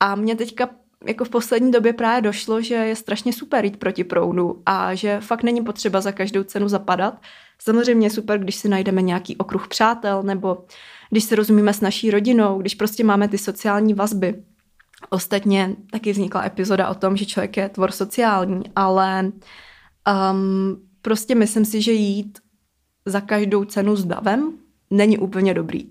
A 0.00 0.14
mě 0.14 0.36
teďka 0.36 0.68
jako 1.06 1.24
v 1.24 1.28
poslední 1.28 1.70
době 1.70 1.92
právě 1.92 2.22
došlo, 2.22 2.60
že 2.60 2.74
je 2.74 2.96
strašně 2.96 3.32
super 3.32 3.64
jít 3.64 3.76
proti 3.76 4.04
proudu 4.04 4.62
a 4.66 4.94
že 4.94 5.20
fakt 5.20 5.42
není 5.42 5.64
potřeba 5.64 6.00
za 6.00 6.12
každou 6.12 6.42
cenu 6.42 6.68
zapadat. 6.68 7.20
Samozřejmě 7.58 8.06
je 8.06 8.10
super, 8.10 8.38
když 8.38 8.56
si 8.56 8.68
najdeme 8.68 9.02
nějaký 9.02 9.36
okruh 9.36 9.68
přátel 9.68 10.22
nebo 10.22 10.64
když 11.10 11.24
se 11.24 11.36
rozumíme 11.36 11.72
s 11.72 11.80
naší 11.80 12.10
rodinou, 12.10 12.58
když 12.58 12.74
prostě 12.74 13.04
máme 13.04 13.28
ty 13.28 13.38
sociální 13.38 13.94
vazby. 13.94 14.42
Ostatně 15.10 15.76
taky 15.90 16.12
vznikla 16.12 16.44
epizoda 16.44 16.88
o 16.88 16.94
tom, 16.94 17.16
že 17.16 17.26
člověk 17.26 17.56
je 17.56 17.68
tvor 17.68 17.90
sociální, 17.90 18.62
ale 18.76 19.32
um, 20.32 20.82
prostě 21.02 21.34
myslím 21.34 21.64
si, 21.64 21.82
že 21.82 21.92
jít 21.92 22.38
za 23.06 23.20
každou 23.20 23.64
cenu 23.64 23.96
s 23.96 24.04
davem 24.04 24.52
není 24.90 25.18
úplně 25.18 25.54
dobrý. 25.54 25.90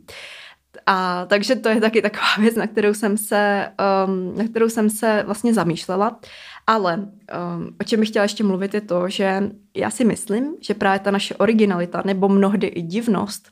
A 0.86 1.26
takže 1.26 1.56
to 1.56 1.70
je 1.70 1.82
taky 1.82 2.02
taková 2.02 2.28
věc, 2.40 2.56
na 2.56 2.68
kterou 2.68 2.94
jsem 2.94 3.18
se, 3.18 3.72
um, 4.08 4.38
na 4.38 4.48
kterou 4.48 4.70
jsem 4.70 4.90
se 4.90 5.24
vlastně 5.26 5.54
zamýšlela. 5.54 6.20
Ale 6.68 6.96
um, 6.98 7.76
o 7.82 7.84
čem 7.84 8.00
bych 8.00 8.10
chtěla 8.10 8.24
ještě 8.24 8.44
mluvit 8.44 8.74
je 8.74 8.82
to, 8.82 9.10
že 9.10 9.52
já 9.76 9.90
si 9.90 10.06
myslím, 10.06 10.56
že 10.62 10.74
právě 10.74 11.00
ta 11.00 11.12
naše 11.12 11.36
originalita 11.36 12.02
nebo 12.06 12.30
mnohdy 12.30 12.68
i 12.68 12.82
divnost, 12.82 13.52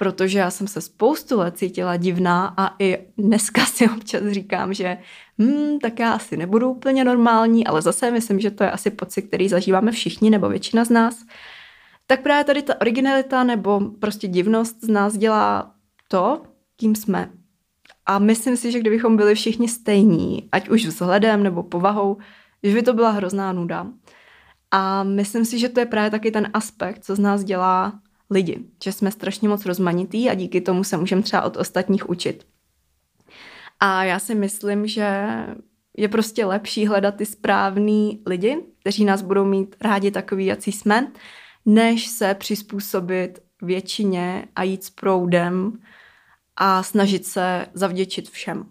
protože 0.00 0.38
já 0.38 0.50
jsem 0.50 0.66
se 0.66 0.80
spoustu 0.80 1.38
let 1.38 1.58
cítila 1.58 1.96
divná 1.96 2.54
a 2.56 2.74
i 2.78 2.98
dneska 3.18 3.64
si 3.66 3.88
občas 3.88 4.22
říkám, 4.30 4.74
že 4.74 4.98
hmm, 5.38 5.78
tak 5.78 5.98
já 5.98 6.12
asi 6.12 6.36
nebudu 6.36 6.70
úplně 6.70 7.04
normální, 7.04 7.66
ale 7.66 7.82
zase 7.82 8.10
myslím, 8.10 8.40
že 8.40 8.50
to 8.50 8.64
je 8.64 8.70
asi 8.70 8.90
pocit, 8.90 9.22
který 9.22 9.48
zažíváme 9.48 9.92
všichni 9.92 10.30
nebo 10.30 10.48
většina 10.48 10.84
z 10.84 10.90
nás. 10.90 11.24
Tak 12.06 12.22
právě 12.22 12.44
tady 12.44 12.62
ta 12.62 12.80
originalita 12.80 13.44
nebo 13.44 13.80
prostě 13.80 14.28
divnost 14.28 14.84
z 14.84 14.88
nás 14.88 15.16
dělá 15.16 15.74
to, 16.08 16.42
kým 16.76 16.94
jsme. 16.94 17.30
A 18.06 18.18
myslím 18.18 18.56
si, 18.56 18.72
že 18.72 18.80
kdybychom 18.80 19.16
byli 19.16 19.34
všichni 19.34 19.68
stejní, 19.68 20.48
ať 20.52 20.68
už 20.68 20.86
vzhledem 20.86 21.42
nebo 21.42 21.62
povahou, 21.62 22.16
že 22.62 22.74
by 22.74 22.82
to 22.82 22.92
byla 22.94 23.10
hrozná 23.10 23.52
nuda. 23.52 23.86
A 24.70 25.02
myslím 25.02 25.44
si, 25.44 25.58
že 25.58 25.68
to 25.68 25.80
je 25.80 25.86
právě 25.86 26.10
taky 26.10 26.30
ten 26.30 26.50
aspekt, 26.54 27.04
co 27.04 27.16
z 27.16 27.18
nás 27.18 27.44
dělá 27.44 28.00
lidi. 28.30 28.64
Že 28.84 28.92
jsme 28.92 29.10
strašně 29.10 29.48
moc 29.48 29.66
rozmanitý 29.66 30.30
a 30.30 30.34
díky 30.34 30.60
tomu 30.60 30.84
se 30.84 30.96
můžeme 30.96 31.22
třeba 31.22 31.42
od 31.42 31.56
ostatních 31.56 32.10
učit. 32.10 32.46
A 33.80 34.04
já 34.04 34.18
si 34.18 34.34
myslím, 34.34 34.86
že 34.86 35.26
je 35.96 36.08
prostě 36.08 36.44
lepší 36.44 36.86
hledat 36.86 37.14
ty 37.14 37.26
správný 37.26 38.22
lidi, 38.26 38.58
kteří 38.80 39.04
nás 39.04 39.22
budou 39.22 39.44
mít 39.44 39.76
rádi 39.80 40.10
takový, 40.10 40.46
jací 40.46 40.72
jsme, 40.72 41.12
než 41.66 42.06
se 42.06 42.34
přizpůsobit 42.34 43.42
většině 43.62 44.44
a 44.56 44.62
jít 44.62 44.84
s 44.84 44.90
proudem 44.90 45.72
a 46.56 46.82
snažit 46.82 47.26
se 47.26 47.66
zavděčit 47.74 48.30
všem. 48.30 48.66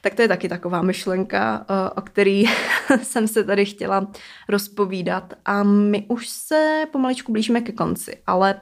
Tak 0.00 0.14
to 0.14 0.22
je 0.22 0.28
taky 0.28 0.48
taková 0.48 0.82
myšlenka, 0.82 1.66
eh, 1.68 1.90
o 1.90 2.00
který 2.00 2.44
jsem 3.02 3.28
se 3.28 3.44
tady 3.44 3.64
chtěla 3.64 4.12
rozpovídat. 4.48 5.34
A 5.44 5.62
my 5.62 6.06
už 6.08 6.28
se 6.28 6.84
pomaličku 6.92 7.32
blížíme 7.32 7.60
ke 7.60 7.72
konci, 7.72 8.22
ale 8.26 8.60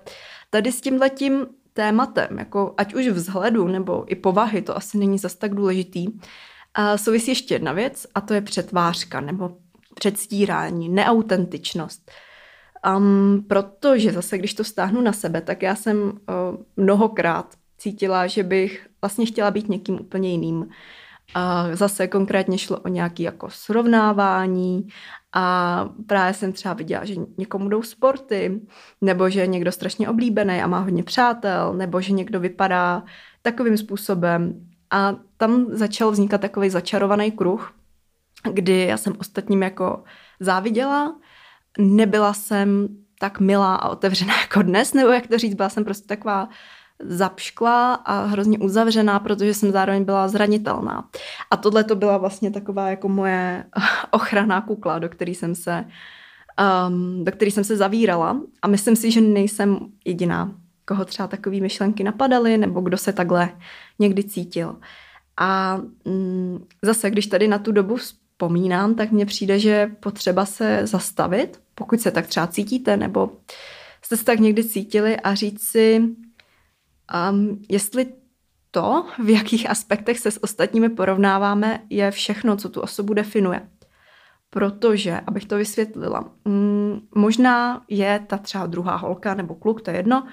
tady 0.51 0.73
s 0.73 0.81
tímhletím 0.81 1.47
tématem, 1.73 2.39
jako 2.39 2.75
ať 2.77 2.95
už 2.95 3.09
vzhledu 3.09 3.69
nebo 3.69 4.13
i 4.13 4.15
povahy, 4.15 4.63
to 4.63 4.77
asi 4.77 4.99
není 4.99 5.19
zas 5.19 5.35
tak 5.35 5.55
důležitý, 5.55 6.07
a 6.75 6.99
souvisí 6.99 7.31
ještě 7.31 7.55
jedna 7.55 7.73
věc 7.73 8.07
a 8.15 8.21
to 8.21 8.35
je 8.35 8.41
přetvářka 8.41 9.21
nebo 9.21 9.57
předstírání, 9.95 10.89
neautentičnost. 10.89 12.11
Um, 12.97 13.45
protože 13.49 14.13
zase, 14.13 14.39
když 14.39 14.55
to 14.55 14.65
stáhnu 14.65 15.01
na 15.01 15.13
sebe, 15.13 15.41
tak 15.41 15.63
já 15.63 15.75
jsem 15.75 16.03
uh, 16.03 16.13
mnohokrát 16.77 17.55
cítila, 17.79 18.27
že 18.27 18.43
bych 18.43 18.87
vlastně 19.01 19.27
chtěla 19.27 19.51
být 19.51 19.69
někým 19.69 20.01
úplně 20.01 20.31
jiným. 20.31 20.69
A 21.35 21.77
zase 21.77 22.09
konkrétně 22.09 22.59
šlo 22.59 22.79
o 22.79 22.89
nějaké 22.89 23.23
jako 23.23 23.51
srovnávání 23.51 24.89
a 25.33 25.89
právě 26.07 26.35
jsem 26.35 26.53
třeba 26.53 26.75
viděla, 26.75 27.05
že 27.05 27.15
někomu 27.39 27.69
jdou 27.69 27.83
sporty, 27.83 28.61
nebo 29.01 29.31
že 29.31 29.41
je 29.41 29.47
někdo 29.47 29.73
strašně 29.73 30.09
oblíbený 30.09 30.63
a 30.63 30.67
má 30.67 30.79
hodně 30.79 31.03
přátel, 31.03 31.75
nebo 31.75 32.01
že 32.01 32.13
někdo 32.13 32.41
vypadá 32.41 33.03
takovým 33.43 33.77
způsobem. 33.77 34.67
A 34.91 35.17
tam 35.37 35.67
začal 35.69 36.11
vznikat 36.11 36.41
takový 36.41 36.71
začarovaný 36.71 37.31
kruh, 37.31 37.73
kdy 38.53 38.87
já 38.87 38.97
jsem 38.97 39.13
ostatním 39.19 39.63
jako 39.63 40.05
záviděla, 40.41 41.17
nebyla 41.79 42.33
jsem 42.33 42.89
tak 43.21 43.41
milá 43.41 43.75
a 43.75 43.89
otevřená 43.89 44.41
jako 44.41 44.63
dnes, 44.63 44.95
nebo 44.95 45.09
jak 45.09 45.27
to 45.27 45.39
říct, 45.39 45.55
byla 45.55 45.69
jsem 45.69 45.85
prostě 45.85 46.09
taková 46.09 46.49
zapšklá 47.03 47.95
a 47.95 48.25
hrozně 48.25 48.59
uzavřená, 48.59 49.19
protože 49.19 49.55
jsem 49.55 49.73
zároveň 49.73 50.05
byla 50.05 50.29
zranitelná. 50.29 51.09
A 51.51 51.57
tohle 51.57 51.85
to 51.85 51.97
byla 51.97 52.17
vlastně 52.17 52.51
taková 52.51 52.91
jako 52.91 53.09
moje 53.09 53.65
ochranná 54.11 54.61
kukla, 54.61 54.99
do 54.99 55.09
který 55.09 55.35
jsem 55.35 55.55
se 55.55 55.85
um, 56.89 57.25
do 57.25 57.33
který 57.33 57.51
jsem 57.51 57.65
se 57.65 57.77
zavírala 57.77 58.41
a 58.63 58.69
myslím 58.69 58.97
si, 58.97 59.11
že 59.11 59.21
nejsem 59.21 59.79
jediná, 60.05 60.55
koho 60.85 61.05
třeba 61.05 61.29
takové 61.29 61.61
myšlenky 61.61 62.05
napadaly 62.05 62.59
nebo 62.59 62.81
kdo 62.81 62.97
se 62.97 63.13
takhle 63.13 63.49
někdy 63.99 64.25
cítil. 64.25 64.77
A 65.37 65.81
mm, 66.05 66.65
zase, 66.83 67.11
když 67.11 67.27
tady 67.27 67.49
na 67.49 67.59
tu 67.59 67.73
dobu 67.73 67.97
vzpomínám, 67.97 68.95
tak 68.95 69.11
mně 69.11 69.27
přijde, 69.27 69.59
že 69.59 69.91
potřeba 70.01 70.45
se 70.45 70.81
zastavit, 70.85 71.61
pokud 71.75 72.01
se 72.01 72.11
tak 72.11 72.27
třeba 72.27 72.47
cítíte, 72.47 72.97
nebo 72.97 73.31
jste 74.03 74.17
se 74.17 74.25
tak 74.25 74.39
někdy 74.39 74.65
cítili 74.65 75.17
a 75.17 75.35
říct 75.35 75.63
si, 75.63 76.03
um, 77.33 77.63
jestli 77.69 78.07
to, 78.71 79.07
v 79.25 79.29
jakých 79.31 79.71
aspektech 79.71 80.19
se 80.19 80.31
s 80.31 80.45
ostatními 80.45 80.89
porovnáváme, 80.89 81.81
je 81.91 82.11
všechno, 82.11 82.57
co 82.57 82.69
tu 82.69 82.81
osobu 82.81 83.15
definuje. 83.15 83.69
Protože, 84.51 85.21
abych 85.27 85.45
to 85.45 85.57
vysvětlila, 85.57 86.33
mm, 86.45 87.01
možná 87.15 87.85
je 87.89 88.25
ta 88.27 88.39
třeba 88.39 88.67
druhá 88.67 88.97
holka 88.97 89.35
nebo 89.35 89.55
kluk, 89.55 89.83
to 89.83 89.91
je 89.91 89.97
jedno, 89.97 90.27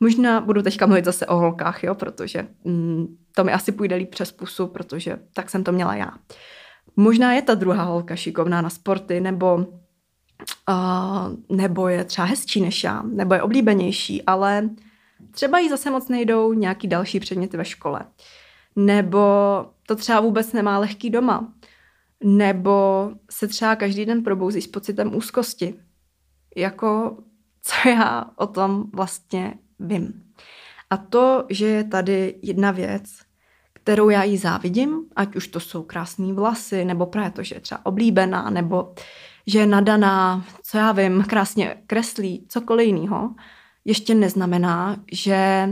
Možná 0.00 0.40
budu 0.40 0.62
teďka 0.62 0.86
mluvit 0.86 1.04
zase 1.04 1.26
o 1.26 1.36
holkách, 1.36 1.84
jo, 1.84 1.94
protože 1.94 2.48
mm, 2.64 3.16
to 3.34 3.44
mi 3.44 3.52
asi 3.52 3.72
půjde 3.72 3.96
líp 3.96 4.10
přes 4.10 4.32
pusu, 4.32 4.66
protože 4.66 5.18
tak 5.34 5.50
jsem 5.50 5.64
to 5.64 5.72
měla 5.72 5.94
já. 5.94 6.10
Možná 6.96 7.32
je 7.32 7.42
ta 7.42 7.54
druhá 7.54 7.82
holka 7.82 8.16
šikovná 8.16 8.62
na 8.62 8.70
sporty, 8.70 9.20
nebo, 9.20 9.54
uh, 10.68 11.56
nebo 11.56 11.88
je 11.88 12.04
třeba 12.04 12.26
hezčí 12.26 12.60
než 12.60 12.84
já, 12.84 13.02
nebo 13.02 13.34
je 13.34 13.42
oblíbenější, 13.42 14.22
ale 14.22 14.70
třeba 15.30 15.58
jí 15.58 15.68
zase 15.68 15.90
moc 15.90 16.08
nejdou 16.08 16.52
nějaký 16.52 16.88
další 16.88 17.20
předměty 17.20 17.56
ve 17.56 17.64
škole. 17.64 18.00
Nebo 18.76 19.20
to 19.86 19.96
třeba 19.96 20.20
vůbec 20.20 20.52
nemá 20.52 20.78
lehký 20.78 21.10
doma. 21.10 21.52
Nebo 22.24 23.10
se 23.30 23.48
třeba 23.48 23.76
každý 23.76 24.06
den 24.06 24.22
probouzí 24.22 24.62
s 24.62 24.66
pocitem 24.66 25.16
úzkosti. 25.16 25.74
Jako, 26.56 27.18
co 27.62 27.88
já 27.88 28.30
o 28.36 28.46
tom 28.46 28.84
vlastně 28.92 29.54
vím. 29.78 30.24
A 30.90 30.96
to, 30.96 31.46
že 31.50 31.66
je 31.66 31.84
tady 31.84 32.38
jedna 32.42 32.70
věc, 32.70 33.04
kterou 33.72 34.08
já 34.08 34.22
jí 34.22 34.36
závidím, 34.36 35.04
ať 35.16 35.36
už 35.36 35.48
to 35.48 35.60
jsou 35.60 35.82
krásné 35.82 36.32
vlasy, 36.32 36.84
nebo 36.84 37.06
právě 37.06 37.30
to, 37.30 37.42
že 37.42 37.54
je 37.54 37.60
třeba 37.60 37.86
oblíbená, 37.86 38.50
nebo 38.50 38.94
že 39.46 39.58
je 39.58 39.66
nadaná, 39.66 40.44
co 40.62 40.78
já 40.78 40.92
vím, 40.92 41.24
krásně 41.28 41.82
kreslí, 41.86 42.46
cokoliv 42.48 42.86
jiného, 42.86 43.34
ještě 43.84 44.14
neznamená, 44.14 44.96
že 45.12 45.68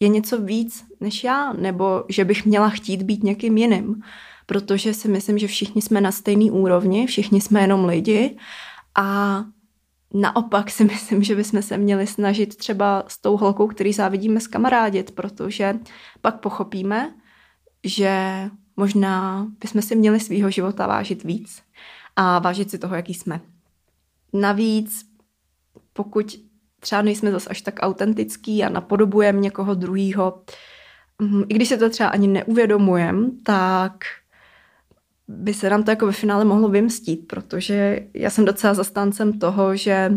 je 0.00 0.08
něco 0.08 0.42
víc 0.42 0.84
než 1.00 1.24
já, 1.24 1.52
nebo 1.52 2.04
že 2.08 2.24
bych 2.24 2.46
měla 2.46 2.68
chtít 2.68 3.02
být 3.02 3.22
někým 3.22 3.58
jiným. 3.58 4.02
Protože 4.46 4.94
si 4.94 5.08
myslím, 5.08 5.38
že 5.38 5.46
všichni 5.46 5.82
jsme 5.82 6.00
na 6.00 6.12
stejné 6.12 6.50
úrovni, 6.50 7.06
všichni 7.06 7.40
jsme 7.40 7.60
jenom 7.60 7.84
lidi 7.84 8.36
a 8.94 9.44
naopak 10.14 10.70
si 10.70 10.84
myslím, 10.92 11.22
že 11.22 11.34
bychom 11.36 11.62
se 11.62 11.76
měli 11.76 12.06
snažit 12.06 12.56
třeba 12.56 13.04
s 13.08 13.20
tou 13.20 13.36
holkou, 13.36 13.66
který 13.66 13.92
závidíme, 13.92 14.40
skamarádit, 14.40 15.10
protože 15.10 15.78
pak 16.20 16.40
pochopíme, 16.40 17.14
že 17.84 18.44
možná 18.76 19.46
bychom 19.60 19.82
si 19.82 19.96
měli 19.96 20.20
svýho 20.20 20.50
života 20.50 20.86
vážit 20.86 21.24
víc 21.24 21.62
a 22.16 22.38
vážit 22.38 22.70
si 22.70 22.78
toho, 22.78 22.96
jaký 22.96 23.14
jsme. 23.14 23.40
Navíc, 24.32 25.06
pokud 25.92 26.49
třeba 26.80 27.02
nejsme 27.02 27.30
zase 27.30 27.50
až 27.50 27.60
tak 27.60 27.74
autentický 27.80 28.64
a 28.64 28.68
napodobujeme 28.68 29.40
někoho 29.40 29.74
druhýho, 29.74 30.42
mm, 31.18 31.42
i 31.48 31.54
když 31.54 31.68
se 31.68 31.76
to 31.76 31.90
třeba 31.90 32.08
ani 32.08 32.28
neuvědomujeme, 32.28 33.30
tak 33.44 33.92
by 35.28 35.54
se 35.54 35.70
nám 35.70 35.82
to 35.82 35.90
jako 35.90 36.06
ve 36.06 36.12
finále 36.12 36.44
mohlo 36.44 36.68
vymstít, 36.68 37.28
protože 37.28 38.06
já 38.14 38.30
jsem 38.30 38.44
docela 38.44 38.74
zastáncem 38.74 39.38
toho, 39.38 39.76
že 39.76 40.12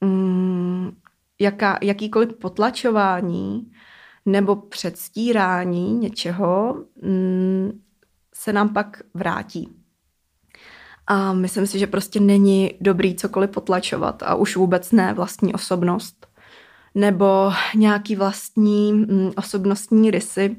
mm, 0.00 0.90
jaká, 1.40 1.78
jakýkoliv 1.82 2.32
potlačování 2.32 3.72
nebo 4.26 4.56
předstírání 4.56 5.92
něčeho 5.92 6.84
mm, 7.02 7.80
se 8.34 8.52
nám 8.52 8.68
pak 8.68 9.02
vrátí. 9.14 9.75
A 11.06 11.32
myslím 11.32 11.66
si, 11.66 11.78
že 11.78 11.86
prostě 11.86 12.20
není 12.20 12.70
dobrý 12.80 13.14
cokoliv 13.14 13.50
potlačovat 13.50 14.22
a 14.22 14.34
už 14.34 14.56
vůbec 14.56 14.92
ne 14.92 15.14
vlastní 15.14 15.54
osobnost 15.54 16.26
nebo 16.94 17.52
nějaký 17.74 18.16
vlastní 18.16 18.92
mm, 18.92 19.30
osobnostní 19.36 20.10
rysy. 20.10 20.56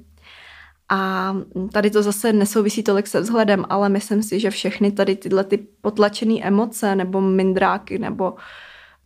A 0.90 1.34
tady 1.74 1.90
to 1.90 2.04
zase 2.04 2.34
nesouvisí 2.34 2.84
tolik 2.84 3.08
se 3.08 3.22
vzhledem, 3.22 3.66
ale 3.70 3.90
myslím 3.90 4.24
si, 4.24 4.40
že 4.40 4.50
všechny 4.50 4.92
tady 4.92 5.16
tyhle 5.16 5.44
ty 5.44 5.58
potlačené 5.58 6.40
emoce 6.42 6.96
nebo 6.96 7.22
mindráky 7.22 8.00
nebo 8.00 8.34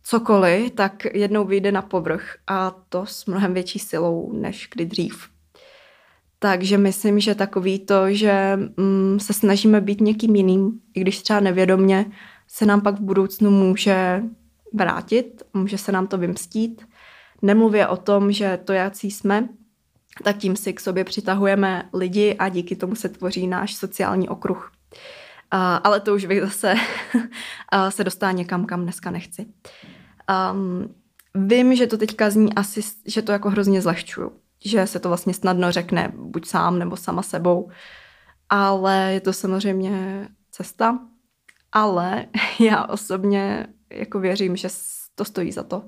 cokoliv, 0.02 0.70
tak 0.70 1.04
jednou 1.14 1.44
vyjde 1.44 1.72
na 1.72 1.82
povrch 1.82 2.36
a 2.46 2.70
to 2.88 3.06
s 3.06 3.26
mnohem 3.26 3.54
větší 3.54 3.78
silou 3.78 4.32
než 4.32 4.68
kdy 4.74 4.86
dřív. 4.86 5.28
Takže 6.42 6.78
myslím, 6.78 7.20
že 7.20 7.34
takový 7.34 7.78
to, 7.78 8.10
že 8.10 8.58
mm, 8.76 9.20
se 9.20 9.32
snažíme 9.32 9.80
být 9.80 10.00
někým 10.00 10.36
jiným, 10.36 10.80
i 10.94 11.00
když 11.00 11.22
třeba 11.22 11.40
nevědomně, 11.40 12.06
se 12.48 12.66
nám 12.66 12.80
pak 12.80 12.94
v 12.94 13.00
budoucnu 13.00 13.50
může 13.50 14.22
vrátit, 14.72 15.42
může 15.54 15.78
se 15.78 15.92
nám 15.92 16.06
to 16.06 16.18
vymstít. 16.18 16.86
Nemluvě 17.42 17.88
o 17.88 17.96
tom, 17.96 18.32
že 18.32 18.58
to, 18.64 18.72
jaký 18.72 19.10
jsme, 19.10 19.48
tak 20.22 20.36
tím 20.36 20.56
si 20.56 20.72
k 20.72 20.80
sobě 20.80 21.04
přitahujeme 21.04 21.88
lidi 21.94 22.34
a 22.34 22.48
díky 22.48 22.76
tomu 22.76 22.94
se 22.94 23.08
tvoří 23.08 23.46
náš 23.46 23.74
sociální 23.74 24.28
okruh. 24.28 24.72
A, 25.50 25.76
ale 25.76 26.00
to 26.00 26.14
už 26.14 26.24
bych 26.24 26.40
zase 26.40 26.74
se 27.88 28.04
dostala 28.04 28.32
někam, 28.32 28.66
kam 28.66 28.82
dneska 28.82 29.10
nechci. 29.10 29.46
Um, 30.52 30.94
vím, 31.46 31.76
že 31.76 31.86
to 31.86 31.98
teďka 31.98 32.30
zní 32.30 32.54
asi, 32.54 32.80
že 33.06 33.22
to 33.22 33.32
jako 33.32 33.50
hrozně 33.50 33.82
zlehčuju 33.82 34.41
že 34.64 34.86
se 34.86 35.00
to 35.00 35.08
vlastně 35.08 35.34
snadno 35.34 35.72
řekne 35.72 36.12
buď 36.16 36.46
sám 36.46 36.78
nebo 36.78 36.96
sama 36.96 37.22
sebou, 37.22 37.70
ale 38.48 39.10
je 39.12 39.20
to 39.20 39.32
samozřejmě 39.32 40.28
cesta, 40.50 40.98
ale 41.72 42.26
já 42.60 42.84
osobně 42.84 43.66
jako 43.90 44.20
věřím, 44.20 44.56
že 44.56 44.68
to 45.14 45.24
stojí 45.24 45.52
za 45.52 45.62
to 45.62 45.82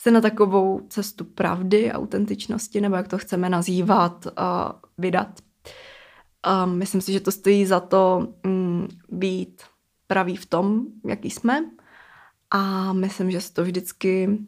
se 0.00 0.10
na 0.10 0.20
takovou 0.20 0.80
cestu 0.88 1.24
pravdy, 1.24 1.92
autentičnosti, 1.92 2.80
nebo 2.80 2.96
jak 2.96 3.08
to 3.08 3.18
chceme 3.18 3.48
nazývat, 3.48 4.26
uh, 4.26 4.32
vydat. 4.98 5.40
Um, 6.64 6.78
myslím 6.78 7.00
si, 7.00 7.12
že 7.12 7.20
to 7.20 7.32
stojí 7.32 7.66
za 7.66 7.80
to 7.80 8.28
um, 8.44 8.88
být 9.08 9.62
pravý 10.06 10.36
v 10.36 10.46
tom, 10.46 10.84
jaký 11.06 11.30
jsme. 11.30 11.70
A 12.50 12.92
myslím, 12.92 13.30
že 13.30 13.40
se 13.40 13.52
to 13.52 13.62
vždycky 13.64 14.38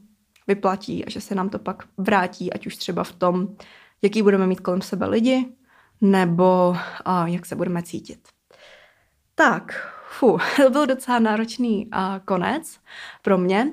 vyplatí 0.54 1.04
a 1.04 1.10
že 1.10 1.20
se 1.20 1.34
nám 1.34 1.48
to 1.48 1.58
pak 1.58 1.84
vrátí, 1.98 2.52
ať 2.52 2.66
už 2.66 2.76
třeba 2.76 3.04
v 3.04 3.12
tom, 3.12 3.48
jaký 4.02 4.22
budeme 4.22 4.46
mít 4.46 4.60
kolem 4.60 4.82
sebe 4.82 5.06
lidi, 5.06 5.52
nebo 6.00 6.76
a, 7.04 7.26
jak 7.26 7.46
se 7.46 7.56
budeme 7.56 7.82
cítit. 7.82 8.28
Tak, 9.34 9.92
fu, 10.08 10.38
to 10.56 10.70
byl 10.70 10.86
docela 10.86 11.18
náročný 11.18 11.88
a, 11.92 12.20
konec 12.24 12.78
pro 13.22 13.38
mě. 13.38 13.72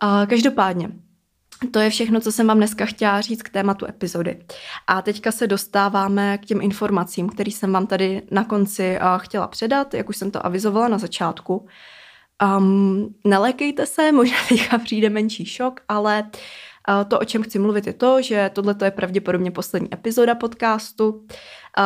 A, 0.00 0.26
každopádně, 0.26 0.90
to 1.70 1.78
je 1.78 1.90
všechno, 1.90 2.20
co 2.20 2.32
jsem 2.32 2.46
vám 2.46 2.56
dneska 2.56 2.86
chtěla 2.86 3.20
říct 3.20 3.42
k 3.42 3.48
tématu 3.48 3.86
epizody. 3.88 4.44
A 4.86 5.02
teďka 5.02 5.32
se 5.32 5.46
dostáváme 5.46 6.38
k 6.38 6.44
těm 6.44 6.60
informacím, 6.60 7.28
které 7.28 7.50
jsem 7.50 7.72
vám 7.72 7.86
tady 7.86 8.22
na 8.30 8.44
konci 8.44 8.98
chtěla 9.16 9.48
předat, 9.48 9.94
jak 9.94 10.08
už 10.08 10.16
jsem 10.16 10.30
to 10.30 10.46
avizovala 10.46 10.88
na 10.88 10.98
začátku. 10.98 11.66
Um, 12.58 13.14
nelékejte 13.24 13.86
se, 13.86 14.12
možná 14.12 14.36
teďka 14.48 14.78
přijde 14.78 15.10
menší 15.10 15.44
šok, 15.44 15.80
ale 15.88 16.30
to, 17.08 17.18
o 17.18 17.24
čem 17.24 17.42
chci 17.42 17.58
mluvit, 17.58 17.86
je 17.86 17.92
to, 17.92 18.22
že 18.22 18.50
tohle 18.52 18.74
je 18.84 18.90
pravděpodobně 18.90 19.50
poslední 19.50 19.94
epizoda 19.94 20.34
podcastu. 20.34 21.26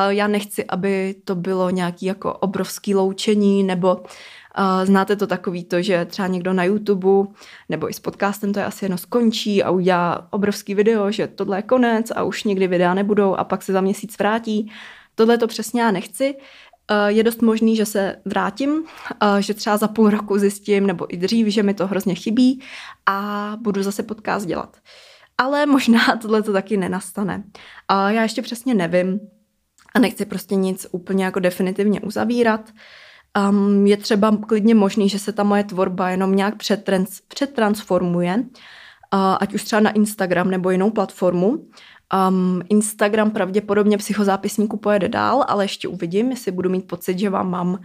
Já 0.09 0.27
nechci, 0.27 0.65
aby 0.65 1.15
to 1.25 1.35
bylo 1.35 1.71
nějaký 1.71 2.07
jako 2.07 2.33
obrovský 2.33 2.95
loučení, 2.95 3.63
nebo 3.63 3.95
uh, 3.97 4.85
znáte 4.85 5.17
to 5.17 5.27
takový 5.27 5.65
to, 5.65 5.83
že 5.83 6.05
třeba 6.05 6.29
někdo 6.29 6.53
na 6.53 6.65
YouTube 6.65 7.29
nebo 7.69 7.91
i 7.91 7.93
s 7.93 8.01
podcastem 8.01 8.53
to 8.53 8.59
je 8.59 8.65
asi 8.65 8.85
jenom 8.85 8.99
skončí 8.99 9.63
a 9.63 9.71
udělá 9.71 10.29
obrovský 10.31 10.75
video, 10.75 11.11
že 11.11 11.27
tohle 11.27 11.59
je 11.59 11.63
konec 11.63 12.11
a 12.11 12.23
už 12.23 12.45
nikdy 12.45 12.67
videa 12.67 12.95
nebudou 12.95 13.35
a 13.35 13.45
pak 13.45 13.63
se 13.63 13.73
za 13.73 13.81
měsíc 13.81 14.19
vrátí. 14.19 14.73
Tohle 15.15 15.39
to 15.39 15.47
přesně 15.47 15.83
já 15.83 15.91
nechci. 15.91 16.35
Eh, 16.91 17.13
je 17.13 17.23
dost 17.23 17.43
možný, 17.43 17.77
že 17.77 17.87
se 17.87 18.17
vrátím, 18.25 18.85
eh, 19.23 19.43
že 19.43 19.55
třeba 19.55 19.77
za 19.77 19.89
půl 19.89 20.11
roku 20.11 20.39
zjistím, 20.39 20.87
nebo 20.87 21.15
i 21.15 21.17
dřív, 21.17 21.47
že 21.47 21.63
mi 21.63 21.75
to 21.75 21.87
hrozně 21.87 22.15
chybí 22.15 22.63
a 23.07 23.57
budu 23.61 23.83
zase 23.83 24.03
podcast 24.03 24.47
dělat. 24.47 24.77
Ale 25.39 25.67
možná 25.77 26.17
tohle 26.23 26.43
to 26.43 26.53
taky 26.53 26.77
nenastane. 26.77 27.45
A 27.89 28.11
já 28.11 28.23
ještě 28.23 28.43
přesně 28.43 28.75
nevím 28.75 29.21
a 29.95 29.99
nechci 29.99 30.25
prostě 30.25 30.55
nic 30.55 30.87
úplně 30.91 31.25
jako 31.25 31.41
definitivně 31.41 32.01
uzavírat. 32.01 32.71
Um, 33.51 33.87
je 33.87 33.97
třeba 33.97 34.37
klidně 34.47 34.75
možný, 34.75 35.09
že 35.09 35.19
se 35.19 35.33
ta 35.33 35.43
moje 35.43 35.65
tvorba 35.65 36.11
jenom 36.11 36.37
nějak 36.37 36.57
přetrans, 36.57 37.21
přetransformuje, 37.29 38.37
uh, 38.37 39.37
ať 39.41 39.55
už 39.55 39.65
třeba 39.65 39.81
na 39.81 39.91
Instagram 39.91 40.51
nebo 40.51 40.71
jinou 40.71 40.91
platformu. 40.91 41.67
Um, 42.29 42.63
Instagram 42.69 43.31
pravděpodobně 43.31 43.99
psychozápisníku 43.99 44.77
pojede 44.77 45.09
dál, 45.09 45.45
ale 45.49 45.65
ještě 45.65 45.89
uvidím, 45.89 46.31
jestli 46.31 46.53
budu 46.53 46.71
mít 46.71 46.89
pocit, 46.89 47.19
že 47.19 47.31
vám 47.31 47.51
mám 47.51 47.69
uh, 47.69 47.79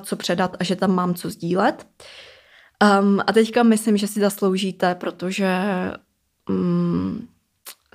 co 0.00 0.16
předat 0.16 0.56
a 0.60 0.64
že 0.64 0.76
tam 0.76 0.94
mám 0.94 1.14
co 1.14 1.30
sdílet. 1.30 1.86
Um, 3.00 3.20
a 3.26 3.32
teďka 3.32 3.62
myslím, 3.62 3.96
že 3.96 4.06
si 4.06 4.20
zasloužíte, 4.20 4.94
protože 4.94 5.62
um, 6.48 7.28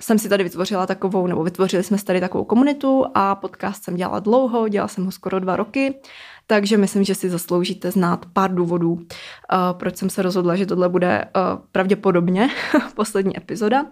jsem 0.00 0.18
si 0.18 0.28
tady 0.28 0.44
vytvořila 0.44 0.86
takovou, 0.86 1.26
nebo 1.26 1.44
vytvořili 1.44 1.82
jsme 1.82 1.98
si 1.98 2.04
tady 2.04 2.20
takovou 2.20 2.44
komunitu 2.44 3.04
a 3.14 3.34
podcast 3.34 3.84
jsem 3.84 3.94
dělala 3.94 4.20
dlouho, 4.20 4.68
dělala 4.68 4.88
jsem 4.88 5.04
ho 5.04 5.10
skoro 5.10 5.40
dva 5.40 5.56
roky, 5.56 6.00
takže 6.46 6.76
myslím, 6.76 7.04
že 7.04 7.14
si 7.14 7.30
zasloužíte 7.30 7.90
znát 7.90 8.26
pár 8.32 8.54
důvodů, 8.54 8.92
uh, 8.92 8.98
proč 9.72 9.96
jsem 9.96 10.10
se 10.10 10.22
rozhodla, 10.22 10.56
že 10.56 10.66
tohle 10.66 10.88
bude 10.88 11.24
uh, 11.24 11.66
pravděpodobně 11.72 12.48
poslední 12.94 13.36
epizoda. 13.36 13.86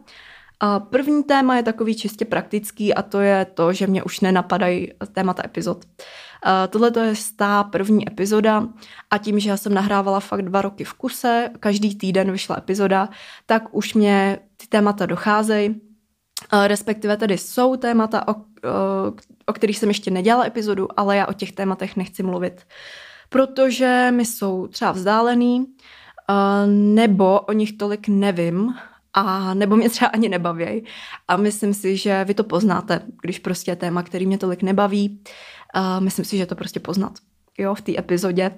A 0.64 0.80
první 0.80 1.24
téma 1.24 1.56
je 1.56 1.62
takový 1.62 1.94
čistě 1.94 2.24
praktický 2.24 2.94
a 2.94 3.02
to 3.02 3.20
je 3.20 3.44
to, 3.44 3.72
že 3.72 3.86
mě 3.86 4.02
už 4.02 4.20
nenapadají 4.20 4.92
témata 5.12 5.42
epizod. 5.44 5.84
Tohle 6.70 6.90
to 6.90 7.00
je 7.00 7.14
stá 7.14 7.64
první 7.64 8.08
epizoda 8.08 8.68
a 9.10 9.18
tím, 9.18 9.40
že 9.40 9.50
já 9.50 9.56
jsem 9.56 9.74
nahrávala 9.74 10.20
fakt 10.20 10.42
dva 10.42 10.62
roky 10.62 10.84
v 10.84 10.92
kuse, 10.92 11.50
každý 11.60 11.94
týden 11.94 12.32
vyšla 12.32 12.56
epizoda, 12.58 13.08
tak 13.46 13.74
už 13.74 13.94
mě 13.94 14.38
ty 14.56 14.66
témata 14.66 15.06
docházejí. 15.06 15.80
Respektive 16.66 17.16
tedy 17.16 17.38
jsou 17.38 17.76
témata, 17.76 18.28
o, 18.28 18.34
o, 19.46 19.52
kterých 19.52 19.78
jsem 19.78 19.88
ještě 19.88 20.10
nedělala 20.10 20.46
epizodu, 20.46 20.88
ale 20.96 21.16
já 21.16 21.26
o 21.26 21.32
těch 21.32 21.52
tématech 21.52 21.96
nechci 21.96 22.22
mluvit, 22.22 22.66
protože 23.28 24.08
mi 24.10 24.24
jsou 24.24 24.66
třeba 24.66 24.92
vzdálený, 24.92 25.66
nebo 26.68 27.40
o 27.40 27.52
nich 27.52 27.76
tolik 27.76 28.08
nevím, 28.08 28.74
a 29.14 29.54
nebo 29.54 29.76
mě 29.76 29.90
třeba 29.90 30.08
ani 30.08 30.28
nebaví. 30.28 30.84
A 31.28 31.36
myslím 31.36 31.74
si, 31.74 31.96
že 31.96 32.24
vy 32.24 32.34
to 32.34 32.44
poznáte, 32.44 33.00
když 33.22 33.38
prostě 33.38 33.70
je 33.70 33.76
téma, 33.76 34.02
který 34.02 34.26
mě 34.26 34.38
tolik 34.38 34.62
nebaví. 34.62 35.22
A 35.74 36.00
myslím 36.00 36.24
si, 36.24 36.36
že 36.36 36.46
to 36.46 36.54
prostě 36.54 36.80
poznat 36.80 37.12
jo, 37.58 37.74
v 37.74 37.80
té 37.80 37.98
epizodě. 37.98 38.50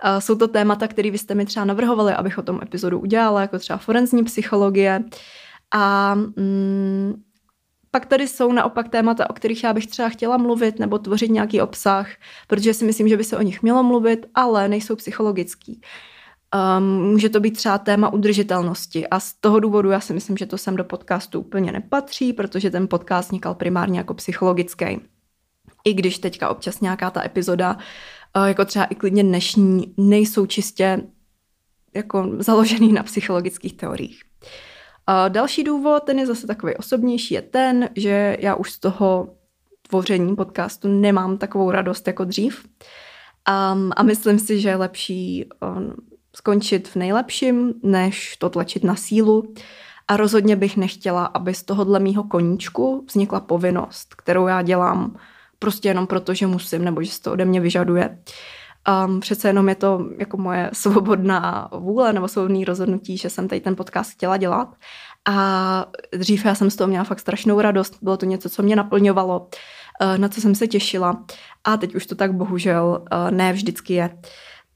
A 0.00 0.20
jsou 0.20 0.34
to 0.34 0.48
témata, 0.48 0.88
které 0.88 1.10
vy 1.10 1.18
jste 1.18 1.34
mi 1.34 1.46
třeba 1.46 1.64
navrhovali, 1.64 2.12
abych 2.12 2.38
o 2.38 2.42
tom 2.42 2.60
epizodu 2.62 2.98
udělala, 3.00 3.40
jako 3.40 3.58
třeba 3.58 3.76
forenzní 3.76 4.24
psychologie. 4.24 5.04
A 5.70 6.14
mm, 6.14 7.22
pak 7.90 8.06
tady 8.06 8.28
jsou 8.28 8.52
naopak 8.52 8.88
témata, 8.88 9.30
o 9.30 9.32
kterých 9.32 9.64
já 9.64 9.72
bych 9.72 9.86
třeba 9.86 10.08
chtěla 10.08 10.36
mluvit 10.36 10.78
nebo 10.78 10.98
tvořit 10.98 11.30
nějaký 11.30 11.60
obsah, 11.60 12.08
protože 12.46 12.74
si 12.74 12.84
myslím, 12.84 13.08
že 13.08 13.16
by 13.16 13.24
se 13.24 13.36
o 13.36 13.42
nich 13.42 13.62
mělo 13.62 13.82
mluvit, 13.82 14.26
ale 14.34 14.68
nejsou 14.68 14.96
psychologický. 14.96 15.80
Um, 16.54 16.84
může 17.02 17.28
to 17.28 17.40
být 17.40 17.56
třeba 17.56 17.78
téma 17.78 18.12
udržitelnosti 18.12 19.08
a 19.08 19.20
z 19.20 19.32
toho 19.32 19.60
důvodu 19.60 19.90
já 19.90 20.00
si 20.00 20.14
myslím, 20.14 20.36
že 20.36 20.46
to 20.46 20.58
sem 20.58 20.76
do 20.76 20.84
podcastu 20.84 21.40
úplně 21.40 21.72
nepatří, 21.72 22.32
protože 22.32 22.70
ten 22.70 22.88
podcast 22.88 23.28
vznikal 23.28 23.54
primárně 23.54 23.98
jako 23.98 24.14
psychologický. 24.14 25.00
I 25.84 25.94
když 25.94 26.18
teďka 26.18 26.48
občas 26.48 26.80
nějaká 26.80 27.10
ta 27.10 27.24
epizoda, 27.24 27.76
uh, 28.36 28.44
jako 28.44 28.64
třeba 28.64 28.84
i 28.84 28.94
klidně 28.94 29.22
dnešní, 29.22 29.94
nejsou 29.96 30.46
čistě 30.46 31.02
jako 31.94 32.30
založený 32.38 32.92
na 32.92 33.02
psychologických 33.02 33.76
teoriích. 33.76 34.22
Uh, 35.08 35.28
další 35.28 35.64
důvod, 35.64 36.02
ten 36.02 36.18
je 36.18 36.26
zase 36.26 36.46
takový 36.46 36.76
osobnější, 36.76 37.34
je 37.34 37.42
ten, 37.42 37.88
že 37.96 38.36
já 38.40 38.54
už 38.54 38.72
z 38.72 38.78
toho 38.78 39.34
tvoření 39.88 40.36
podcastu 40.36 40.88
nemám 40.88 41.38
takovou 41.38 41.70
radost 41.70 42.06
jako 42.06 42.24
dřív. 42.24 42.64
Um, 43.74 43.92
a 43.96 44.02
myslím 44.02 44.38
si, 44.38 44.60
že 44.60 44.68
je 44.68 44.76
lepší 44.76 45.48
um, 45.62 45.94
skončit 46.34 46.88
v 46.88 46.96
nejlepším, 46.96 47.74
než 47.82 48.36
to 48.36 48.50
tlačit 48.50 48.84
na 48.84 48.96
sílu. 48.96 49.54
A 50.08 50.16
rozhodně 50.16 50.56
bych 50.56 50.76
nechtěla, 50.76 51.24
aby 51.24 51.54
z 51.54 51.62
tohohle 51.62 52.00
mýho 52.00 52.24
koníčku 52.24 53.04
vznikla 53.08 53.40
povinnost, 53.40 54.14
kterou 54.14 54.46
já 54.46 54.62
dělám 54.62 55.16
prostě 55.58 55.88
jenom 55.88 56.06
proto, 56.06 56.34
že 56.34 56.46
musím, 56.46 56.84
nebo 56.84 57.02
že 57.02 57.10
se 57.10 57.22
to 57.22 57.32
ode 57.32 57.44
mě 57.44 57.60
vyžaduje. 57.60 58.18
Um, 59.06 59.20
přece 59.20 59.48
jenom 59.48 59.68
je 59.68 59.74
to 59.74 60.06
jako 60.18 60.36
moje 60.36 60.70
svobodná 60.72 61.68
vůle 61.72 62.12
nebo 62.12 62.28
svobodný 62.28 62.64
rozhodnutí, 62.64 63.16
že 63.16 63.30
jsem 63.30 63.48
tady 63.48 63.60
ten 63.60 63.76
podcast 63.76 64.10
chtěla 64.10 64.36
dělat. 64.36 64.74
A 65.28 65.86
dřív 66.16 66.44
já 66.44 66.54
jsem 66.54 66.70
z 66.70 66.76
toho 66.76 66.88
měla 66.88 67.04
fakt 67.04 67.20
strašnou 67.20 67.60
radost. 67.60 67.98
Bylo 68.02 68.16
to 68.16 68.26
něco, 68.26 68.50
co 68.50 68.62
mě 68.62 68.76
naplňovalo, 68.76 69.40
uh, 69.40 70.18
na 70.18 70.28
co 70.28 70.40
jsem 70.40 70.54
se 70.54 70.66
těšila. 70.66 71.24
A 71.64 71.76
teď 71.76 71.94
už 71.94 72.06
to 72.06 72.14
tak 72.14 72.32
bohužel 72.32 73.04
uh, 73.12 73.30
ne 73.30 73.52
vždycky 73.52 73.94
je. 73.94 74.18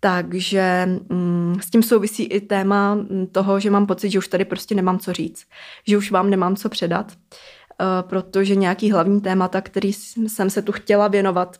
Takže 0.00 0.88
mm, 1.08 1.56
s 1.62 1.70
tím 1.70 1.82
souvisí 1.82 2.24
i 2.24 2.40
téma 2.40 2.94
mm, 2.94 3.26
toho, 3.26 3.60
že 3.60 3.70
mám 3.70 3.86
pocit, 3.86 4.10
že 4.10 4.18
už 4.18 4.28
tady 4.28 4.44
prostě 4.44 4.74
nemám 4.74 4.98
co 4.98 5.12
říct, 5.12 5.44
že 5.86 5.98
už 5.98 6.10
vám 6.10 6.30
nemám 6.30 6.56
co 6.56 6.68
předat, 6.68 7.12
uh, 7.12 8.08
protože 8.08 8.56
nějaký 8.56 8.92
hlavní 8.92 9.20
témata, 9.20 9.60
který 9.60 9.92
jsem 9.92 10.50
se 10.50 10.62
tu 10.62 10.72
chtěla 10.72 11.08
věnovat, 11.08 11.56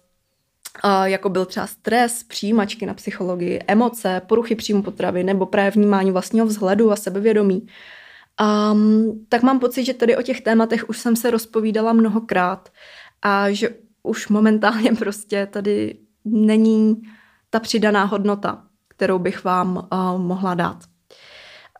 uh, 0.84 1.04
jako 1.04 1.28
byl 1.28 1.44
třeba 1.46 1.66
stres, 1.66 2.22
přijímačky 2.22 2.86
na 2.86 2.94
psychologii, 2.94 3.60
emoce, 3.66 4.22
poruchy 4.26 4.54
příjmu 4.54 4.82
potravy 4.82 5.24
nebo 5.24 5.46
právě 5.46 5.70
vnímání 5.70 6.10
vlastního 6.10 6.46
vzhledu 6.46 6.92
a 6.92 6.96
sebevědomí, 6.96 7.66
um, 8.72 9.26
tak 9.28 9.42
mám 9.42 9.58
pocit, 9.58 9.84
že 9.84 9.94
tady 9.94 10.16
o 10.16 10.22
těch 10.22 10.40
tématech 10.40 10.88
už 10.88 10.98
jsem 10.98 11.16
se 11.16 11.30
rozpovídala 11.30 11.92
mnohokrát 11.92 12.68
a 13.22 13.50
že 13.50 13.68
už 14.02 14.28
momentálně 14.28 14.92
prostě 14.98 15.46
tady 15.46 15.98
není 16.24 17.02
ta 17.50 17.60
přidaná 17.60 18.04
hodnota, 18.04 18.62
kterou 18.88 19.18
bych 19.18 19.44
vám 19.44 19.76
uh, 19.76 20.20
mohla 20.20 20.54
dát. 20.54 20.78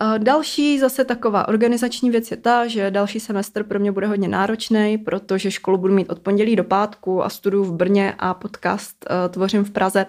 Uh, 0.03 0.19
další 0.19 0.79
zase 0.79 1.05
taková 1.05 1.49
organizační 1.49 2.11
věc 2.11 2.31
je 2.31 2.37
ta, 2.37 2.66
že 2.66 2.91
další 2.91 3.21
semestr 3.21 3.62
pro 3.64 3.79
mě 3.79 3.93
bude 3.93 4.07
hodně 4.07 4.29
náročný, 4.29 4.99
protože 4.99 5.51
školu 5.51 5.79
budu 5.79 5.95
mít 5.95 6.11
od 6.11 6.19
pondělí 6.19 6.57
do 6.57 6.64
pátku 6.64 7.25
a 7.25 7.29
studuju 7.29 7.64
v 7.64 7.73
Brně 7.73 8.14
a 8.19 8.35
podcast 8.35 8.97
uh, 9.11 9.33
tvořím 9.33 9.64
v 9.64 9.71
Praze. 9.71 10.07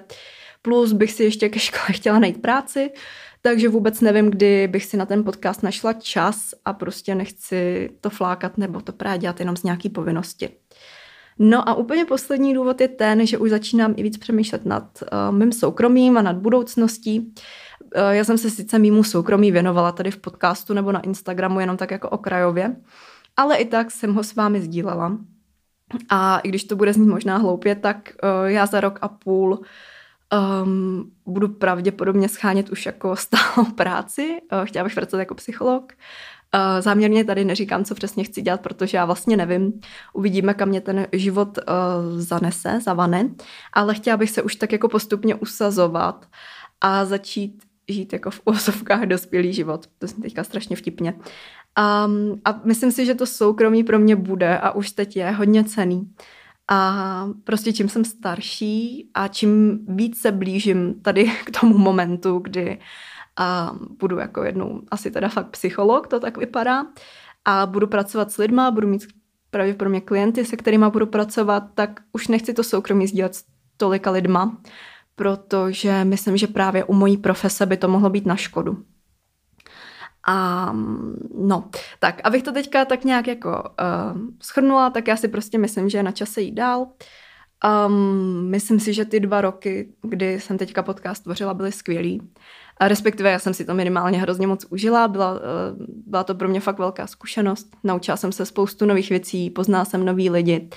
Plus 0.61 0.91
bych 0.91 1.11
si 1.11 1.23
ještě 1.23 1.49
ke 1.49 1.59
škole 1.59 1.85
chtěla 1.91 2.19
najít 2.19 2.41
práci, 2.41 2.91
takže 3.41 3.69
vůbec 3.69 4.01
nevím, 4.01 4.31
kdy 4.31 4.67
bych 4.67 4.85
si 4.85 4.97
na 4.97 5.05
ten 5.05 5.23
podcast 5.23 5.63
našla 5.63 5.93
čas 5.93 6.53
a 6.65 6.73
prostě 6.73 7.15
nechci 7.15 7.89
to 8.01 8.09
flákat 8.09 8.57
nebo 8.57 8.81
to 8.81 8.93
právě 8.93 9.17
dělat 9.17 9.39
jenom 9.39 9.57
z 9.57 9.63
nějaký 9.63 9.89
povinnosti. 9.89 10.49
No 11.39 11.69
a 11.69 11.73
úplně 11.73 12.05
poslední 12.05 12.53
důvod 12.53 12.81
je 12.81 12.87
ten, 12.87 13.25
že 13.25 13.37
už 13.37 13.49
začínám 13.49 13.93
i 13.97 14.03
víc 14.03 14.17
přemýšlet 14.17 14.65
nad 14.65 15.03
uh, 15.03 15.37
mým 15.37 15.51
soukromím 15.51 16.17
a 16.17 16.21
nad 16.21 16.35
budoucností. 16.35 17.19
Uh, 17.19 18.09
já 18.09 18.23
jsem 18.23 18.37
se 18.37 18.49
sice 18.49 18.79
mýmu 18.79 19.03
soukromí 19.03 19.51
věnovala 19.51 19.91
tady 19.91 20.11
v 20.11 20.17
podcastu 20.17 20.73
nebo 20.73 20.91
na 20.91 20.99
Instagramu 20.99 21.59
jenom 21.59 21.77
tak 21.77 21.91
jako 21.91 22.09
okrajově, 22.09 22.75
ale 23.37 23.57
i 23.57 23.65
tak 23.65 23.91
jsem 23.91 24.13
ho 24.13 24.23
s 24.23 24.35
vámi 24.35 24.61
sdílela. 24.61 25.17
A 26.09 26.39
i 26.39 26.49
když 26.49 26.63
to 26.63 26.75
bude 26.75 26.93
znít 26.93 27.07
možná 27.07 27.37
hloupě, 27.37 27.75
tak 27.75 28.09
uh, 28.23 28.49
já 28.49 28.65
za 28.65 28.79
rok 28.79 28.99
a 29.01 29.07
půl 29.07 29.61
um, 30.63 31.11
budu 31.25 31.47
pravděpodobně 31.47 32.29
schánět 32.29 32.69
už 32.69 32.85
jako 32.85 33.15
stálou 33.15 33.71
práci. 33.75 34.41
Uh, 34.53 34.65
chtěla 34.65 34.83
bych 34.83 34.95
pracovat 34.95 35.19
jako 35.19 35.35
psycholog. 35.35 35.93
Uh, 36.55 36.81
záměrně 36.81 37.23
tady 37.23 37.45
neříkám, 37.45 37.85
co 37.85 37.95
přesně 37.95 38.23
chci 38.23 38.41
dělat, 38.41 38.61
protože 38.61 38.97
já 38.97 39.05
vlastně 39.05 39.37
nevím. 39.37 39.73
Uvidíme, 40.13 40.53
kam 40.53 40.69
mě 40.69 40.81
ten 40.81 41.07
život 41.11 41.57
uh, 41.57 42.19
zanese, 42.19 42.79
zavane. 42.83 43.29
Ale 43.73 43.93
chtěla 43.93 44.17
bych 44.17 44.29
se 44.29 44.41
už 44.41 44.55
tak 44.55 44.71
jako 44.71 44.89
postupně 44.89 45.35
usazovat 45.35 46.25
a 46.81 47.05
začít 47.05 47.63
žít 47.89 48.13
jako 48.13 48.31
v 48.31 48.41
úzovkách 48.45 49.05
dospělý 49.05 49.53
život. 49.53 49.87
To 49.97 50.07
jsem 50.07 50.21
teďka 50.21 50.43
strašně 50.43 50.75
vtipně. 50.75 51.13
Um, 51.13 52.41
a 52.45 52.61
myslím 52.65 52.91
si, 52.91 53.05
že 53.05 53.15
to 53.15 53.25
soukromí 53.25 53.83
pro 53.83 53.99
mě 53.99 54.15
bude 54.15 54.57
a 54.57 54.71
už 54.71 54.91
teď 54.91 55.15
je 55.17 55.31
hodně 55.31 55.63
cený. 55.63 56.09
A 56.71 57.29
prostě 57.43 57.73
čím 57.73 57.89
jsem 57.89 58.05
starší 58.05 59.09
a 59.13 59.27
čím 59.27 59.79
víc 59.87 60.21
se 60.21 60.31
blížím 60.31 61.01
tady 61.01 61.31
k 61.45 61.59
tomu 61.59 61.77
momentu, 61.77 62.39
kdy 62.39 62.79
a 63.39 63.75
budu 63.99 64.17
jako 64.17 64.43
jednou 64.43 64.81
asi 64.91 65.11
teda 65.11 65.29
fakt 65.29 65.49
psycholog, 65.49 66.07
to 66.07 66.19
tak 66.19 66.37
vypadá, 66.37 66.85
a 67.45 67.65
budu 67.65 67.87
pracovat 67.87 68.31
s 68.31 68.37
lidma, 68.37 68.71
budu 68.71 68.87
mít 68.87 69.07
pravděpodobně 69.49 70.01
klienty, 70.01 70.45
se 70.45 70.57
kterými 70.57 70.85
budu 70.89 71.05
pracovat, 71.05 71.63
tak 71.75 71.99
už 72.11 72.27
nechci 72.27 72.53
to 72.53 72.63
soukromí 72.63 73.07
sdílet 73.07 73.35
s 73.35 73.43
tolika 73.77 74.11
lidma, 74.11 74.57
protože 75.15 76.03
myslím, 76.03 76.37
že 76.37 76.47
právě 76.47 76.83
u 76.83 76.93
mojí 76.93 77.17
profese 77.17 77.65
by 77.65 77.77
to 77.77 77.87
mohlo 77.87 78.09
být 78.09 78.25
na 78.25 78.35
škodu. 78.35 78.77
A 80.27 80.69
no, 81.35 81.69
tak 81.99 82.21
abych 82.23 82.43
to 82.43 82.51
teďka 82.51 82.85
tak 82.85 83.03
nějak 83.03 83.27
jako 83.27 83.49
uh, 83.51 84.21
schrnula, 84.43 84.89
tak 84.89 85.07
já 85.07 85.17
si 85.17 85.27
prostě 85.27 85.57
myslím, 85.57 85.89
že 85.89 85.97
je 85.97 86.03
na 86.03 86.11
čase 86.11 86.41
jít 86.41 86.51
dál. 86.51 86.87
Um, 87.87 88.49
myslím 88.49 88.79
si, 88.79 88.93
že 88.93 89.05
ty 89.05 89.19
dva 89.19 89.41
roky, 89.41 89.93
kdy 90.01 90.39
jsem 90.39 90.57
teďka 90.57 90.83
podcast 90.83 91.23
tvořila, 91.23 91.53
byly 91.53 91.71
skvělý. 91.71 92.21
A 92.79 92.87
respektive 92.87 93.31
já 93.31 93.39
jsem 93.39 93.53
si 93.53 93.65
to 93.65 93.73
minimálně 93.73 94.21
hrozně 94.21 94.47
moc 94.47 94.65
užila, 94.69 95.07
byla, 95.07 95.33
uh, 95.33 95.39
byla 96.05 96.23
to 96.23 96.35
pro 96.35 96.47
mě 96.47 96.59
fakt 96.59 96.79
velká 96.79 97.07
zkušenost. 97.07 97.67
Naučila 97.83 98.17
jsem 98.17 98.31
se 98.31 98.45
spoustu 98.45 98.85
nových 98.85 99.09
věcí, 99.09 99.49
poznala 99.49 99.85
jsem 99.85 100.05
nový 100.05 100.29
lidi. 100.29 100.69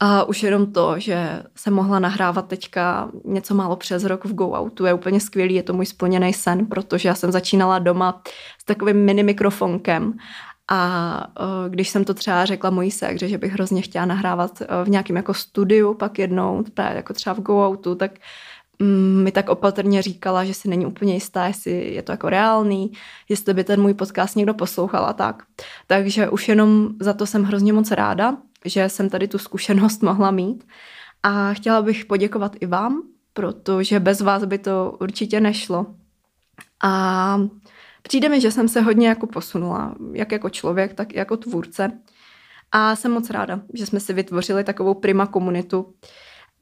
A 0.00 0.24
už 0.24 0.42
jenom 0.42 0.72
to, 0.72 0.98
že 0.98 1.42
jsem 1.56 1.74
mohla 1.74 1.98
nahrávat 1.98 2.48
teďka 2.48 3.10
něco 3.24 3.54
málo 3.54 3.76
přes 3.76 4.04
rok 4.04 4.24
v 4.24 4.34
Go 4.34 4.60
Outu 4.60 4.86
je 4.86 4.94
úplně 4.94 5.20
skvělý, 5.20 5.54
je 5.54 5.62
to 5.62 5.72
můj 5.72 5.86
splněný 5.86 6.32
sen, 6.32 6.66
protože 6.66 7.08
já 7.08 7.14
jsem 7.14 7.32
začínala 7.32 7.78
doma 7.78 8.22
s 8.58 8.64
takovým 8.64 8.96
mini 9.04 9.22
mikrofonkem 9.22 10.14
a 10.68 11.26
uh, 11.40 11.68
když 11.68 11.88
jsem 11.88 12.04
to 12.04 12.14
třeba 12.14 12.44
řekla 12.44 12.70
mojí 12.70 12.90
sekře, 12.90 13.28
že 13.28 13.38
bych 13.38 13.52
hrozně 13.52 13.82
chtěla 13.82 14.04
nahrávat 14.04 14.60
uh, 14.60 14.66
v 14.84 14.88
nějakém 14.88 15.16
jako 15.16 15.34
studiu 15.34 15.94
pak 15.94 16.18
jednou, 16.18 16.64
právě 16.74 16.96
jako 16.96 17.14
třeba 17.14 17.34
v 17.34 17.40
Go 17.40 17.68
Outu, 17.68 17.94
tak 17.94 18.10
mi 19.22 19.32
tak 19.32 19.48
opatrně 19.48 20.02
říkala, 20.02 20.44
že 20.44 20.54
si 20.54 20.68
není 20.68 20.86
úplně 20.86 21.14
jistá, 21.14 21.46
jestli 21.46 21.94
je 21.94 22.02
to 22.02 22.12
jako 22.12 22.28
reálný, 22.28 22.92
jestli 23.28 23.54
by 23.54 23.64
ten 23.64 23.80
můj 23.80 23.94
podcast 23.94 24.36
někdo 24.36 24.54
poslouchal 24.54 25.06
a 25.06 25.12
tak. 25.12 25.42
Takže 25.86 26.28
už 26.28 26.48
jenom 26.48 26.88
za 27.00 27.12
to 27.12 27.26
jsem 27.26 27.44
hrozně 27.44 27.72
moc 27.72 27.90
ráda, 27.90 28.36
že 28.64 28.88
jsem 28.88 29.10
tady 29.10 29.28
tu 29.28 29.38
zkušenost 29.38 30.02
mohla 30.08 30.30
mít. 30.30 30.66
A 31.22 31.54
chtěla 31.54 31.82
bych 31.82 32.04
poděkovat 32.04 32.56
i 32.60 32.66
vám, 32.66 33.02
protože 33.32 34.00
bez 34.00 34.20
vás 34.20 34.44
by 34.44 34.58
to 34.58 34.96
určitě 35.00 35.40
nešlo. 35.40 35.86
A 36.82 37.40
Přijde 38.08 38.28
mi, 38.28 38.40
že 38.40 38.50
jsem 38.50 38.68
se 38.68 38.80
hodně 38.80 39.08
jako 39.08 39.26
posunula, 39.26 39.94
jak 40.12 40.32
jako 40.32 40.50
člověk, 40.50 40.94
tak 40.94 41.12
i 41.12 41.18
jako 41.18 41.36
tvůrce. 41.36 41.92
A 42.72 42.96
jsem 42.96 43.12
moc 43.12 43.30
ráda, 43.30 43.60
že 43.74 43.86
jsme 43.86 44.00
si 44.00 44.12
vytvořili 44.12 44.64
takovou 44.64 44.94
prima 44.94 45.26
komunitu. 45.26 45.94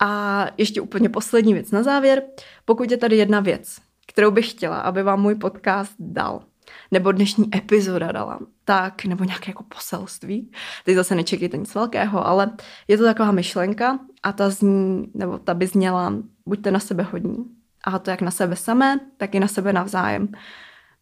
A 0.01 0.47
ještě 0.59 0.81
úplně 0.81 1.09
poslední 1.09 1.55
věc 1.55 1.71
na 1.71 1.83
závěr. 1.83 2.23
Pokud 2.65 2.91
je 2.91 2.97
tady 2.97 3.17
jedna 3.17 3.41
věc, 3.41 3.77
kterou 4.07 4.31
bych 4.31 4.51
chtěla, 4.51 4.81
aby 4.81 5.03
vám 5.03 5.23
můj 5.23 5.35
podcast 5.35 5.93
dal, 5.99 6.43
nebo 6.91 7.13
dnešní 7.13 7.57
epizoda 7.57 8.13
dala, 8.13 8.39
tak, 8.65 9.05
nebo 9.05 9.25
nějaké 9.25 9.51
jako 9.51 9.63
poselství. 9.63 10.51
Teď 10.85 10.95
zase 10.97 11.15
nečekejte 11.15 11.57
nic 11.57 11.75
velkého, 11.75 12.27
ale 12.27 12.51
je 12.89 12.99
to 12.99 13.05
taková 13.05 13.33
myšlenka 13.33 13.99
a 14.23 14.33
ta 14.33 14.51
zní, 14.51 15.11
nebo 15.15 15.39
ta 15.39 15.55
by 15.55 15.67
zněla, 15.67 16.13
buďte 16.47 16.71
na 16.71 16.81
sebe 16.81 17.03
hodní. 17.03 17.37
A 17.85 17.99
to 17.99 18.11
jak 18.11 18.21
na 18.21 18.31
sebe 18.31 18.57
samé, 18.57 19.01
tak 19.17 19.35
i 19.35 19.41
na 19.41 19.49
sebe 19.49 19.73
navzájem. 19.73 20.29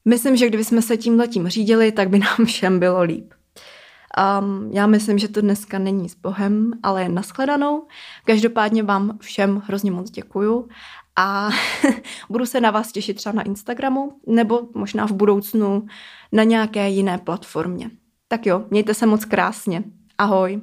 Myslím, 0.05 0.37
že 0.37 0.49
kdybychom 0.49 0.83
se 0.83 0.97
tím 0.97 1.19
letím 1.19 1.49
řídili, 1.49 1.93
tak 1.93 2.09
by 2.09 2.19
nám 2.19 2.37
všem 2.47 2.79
bylo 2.79 3.03
líp. 3.03 3.33
Um, 4.41 4.71
já 4.73 4.87
myslím, 4.87 5.19
že 5.19 5.29
to 5.29 5.41
dneska 5.41 5.79
není 5.79 6.09
s 6.09 6.15
Bohem, 6.15 6.73
ale 6.83 7.03
jen 7.03 7.15
nashledanou. 7.15 7.87
Každopádně 8.25 8.83
vám 8.83 9.19
všem 9.21 9.63
hrozně 9.67 9.91
moc 9.91 10.11
děkuju 10.11 10.69
a 11.17 11.51
budu 12.31 12.47
se 12.47 12.61
na 12.61 12.71
vás 12.71 12.93
těšit 12.93 13.17
třeba 13.17 13.33
na 13.33 13.43
Instagramu 13.43 14.13
nebo 14.27 14.61
možná 14.75 15.07
v 15.07 15.13
budoucnu 15.13 15.87
na 16.33 16.45
nějaké 16.45 16.89
jiné 16.89 17.19
platformě. 17.19 17.91
Tak 18.29 18.47
jo, 18.47 18.65
mějte 18.71 18.95
se 18.95 19.07
moc 19.07 19.25
krásně. 19.25 19.85
Ahoj. 20.19 20.61